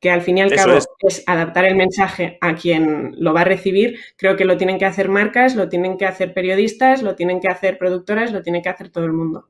que 0.00 0.10
al 0.10 0.22
fin 0.22 0.38
y 0.38 0.42
al 0.42 0.54
cabo 0.54 0.78
es. 1.00 1.24
adaptar 1.26 1.66
el 1.66 1.74
mensaje 1.74 2.38
a 2.40 2.54
quien 2.54 3.14
lo 3.18 3.34
va 3.34 3.42
a 3.42 3.44
recibir. 3.44 3.98
Creo 4.16 4.36
que 4.36 4.44
lo 4.44 4.56
tienen 4.56 4.78
que 4.78 4.86
hacer 4.86 5.08
marcas, 5.08 5.54
lo 5.54 5.68
tienen 5.68 5.98
que 5.98 6.06
hacer 6.06 6.32
periodistas, 6.32 7.02
lo 7.02 7.14
tienen 7.16 7.40
que 7.40 7.48
hacer 7.48 7.78
productoras, 7.78 8.32
lo 8.32 8.42
tiene 8.42 8.62
que 8.62 8.70
hacer 8.70 8.90
todo 8.90 9.04
el 9.04 9.12
mundo. 9.12 9.48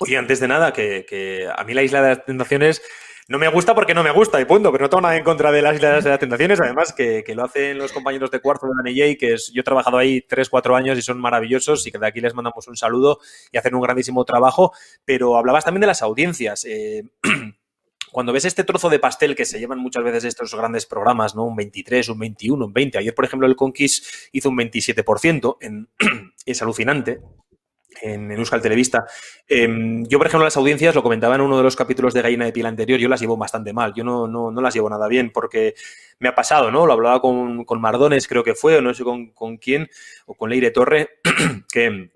Oye, 0.00 0.16
antes 0.16 0.40
de 0.40 0.48
nada, 0.48 0.72
que, 0.72 1.48
a 1.54 1.64
mí 1.64 1.74
la 1.74 1.82
Isla 1.82 2.02
de 2.02 2.08
las 2.08 2.24
Tentaciones 2.24 2.82
no 3.26 3.38
me 3.38 3.48
gusta 3.48 3.74
porque 3.74 3.94
no 3.94 4.02
me 4.02 4.10
gusta 4.10 4.40
y 4.40 4.46
punto, 4.46 4.72
pero 4.72 4.84
no 4.84 4.88
tengo 4.88 5.02
nada 5.02 5.16
en 5.16 5.24
contra 5.24 5.52
de 5.52 5.60
las 5.60 5.74
Islas 5.74 6.04
de 6.04 6.10
las 6.10 6.18
Tentaciones, 6.18 6.60
además 6.60 6.92
que, 6.92 7.24
lo 7.34 7.44
hacen 7.44 7.78
los 7.78 7.92
compañeros 7.92 8.30
de 8.30 8.40
cuarto 8.40 8.66
de 8.66 8.72
la 8.76 8.90
NJ, 8.90 9.18
que 9.18 9.34
es, 9.34 9.52
yo 9.52 9.60
he 9.60 9.64
trabajado 9.64 9.98
ahí 9.98 10.22
3, 10.22 10.48
4 10.48 10.76
años 10.76 10.98
y 10.98 11.02
son 11.02 11.20
maravillosos 11.20 11.86
y 11.86 11.92
que 11.92 11.98
de 11.98 12.06
aquí 12.06 12.20
les 12.20 12.34
mandamos 12.34 12.66
un 12.68 12.76
saludo 12.76 13.18
y 13.52 13.58
hacen 13.58 13.74
un 13.74 13.82
grandísimo 13.82 14.24
trabajo, 14.24 14.72
pero 15.04 15.36
hablabas 15.36 15.64
también 15.64 15.82
de 15.82 15.88
las 15.88 16.02
audiencias. 16.02 16.64
Eh, 16.64 17.02
cuando 18.12 18.32
ves 18.32 18.44
este 18.44 18.64
trozo 18.64 18.88
de 18.88 18.98
pastel 18.98 19.34
que 19.34 19.44
se 19.44 19.58
llevan 19.58 19.78
muchas 19.78 20.04
veces 20.04 20.24
estos 20.24 20.54
grandes 20.54 20.86
programas, 20.86 21.34
¿no? 21.34 21.44
Un 21.44 21.56
23, 21.56 22.08
un 22.08 22.18
21, 22.18 22.64
un 22.64 22.72
20. 22.72 22.98
Ayer, 22.98 23.14
por 23.14 23.24
ejemplo, 23.24 23.46
el 23.46 23.56
Conquist 23.56 24.04
hizo 24.32 24.48
un 24.48 24.56
27%, 24.56 25.56
en, 25.60 25.88
es 26.46 26.62
alucinante. 26.62 27.20
En, 28.00 28.30
Euskal 28.30 28.62
Televista. 28.62 29.06
Em, 29.48 30.04
yo, 30.06 30.18
por 30.18 30.28
ejemplo, 30.28 30.44
las 30.44 30.56
audiencias, 30.56 30.94
lo 30.94 31.02
comentaba 31.02 31.34
en 31.34 31.40
uno 31.40 31.56
de 31.56 31.64
los 31.64 31.74
capítulos 31.74 32.14
de 32.14 32.22
Gallina 32.22 32.44
de 32.44 32.52
Piel 32.52 32.66
anterior, 32.66 33.00
yo 33.00 33.08
las 33.08 33.20
llevo 33.20 33.36
bastante 33.36 33.72
mal. 33.72 33.92
Yo 33.94 34.04
no, 34.04 34.28
no, 34.28 34.52
no 34.52 34.60
las 34.60 34.74
llevo 34.74 34.88
nada 34.88 35.08
bien 35.08 35.32
porque 35.32 35.74
me 36.20 36.28
ha 36.28 36.34
pasado, 36.34 36.70
¿no? 36.70 36.86
Lo 36.86 36.92
hablaba 36.92 37.20
con, 37.20 37.64
con 37.64 37.80
Mardones, 37.80 38.28
creo 38.28 38.44
que 38.44 38.54
fue, 38.54 38.76
o 38.76 38.82
no 38.82 38.94
sé 38.94 39.02
con, 39.02 39.32
con 39.32 39.56
quién, 39.56 39.88
o 40.26 40.34
con 40.34 40.50
Leire 40.50 40.70
Torre, 40.70 41.18
que 41.72 42.10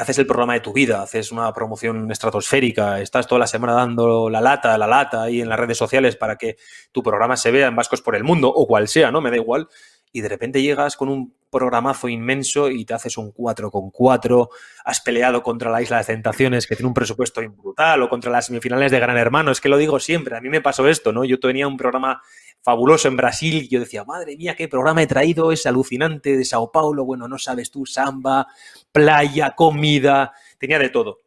haces 0.00 0.18
el 0.18 0.26
programa 0.26 0.54
de 0.54 0.60
tu 0.60 0.72
vida, 0.72 1.02
haces 1.02 1.30
una 1.30 1.52
promoción 1.52 2.10
estratosférica, 2.10 3.02
estás 3.02 3.26
toda 3.26 3.40
la 3.40 3.46
semana 3.46 3.74
dando 3.74 4.30
la 4.30 4.40
lata, 4.40 4.78
la 4.78 4.86
lata 4.86 5.24
ahí 5.24 5.42
en 5.42 5.48
las 5.48 5.60
redes 5.60 5.76
sociales 5.76 6.16
para 6.16 6.36
que 6.36 6.56
tu 6.90 7.02
programa 7.02 7.36
se 7.36 7.50
vea 7.50 7.66
en 7.66 7.76
Vascos 7.76 8.00
por 8.00 8.16
el 8.16 8.24
Mundo 8.24 8.48
o 8.48 8.66
cual 8.66 8.88
sea, 8.88 9.10
¿no? 9.10 9.20
Me 9.20 9.30
da 9.30 9.36
igual. 9.36 9.68
Y 10.10 10.22
de 10.22 10.28
repente 10.30 10.62
llegas 10.62 10.96
con 10.96 11.10
un 11.10 11.34
programazo 11.50 12.08
inmenso 12.08 12.70
y 12.70 12.84
te 12.86 12.94
haces 12.94 13.18
un 13.18 13.30
4 13.30 13.70
con 13.70 13.90
4, 13.90 14.48
has 14.86 15.00
peleado 15.00 15.42
contra 15.42 15.70
la 15.70 15.82
Isla 15.82 15.98
de 15.98 16.04
Tentaciones 16.04 16.66
que 16.66 16.76
tiene 16.76 16.88
un 16.88 16.94
presupuesto 16.94 17.42
brutal 17.42 18.02
o 18.02 18.08
contra 18.08 18.32
las 18.32 18.46
semifinales 18.46 18.90
de 18.90 19.00
Gran 19.00 19.18
Hermano, 19.18 19.52
es 19.52 19.60
que 19.60 19.68
lo 19.68 19.76
digo 19.76 20.00
siempre, 20.00 20.36
a 20.36 20.40
mí 20.40 20.48
me 20.48 20.62
pasó 20.62 20.88
esto, 20.88 21.12
¿no? 21.12 21.24
Yo 21.24 21.38
tenía 21.38 21.68
un 21.68 21.76
programa 21.76 22.22
fabuloso 22.62 23.08
en 23.08 23.16
Brasil. 23.16 23.68
Yo 23.68 23.80
decía, 23.80 24.04
madre 24.04 24.36
mía, 24.36 24.54
qué 24.56 24.68
programa 24.68 25.02
he 25.02 25.06
traído, 25.06 25.52
es 25.52 25.66
alucinante 25.66 26.36
de 26.36 26.44
Sao 26.44 26.70
Paulo. 26.70 27.04
Bueno, 27.04 27.28
no 27.28 27.38
sabes 27.38 27.70
tú, 27.70 27.86
samba, 27.86 28.46
playa, 28.92 29.50
comida, 29.56 30.32
tenía 30.58 30.78
de 30.78 30.90
todo. 30.90 31.18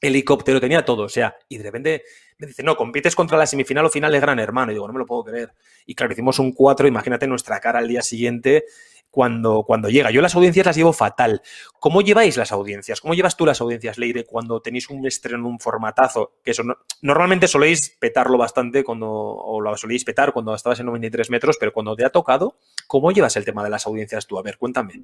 Helicóptero, 0.00 0.60
tenía 0.60 0.84
todo. 0.84 1.04
O 1.04 1.08
sea, 1.08 1.36
y 1.48 1.58
de 1.58 1.64
repente 1.64 2.04
me 2.38 2.46
dice, 2.46 2.62
no, 2.62 2.76
compites 2.76 3.14
contra 3.14 3.38
la 3.38 3.46
semifinal 3.46 3.86
o 3.86 3.90
final 3.90 4.12
de 4.12 4.20
Gran 4.20 4.38
Hermano. 4.38 4.72
Y 4.72 4.74
digo, 4.74 4.86
no 4.86 4.92
me 4.92 4.98
lo 4.98 5.06
puedo 5.06 5.24
creer. 5.24 5.54
Y 5.86 5.94
claro, 5.94 6.12
hicimos 6.12 6.38
un 6.38 6.52
4, 6.52 6.86
imagínate 6.88 7.26
nuestra 7.26 7.60
cara 7.60 7.78
al 7.78 7.88
día 7.88 8.02
siguiente 8.02 8.64
cuando, 9.14 9.62
cuando 9.62 9.88
llega. 9.88 10.10
Yo 10.10 10.20
las 10.20 10.34
audiencias 10.34 10.66
las 10.66 10.76
llevo 10.76 10.92
fatal. 10.92 11.40
¿Cómo 11.78 12.02
lleváis 12.02 12.36
las 12.36 12.50
audiencias? 12.50 13.00
¿Cómo 13.00 13.14
llevas 13.14 13.36
tú 13.36 13.46
las 13.46 13.60
audiencias, 13.60 13.96
Leire, 13.96 14.24
cuando 14.24 14.60
tenéis 14.60 14.90
un 14.90 15.06
estreno, 15.06 15.46
un 15.46 15.60
formatazo? 15.60 16.32
Que 16.42 16.50
eso 16.50 16.64
normalmente 17.00 17.46
soléis 17.46 17.96
petarlo 18.00 18.36
bastante 18.36 18.82
cuando, 18.82 19.08
o 19.08 19.60
lo 19.60 19.76
soléis 19.76 20.04
petar 20.04 20.32
cuando 20.32 20.52
estabas 20.52 20.80
en 20.80 20.86
93 20.86 21.30
metros, 21.30 21.56
pero 21.60 21.72
cuando 21.72 21.94
te 21.94 22.04
ha 22.04 22.10
tocado, 22.10 22.58
¿cómo 22.88 23.12
llevas 23.12 23.36
el 23.36 23.44
tema 23.44 23.62
de 23.62 23.70
las 23.70 23.86
audiencias 23.86 24.26
tú? 24.26 24.36
A 24.36 24.42
ver, 24.42 24.58
cuéntame. 24.58 24.94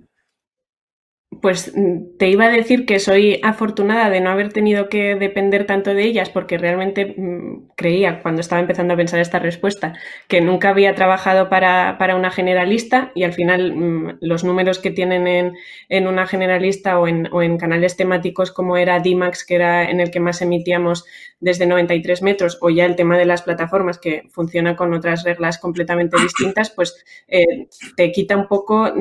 Pues 1.40 1.72
mm, 1.76 2.16
te 2.18 2.28
iba 2.28 2.46
a 2.46 2.50
decir 2.50 2.84
que 2.86 2.98
soy 2.98 3.38
afortunada 3.44 4.10
de 4.10 4.20
no 4.20 4.30
haber 4.30 4.52
tenido 4.52 4.88
que 4.88 5.14
depender 5.14 5.64
tanto 5.64 5.94
de 5.94 6.02
ellas 6.02 6.28
porque 6.28 6.58
realmente 6.58 7.14
mm, 7.16 7.68
creía 7.76 8.20
cuando 8.20 8.40
estaba 8.40 8.60
empezando 8.60 8.94
a 8.94 8.96
pensar 8.96 9.20
esta 9.20 9.38
respuesta 9.38 9.94
que 10.26 10.40
nunca 10.40 10.70
había 10.70 10.96
trabajado 10.96 11.48
para, 11.48 11.96
una 12.16 12.32
generalista 12.32 13.12
y 13.14 13.22
al 13.22 13.32
final 13.32 13.76
mm, 13.76 14.18
los 14.20 14.42
números 14.42 14.80
que 14.80 14.90
tienen 14.90 15.54
en, 15.88 16.06
una 16.08 16.26
generalista 16.26 16.98
o 16.98 17.06
en, 17.06 17.28
o 17.32 17.42
en, 17.42 17.58
canales 17.58 17.96
temáticos 17.96 18.50
como 18.50 18.76
era 18.76 18.98
DIMAX, 18.98 19.46
que 19.46 19.54
era 19.54 19.88
en 19.88 20.00
el 20.00 20.10
que 20.10 20.18
más 20.18 20.42
emitíamos 20.42 21.04
desde 21.40 21.66
93 21.66 22.22
metros, 22.22 22.58
o 22.60 22.70
ya 22.70 22.84
el 22.84 22.96
tema 22.96 23.16
de 23.16 23.24
las 23.24 23.42
plataformas 23.42 23.98
que 23.98 24.24
funciona 24.30 24.76
con 24.76 24.92
otras 24.92 25.24
reglas 25.24 25.58
completamente 25.58 26.20
distintas, 26.20 26.70
pues 26.70 27.04
eh, 27.28 27.68
te 27.96 28.12
quita 28.12 28.36
un 28.36 28.46
poco 28.46 28.92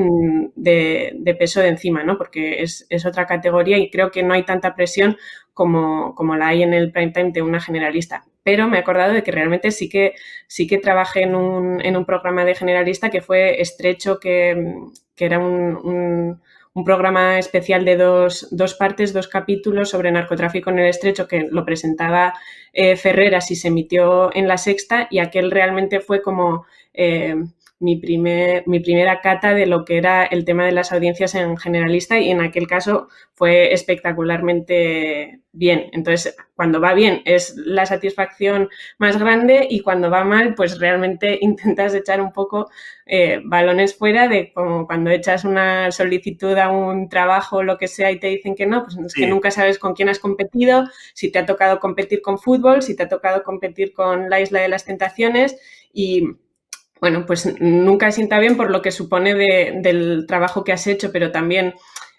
de, 0.56 1.14
de 1.16 1.36
peso 1.36 1.60
de 1.60 1.68
encima, 1.68 2.04
¿no? 2.04 2.18
porque 2.18 2.64
es, 2.64 2.88
otra 3.06 3.26
categoría 3.26 3.78
y 3.78 3.90
creo 3.90 4.12
que 4.12 4.24
no 4.24 4.34
hay 4.34 4.44
tanta 4.44 4.76
presión 4.76 5.18
como, 5.54 6.16
la 6.38 6.48
hay 6.48 6.64
en 6.64 6.74
el 6.74 6.92
prime 6.92 7.12
time 7.12 7.32
de 7.32 7.42
una 7.42 7.60
generalista. 7.60 8.24
Pero 8.44 8.68
me 8.68 8.78
he 8.78 8.80
acordado 8.80 9.14
de 9.14 9.24
que 9.24 9.32
realmente 9.32 9.72
sí 9.72 9.90
que, 9.90 10.14
sí 10.48 10.66
que 10.68 10.78
trabajé 10.78 11.24
en 11.24 11.36
un, 11.36 12.06
programa 12.06 12.46
de 12.46 12.56
generalista 12.56 13.10
que 13.10 13.22
fue 13.22 13.62
estrecho, 13.62 14.20
que, 14.20 14.56
era 15.18 15.40
un, 15.40 15.76
un 15.76 16.42
programa 16.84 17.40
especial 17.40 17.86
de 17.86 17.98
dos, 17.98 18.48
dos, 18.52 18.74
partes, 18.74 19.14
dos 19.14 19.28
capítulos 19.28 19.90
sobre 19.90 20.12
narcotráfico 20.12 20.70
en 20.70 20.80
el 20.80 20.90
estrecho 20.90 21.28
que 21.28 21.48
lo 21.50 21.66
presentaba 21.66 22.34
eh, 22.74 22.96
Ferreras 22.96 23.52
y 23.52 23.56
se 23.56 23.70
emitió 23.70 24.36
en 24.36 24.48
la 24.48 24.58
sexta 24.58 25.08
y 25.10 25.20
aquel 25.20 25.52
realmente 25.52 26.00
fue 26.00 26.22
como... 26.22 26.66
Eh, 26.94 27.36
mi, 27.80 27.96
primer, 27.96 28.68
mi 28.68 28.80
primera 28.80 29.22
cata 29.22 29.54
de 29.54 29.66
lo 29.66 29.86
que 29.86 29.98
era 29.98 30.26
el 30.26 30.46
tema 30.46 30.66
de 30.66 30.74
las 30.74 30.92
audiencias 30.92 31.34
en 31.36 31.58
generalista 31.58 32.20
y 32.20 32.30
en 32.30 32.42
aquel 32.42 32.68
caso 32.68 33.08
fue 33.34 33.74
espectacularmente 33.74 35.40
bien. 35.54 35.90
Entonces, 35.94 36.36
cuando 36.56 36.82
va 36.82 36.94
bien 36.94 37.22
es 37.26 37.56
la 37.56 37.86
satisfacción 37.86 38.70
más 38.98 39.18
grande 39.18 39.66
y 39.70 39.80
cuando 39.80 40.10
va 40.10 40.26
mal, 40.26 40.56
pues 40.56 40.78
realmente 40.80 41.38
intentas 41.42 41.94
echar 41.96 42.22
un 42.22 42.34
poco 42.34 42.70
eh, 43.06 43.42
balones 43.46 43.96
fuera 43.96 44.28
de 44.28 44.52
como 44.54 44.86
cuando 44.86 45.10
echas 45.10 45.46
una 45.46 45.92
solicitud 45.92 46.58
a 46.58 46.70
un 46.70 47.08
trabajo 47.08 47.58
o 47.58 47.64
lo 47.64 47.78
que 47.78 47.88
sea 47.88 48.12
y 48.12 48.20
te 48.20 48.28
dicen 48.28 48.56
que 48.56 48.66
no, 48.66 48.84
pues 48.84 48.98
es 48.98 49.14
que 49.14 49.28
nunca 49.28 49.52
sabes 49.52 49.80
con 49.80 49.94
quién 49.94 50.10
has 50.10 50.20
competido, 50.20 50.86
si 51.14 51.32
te 51.32 51.40
ha 51.40 51.46
tocado 51.46 51.80
competir 51.80 52.22
con 52.22 52.40
fútbol, 52.40 52.82
si 52.82 52.96
te 52.96 53.04
ha 53.04 53.08
tocado 53.08 53.44
competir 53.44 53.94
con 53.94 54.30
la 54.30 54.42
Isla 54.42 54.62
de 54.62 54.68
las 54.68 54.86
Tentaciones 54.86 55.58
y 55.94 56.36
bueno, 57.02 57.26
pues 57.26 57.60
nunca 57.60 58.12
sienta 58.12 58.40
bien 58.40 58.58
por 58.58 58.72
lo 58.72 58.82
que 58.82 58.92
supone 58.92 59.34
del 59.36 60.26
trabajo 60.28 60.64
que 60.64 60.74
has 60.74 60.88
hecho, 60.88 61.12
pero 61.12 61.32
también 61.32 61.74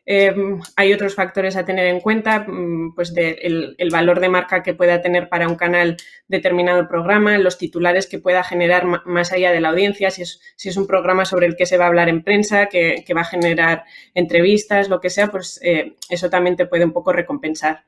eh, 0.06 0.34
hay 0.76 0.92
otros 0.92 1.14
factores 1.14 1.56
a 1.56 1.64
tener 1.64 1.86
en 1.86 2.00
cuenta, 2.00 2.40
mm, 2.40 2.94
pues 2.94 3.12
el, 3.16 3.76
valor 3.92 4.18
de 4.20 4.28
marca 4.28 4.62
que 4.62 4.74
pueda 4.74 5.00
tener 5.02 5.28
para 5.28 5.46
un 5.46 5.56
canal 5.56 5.96
determinado 6.26 6.88
programa, 6.88 7.38
los 7.38 7.58
titulares 7.58 8.06
que 8.06 8.18
pueda 8.18 8.42
generar 8.42 8.86
más 9.04 9.32
allá 9.32 9.52
de 9.52 9.60
la 9.60 9.68
audiencia, 9.68 10.10
si 10.10 10.22
es, 10.22 10.40
si 10.56 10.68
es 10.68 10.76
un 10.76 10.86
programa 10.86 11.24
sobre 11.24 11.46
el 11.46 11.56
que 11.56 11.66
se 11.66 11.76
va 11.78 11.84
a 11.84 11.88
hablar 11.88 12.08
en 12.08 12.24
prensa, 12.24 12.66
que, 12.66 13.04
va 13.14 13.20
a 13.20 13.24
generar 13.24 13.84
entrevistas, 14.14 14.88
lo 14.88 15.00
que 15.00 15.10
sea, 15.10 15.28
pues 15.28 15.60
eh, 15.62 15.94
eso 16.08 16.30
también 16.30 16.56
te 16.56 16.66
puede 16.66 16.84
un 16.84 16.92
poco 16.92 17.12
recompensar. 17.12 17.84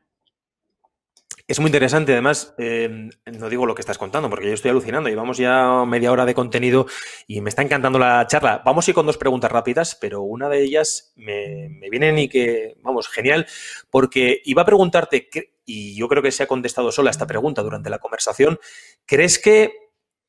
Es 1.52 1.60
muy 1.60 1.68
interesante, 1.68 2.12
además, 2.12 2.54
em, 2.56 3.10
no 3.26 3.50
digo 3.50 3.66
lo 3.66 3.74
que 3.74 3.82
estás 3.82 3.98
contando, 3.98 4.30
porque 4.30 4.46
yo 4.46 4.54
estoy 4.54 4.70
alucinando. 4.70 5.10
Llevamos 5.10 5.36
ya 5.36 5.84
media 5.84 6.10
hora 6.10 6.24
de 6.24 6.32
contenido 6.32 6.86
y 7.26 7.42
me 7.42 7.50
está 7.50 7.60
encantando 7.60 7.98
la 7.98 8.26
charla. 8.26 8.62
Vamos 8.64 8.88
a 8.88 8.90
ir 8.90 8.94
con 8.94 9.04
dos 9.04 9.18
preguntas 9.18 9.52
rápidas, 9.52 9.94
pero 9.94 10.22
una 10.22 10.48
de 10.48 10.62
ellas 10.62 11.12
me, 11.14 11.68
me 11.68 11.90
vienen 11.90 12.16
y 12.16 12.30
que, 12.30 12.78
vamos, 12.80 13.06
genial, 13.06 13.46
porque 13.90 14.40
iba 14.46 14.62
a 14.62 14.64
preguntarte, 14.64 15.28
y 15.66 15.94
yo 15.94 16.08
creo 16.08 16.22
que 16.22 16.32
se 16.32 16.42
ha 16.42 16.46
contestado 16.46 16.90
sola 16.90 17.10
esta 17.10 17.26
pregunta 17.26 17.62
durante 17.62 17.90
la 17.90 17.98
conversación, 17.98 18.58
¿crees 19.04 19.38
que 19.38 19.74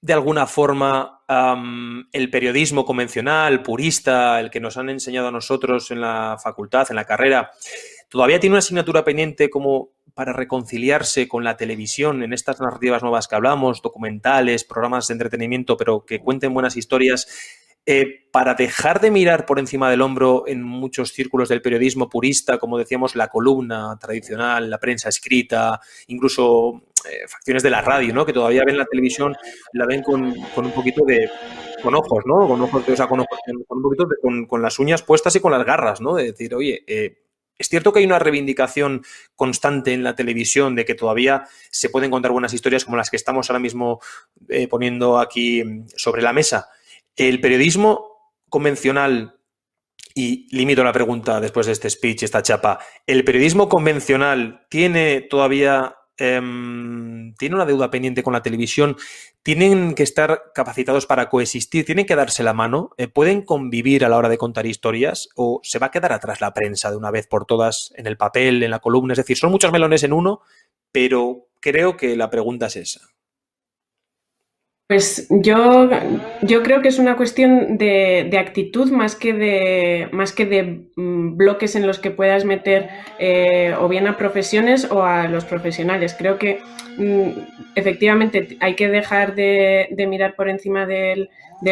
de 0.02 0.12
alguna 0.12 0.46
forma 0.46 1.24
el 2.12 2.30
periodismo 2.30 2.84
convencional, 2.84 3.64
purista, 3.64 4.42
el 4.42 4.52
que 4.52 4.60
nos 4.60 4.76
han 4.76 4.90
enseñado 4.90 5.30
a 5.30 5.32
nosotros 5.32 5.90
en 5.92 6.02
la 6.02 6.38
facultad, 6.44 6.88
en 6.90 6.98
la 6.98 7.06
carrera, 7.06 7.52
todavía 8.10 8.40
tiene 8.40 8.54
una 8.54 8.60
asignatura 8.60 9.04
pendiente 9.04 9.50
como 9.50 9.92
para 10.14 10.34
reconciliarse 10.34 11.28
con 11.28 11.44
la 11.44 11.58
televisión 11.58 12.24
en 12.24 12.34
estas 12.34 12.62
narrativas 12.62 13.02
nuevas 13.02 13.28
que 13.28 13.36
hablamos, 13.36 13.82
documentales, 13.82 14.64
programas 14.64 15.08
de 15.08 15.14
entretenimiento, 15.14 15.76
pero 15.76 16.06
que 16.06 16.20
cuenten 16.20 16.54
buenas 16.54 16.78
historias, 16.78 17.28
eh, 17.86 18.30
para 18.32 18.54
dejar 18.54 19.02
de 19.02 19.12
mirar 19.12 19.46
por 19.46 19.60
encima 19.60 19.92
del 19.92 20.02
hombro 20.02 20.46
en 20.48 20.64
muchos 20.64 21.12
círculos 21.12 21.50
del 21.50 21.62
periodismo 21.62 22.08
purista, 22.08 22.58
como 22.58 22.78
decíamos, 22.78 23.14
la 23.18 23.28
columna 23.28 23.98
tradicional, 24.00 24.70
la 24.70 24.78
prensa 24.80 25.10
escrita, 25.10 25.82
incluso 26.08 26.84
eh, 27.04 27.28
facciones 27.28 27.62
de 27.62 27.70
la 27.70 27.82
radio, 27.82 28.14
¿no? 28.14 28.26
Que 28.26 28.32
todavía 28.32 28.64
ven 28.66 28.78
la 28.78 28.86
televisión, 28.86 29.36
la 29.74 29.86
ven 29.86 30.02
con, 30.02 30.24
un 30.24 30.72
poquito 30.72 31.04
de 31.06 31.30
con 31.82 31.94
ojos, 31.94 32.24
¿no? 32.26 32.48
Con 32.48 32.62
ojos, 32.62 32.88
o 32.88 32.96
sea, 32.96 33.08
con, 33.08 33.20
un 33.20 33.82
poquito 33.82 34.06
de, 34.06 34.48
con, 34.48 34.62
las 34.62 34.80
uñas 34.80 35.04
puestas 35.04 35.36
y 35.36 35.42
con 35.42 35.52
las 35.52 35.66
garras, 35.66 36.00
¿no? 36.00 36.16
De 36.16 36.24
decir, 36.24 36.56
oye, 36.56 36.86
eh, 36.88 37.23
es 37.58 37.70
cierto 37.70 37.94
que 37.94 38.00
hay 38.00 38.06
una 38.06 38.20
reivindicación 38.20 39.04
constante 39.36 39.94
en 39.94 40.04
la 40.04 40.16
televisión 40.16 40.76
de 40.76 40.86
que 40.86 40.96
todavía 40.96 41.46
se 41.70 41.90
pueden 41.90 42.12
contar 42.12 42.32
buenas 42.32 42.54
historias 42.54 42.86
como 42.86 42.98
las 42.98 43.10
que 43.10 43.18
estamos 43.18 43.50
ahora 43.50 43.60
mismo 43.60 44.00
eh, 44.50 44.68
poniendo 44.68 45.20
aquí 45.20 45.64
sobre 45.96 46.22
la 46.22 46.34
mesa. 46.34 46.70
El 47.16 47.40
periodismo 47.40 48.32
convencional, 48.50 49.40
y 50.16 50.48
limito 50.56 50.84
la 50.84 50.94
pregunta 50.94 51.40
después 51.40 51.66
de 51.66 51.72
este 51.72 51.90
speech, 51.90 52.24
esta 52.24 52.44
chapa, 52.44 52.80
¿el 53.08 53.24
periodismo 53.24 53.70
convencional 53.70 54.66
tiene 54.70 55.22
todavía 55.22 55.96
Em, 56.18 57.34
tiene 57.36 57.56
una 57.56 57.66
deuda 57.66 57.90
pendiente 57.90 58.22
con 58.22 58.34
la 58.34 58.44
televisión, 58.44 58.98
tienen 59.42 59.96
que 59.96 60.04
estar 60.04 60.52
capacitados 60.54 61.08
para 61.08 61.28
coexistir, 61.28 61.86
tienen 61.86 62.06
que 62.06 62.16
darse 62.16 62.44
la 62.44 62.54
mano, 62.54 62.92
eh, 62.98 63.08
pueden 63.08 63.42
convivir 63.42 64.06
a 64.06 64.10
la 64.10 64.18
hora 64.18 64.30
de 64.30 64.38
contar 64.38 64.68
historias 64.68 65.30
o 65.36 65.60
se 65.64 65.80
va 65.80 65.88
a 65.88 65.92
quedar 65.92 66.14
atrás 66.14 66.40
la 66.40 66.54
prensa 66.54 66.92
de 66.92 66.98
una 66.98 67.10
vez 67.10 67.26
por 67.26 67.46
todas 67.46 67.94
en 67.96 68.06
el 68.06 68.18
papel, 68.18 68.62
en 68.62 68.70
la 68.72 68.80
columna. 68.80 69.14
Es 69.14 69.18
decir, 69.18 69.38
son 69.38 69.52
muchos 69.52 69.72
melones 69.72 70.04
en 70.04 70.14
uno, 70.14 70.42
pero 70.92 71.48
creo 71.60 71.98
que 71.98 72.16
la 72.16 72.30
pregunta 72.30 72.68
es 72.68 72.76
esa. 72.76 73.13
Pues 74.94 75.26
yo, 75.32 75.90
yo 76.44 76.62
creo 76.62 76.84
que 76.84 76.90
es 76.90 77.00
una 77.00 77.18
cuestión 77.18 77.80
de, 77.80 78.38
actitud 78.38 78.92
más 78.92 79.16
que 79.16 79.34
de, 79.34 80.08
más 80.12 80.34
que 80.34 80.46
de 80.46 80.86
mm, 80.96 81.36
bloques 81.36 81.76
en 81.76 81.88
los 81.88 81.98
que 81.98 82.12
puedas 82.12 82.46
meter 82.46 82.90
eh, 83.18 83.76
o 83.80 83.88
bien 83.88 84.06
a 84.06 84.18
profesiones 84.18 84.92
o 84.92 85.02
a 85.02 85.28
los 85.28 85.46
profesionales. 85.46 86.14
Creo 86.16 86.38
que 86.38 86.62
mm, 86.98 87.30
efectivamente 87.74 88.56
hay 88.60 88.76
que 88.76 88.88
dejar 88.88 89.34
de, 89.34 89.88
mirar 90.08 90.36
por 90.36 90.48
encima 90.48 90.86
del, 90.86 91.28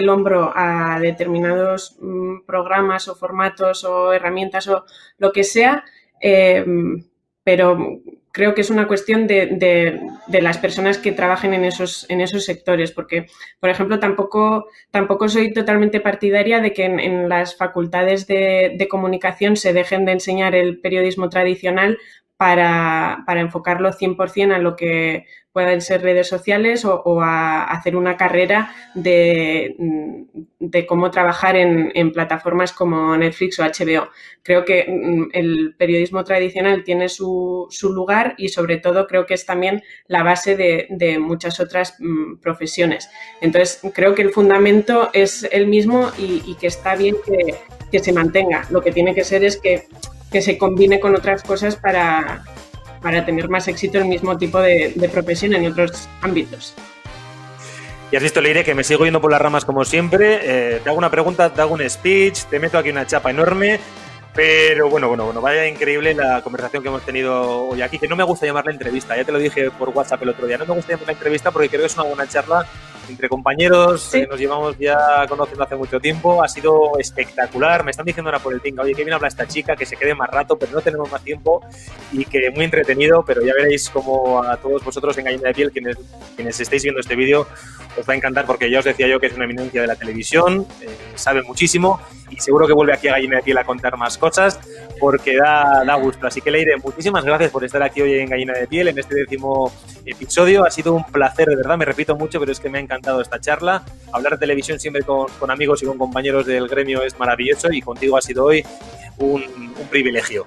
hombro 0.10 0.51
a 0.55 0.99
determinados 0.99 1.99
mm, 2.01 2.47
programas 2.47 3.07
o 3.07 3.13
formatos 3.13 3.84
o 3.84 4.13
herramientas 4.13 4.67
o 4.67 4.84
lo 5.19 5.31
que 5.31 5.43
sea, 5.43 5.84
eh, 6.19 6.65
pero 7.43 8.01
creo 8.32 8.54
que 8.56 8.62
es 8.62 8.70
una 8.70 8.88
cuestión 8.88 9.28
de, 9.28 10.02
las 10.28 10.58
personas 10.58 10.98
que 10.98 11.12
trabajen 11.12 11.54
en 11.54 11.65
esos, 11.65 12.06
en 12.10 12.22
esos 12.22 12.46
sectores, 12.46 12.91
porque, 12.91 13.28
por 13.60 13.70
ejemplo, 13.70 14.00
tampoco, 14.00 14.67
tampoco 14.89 15.28
soy 15.30 15.54
totalmente 15.54 16.00
partidaria 16.00 16.60
de 16.60 16.74
que 16.74 16.86
en, 16.86 17.30
las 17.30 17.56
facultades 17.56 18.28
de, 18.28 18.74
de, 18.78 18.88
comunicación 18.88 19.56
se 19.56 19.74
dejen 19.74 20.06
de 20.06 20.13
enseñar 20.13 20.56
el 20.56 20.80
periodismo 20.80 21.30
tradicional 21.30 21.98
para, 22.41 23.21
para 23.27 23.41
enfocarlo 23.41 23.91
100% 23.91 24.51
a 24.51 24.58
lo 24.58 24.75
que 24.75 25.27
pueden 25.51 25.80
ser 25.80 26.01
redes 26.01 26.27
sociales 26.27 26.84
o, 26.86 27.21
a 27.21 27.65
hacer 27.65 27.95
una 27.95 28.17
carrera 28.17 28.73
de, 28.95 29.75
de 30.58 30.86
cómo 30.88 31.12
trabajar 31.12 31.56
en, 31.56 32.12
plataformas 32.12 32.73
como 32.73 33.15
Netflix 33.15 33.60
o 33.60 33.63
HBO. 33.63 34.10
Creo 34.41 34.65
que 34.65 34.86
mm, 34.88 35.30
el 35.34 35.75
periodismo 35.77 36.23
tradicional 36.23 36.84
tiene 36.84 37.10
su, 37.10 37.67
su, 37.69 37.93
lugar 37.93 38.34
y 38.39 38.49
sobre 38.49 38.77
todo 38.77 39.06
creo 39.06 39.27
que 39.27 39.36
es 39.36 39.45
también 39.45 39.84
la 40.08 40.23
base 40.23 40.58
de, 40.58 40.88
de 40.89 41.19
muchas 41.19 41.60
otras 41.60 41.95
mm, 41.99 42.38
profesiones. 42.38 43.08
Entonces, 43.39 43.82
creo 43.93 44.15
que 44.15 44.23
el 44.23 44.32
fundamento 44.32 45.12
es 45.13 45.47
el 45.51 45.67
mismo 45.67 46.10
y, 46.17 46.41
y 46.47 46.56
que 46.56 46.65
está 46.65 46.95
bien 46.95 47.17
que, 47.23 47.54
que 47.91 47.99
se 47.99 48.12
mantenga. 48.12 48.65
Lo 48.71 48.82
que 48.82 48.91
tiene 48.91 49.13
que 49.13 49.23
ser 49.23 49.43
es 49.43 49.62
que 49.62 49.84
que 50.32 50.41
se 50.41 50.58
combine 50.58 51.00
con 51.00 51.15
otras 51.15 51.44
cosas 51.44 51.76
para, 51.76 52.44
tener 53.26 53.50
más 53.50 53.67
éxito 53.67 53.98
el 53.98 54.06
mismo 54.06 54.38
tipo 54.38 54.60
de, 54.60 55.10
profesión 55.12 55.54
en 55.54 55.72
otros 55.72 56.08
ámbitos. 56.22 56.74
Y 58.12 58.15
has 58.15 58.24
visto, 58.24 58.41
Leire, 58.41 58.63
que 58.63 58.76
me 58.76 58.84
sigo 58.84 59.06
yendo 59.06 59.22
por 59.22 59.32
las 59.32 59.41
ramas 59.41 59.63
como 59.63 59.86
siempre. 59.86 60.39
Eh, 60.44 60.82
te 60.84 60.89
hago 60.89 60.98
una 60.98 61.10
pregunta, 61.10 61.54
te 61.54 61.62
hago 61.62 61.74
un 61.74 61.89
speech, 61.89 62.44
te 62.46 62.60
meto 62.60 62.78
aquí 62.78 62.89
una 62.89 63.08
chapa 63.08 63.30
enorme. 63.30 63.80
Pero 64.34 64.89
bueno, 64.89 65.10
bueno, 65.10 65.26
bueno, 65.26 65.41
vaya 65.41 65.67
increíble 65.67 66.13
la 66.13 66.41
conversación 66.41 66.82
que 66.82 66.88
hemos 66.89 67.04
tenido 67.04 67.67
hoy 67.67 67.82
aquí, 67.82 68.00
que 68.00 68.08
no 68.08 68.15
me 68.15 68.24
gusta 68.24 68.46
llamarla 68.46 68.72
entrevista, 68.72 69.17
ya 69.17 69.26
te 69.26 69.32
lo 69.32 69.39
dije 69.39 69.72
por 69.72 69.89
WhatsApp 69.89 70.24
el 70.24 70.30
otro 70.30 70.48
día, 70.48 70.58
no 70.58 70.65
me 70.65 70.74
gusta 70.74 70.94
llamarla 70.94 71.12
entrevista 71.12 71.52
porque 71.52 71.67
creo 71.67 71.82
que 71.82 71.88
es 71.88 71.96
una 71.96 72.06
buena 72.06 72.28
charla 72.28 72.65
entre 73.10 73.30
compañeros 73.30 74.10
que 74.12 74.28
nos 74.28 74.40
llevamos 74.40 74.78
ya 74.78 75.26
conociendo 75.28 75.64
hace 75.64 75.76
mucho 75.76 76.00
tiempo. 76.00 76.44
Ha 76.44 76.48
sido 76.48 76.98
espectacular. 77.00 77.84
Me 77.84 77.92
están 77.92 78.06
diciendo 78.06 78.30
ahora 78.30 78.40
por 78.40 78.54
el 78.54 78.62
tinga, 78.62 78.84
oye, 78.84 78.94
que 78.94 79.04
bien 79.04 79.14
habla 79.14 79.28
esta 79.28 79.48
chica, 79.48 79.76
que 79.76 79.86
se 79.86 79.98
quede 79.98 80.16
más 80.16 80.30
rato, 80.30 80.58
pero 80.58 80.72
no 80.74 80.82
tenemos 80.82 81.12
más 81.12 81.24
tiempo 81.24 81.62
y 82.12 82.26
que 82.26 82.50
muy 82.52 82.66
entretenido. 82.66 83.24
Pero 83.26 83.42
ya 83.42 83.54
veréis 83.54 83.89
como 83.89 84.43
a 84.43 84.58
todos 84.58 84.84
vosotros 84.84 85.18
en 85.18 85.26
Gallina 85.26 85.47
de 85.49 85.54
Piel, 85.54 85.72
quienes, 85.72 85.97
quienes 86.36 86.60
estéis 86.60 86.84
viendo 86.84 87.02
este 87.02 87.16
vídeo, 87.16 87.47
os 87.99 88.08
va 88.08 88.14
a 88.14 88.16
encantar 88.16 88.45
porque 88.45 88.70
ya 88.70 88.80
os 88.80 88.86
decía 88.86 89.08
yo 89.08 89.20
que 89.20 89.28
es 89.28 89.34
una 89.34 89.45
eminencia 89.45 89.82
de 89.82 89.88
la 89.88 89.95
televisión, 89.95 90.66
eh, 90.82 90.88
sabe 91.16 91.41
muchísimo 91.43 91.99
y 92.30 92.39
seguro 92.39 92.66
que 92.66 92.74
vuelve 92.74 92.93
aquí 92.93 93.08
a 93.08 93.14
Gallina 93.14 93.38
de 93.38 93.43
Piel 93.43 93.58
a 93.58 93.64
contar 93.64 93.97
más 93.97 94.18
cosas 94.18 94.60
porque 94.99 95.36
da, 95.36 95.84
da 95.86 95.95
gusto. 95.95 96.28
Así 96.28 96.41
que 96.41 96.52
Leire, 96.52 96.78
muchísimas 96.78 97.26
gracias 97.26 97.52
por 97.52 97.64
estar 97.64 97.84
aquí 97.84 98.02
hoy 98.02 98.20
en 98.20 98.30
Gallina 98.30 98.54
de 98.54 98.68
Piel 98.68 98.88
en 98.88 98.99
este 98.99 99.16
décimo 99.16 99.72
episodio. 100.06 100.66
Ha 100.66 100.72
sido 100.72 100.93
un 100.93 101.04
placer, 101.04 101.47
de 101.47 101.56
verdad, 101.56 101.78
me 101.78 101.86
repito 101.86 102.16
mucho, 102.16 102.39
pero 102.39 102.52
es 102.52 102.60
que 102.60 102.70
me 102.70 102.78
ha 102.78 102.82
encantado 102.82 103.22
esta 103.22 103.39
charla. 103.39 103.84
Hablar 104.12 104.34
de 104.34 104.39
televisión 104.39 104.80
siempre 104.80 105.04
con, 105.04 105.30
amigos 105.49 105.84
y 105.84 105.86
con 105.86 105.97
compañeros 105.97 106.45
del 106.45 106.68
gremio 106.68 107.04
es 107.04 107.18
maravilloso 107.20 107.72
y 107.72 107.82
contigo 107.82 108.18
ha 108.18 108.22
sido 108.22 108.45
hoy 108.45 108.66
un, 109.18 109.43
privilegio. 109.89 110.45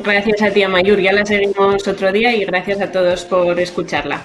Gracias 0.00 0.42
a 0.42 0.50
ti, 0.50 0.66
Mayur. 0.66 1.00
Ya 1.00 1.12
la 1.12 1.24
seguimos 1.24 1.86
otro 1.86 2.12
día 2.12 2.34
y 2.34 2.44
gracias 2.44 2.80
a 2.80 2.90
todos 2.90 3.24
por 3.24 3.58
escucharla. 3.58 4.22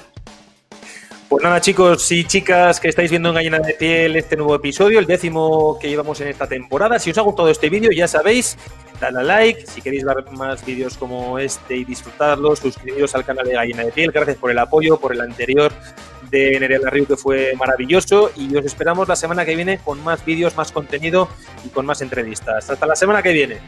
Pues 1.29 1.43
nada, 1.43 1.61
chicos 1.61 2.11
y 2.11 2.23
chicas 2.23 2.79
que 2.79 2.87
estáis 2.87 3.11
viendo 3.11 3.29
en 3.29 3.35
Gallina 3.35 3.59
de 3.59 3.75
Piel 3.75 4.15
este 4.15 4.35
nuevo 4.35 4.55
episodio, 4.55 4.97
el 4.97 5.05
décimo 5.05 5.77
que 5.79 5.87
llevamos 5.87 6.19
en 6.21 6.29
esta 6.29 6.47
temporada. 6.47 6.97
Si 6.97 7.11
os 7.11 7.17
ha 7.19 7.21
gustado 7.21 7.49
este 7.49 7.69
vídeo, 7.69 7.91
ya 7.91 8.07
sabéis, 8.07 8.57
dale 8.99 9.19
a 9.19 9.21
like. 9.21 9.67
Si 9.67 9.79
queréis 9.79 10.03
ver 10.03 10.25
más 10.31 10.65
vídeos 10.65 10.97
como 10.97 11.37
este 11.37 11.75
y 11.75 11.85
disfrutarlos, 11.85 12.57
suscribiros 12.57 13.13
al 13.13 13.25
canal 13.25 13.45
de 13.45 13.53
Gallina 13.53 13.83
de 13.83 13.91
Piel. 13.91 14.11
Gracias 14.11 14.37
por 14.37 14.49
el 14.49 14.57
apoyo, 14.57 14.99
por 14.99 15.13
el 15.13 15.21
anterior 15.21 15.71
de 16.31 16.59
Nerea 16.59 16.79
Río 16.89 17.05
que 17.05 17.15
fue 17.15 17.53
maravilloso. 17.55 18.31
Y 18.35 18.55
os 18.55 18.65
esperamos 18.65 19.07
la 19.07 19.15
semana 19.15 19.45
que 19.45 19.55
viene 19.55 19.77
con 19.77 20.03
más 20.03 20.25
vídeos, 20.25 20.57
más 20.57 20.71
contenido 20.71 21.29
y 21.63 21.69
con 21.69 21.85
más 21.85 22.01
entrevistas. 22.01 22.71
Hasta 22.71 22.87
la 22.87 22.95
semana 22.95 23.21
que 23.21 23.33
viene. 23.33 23.59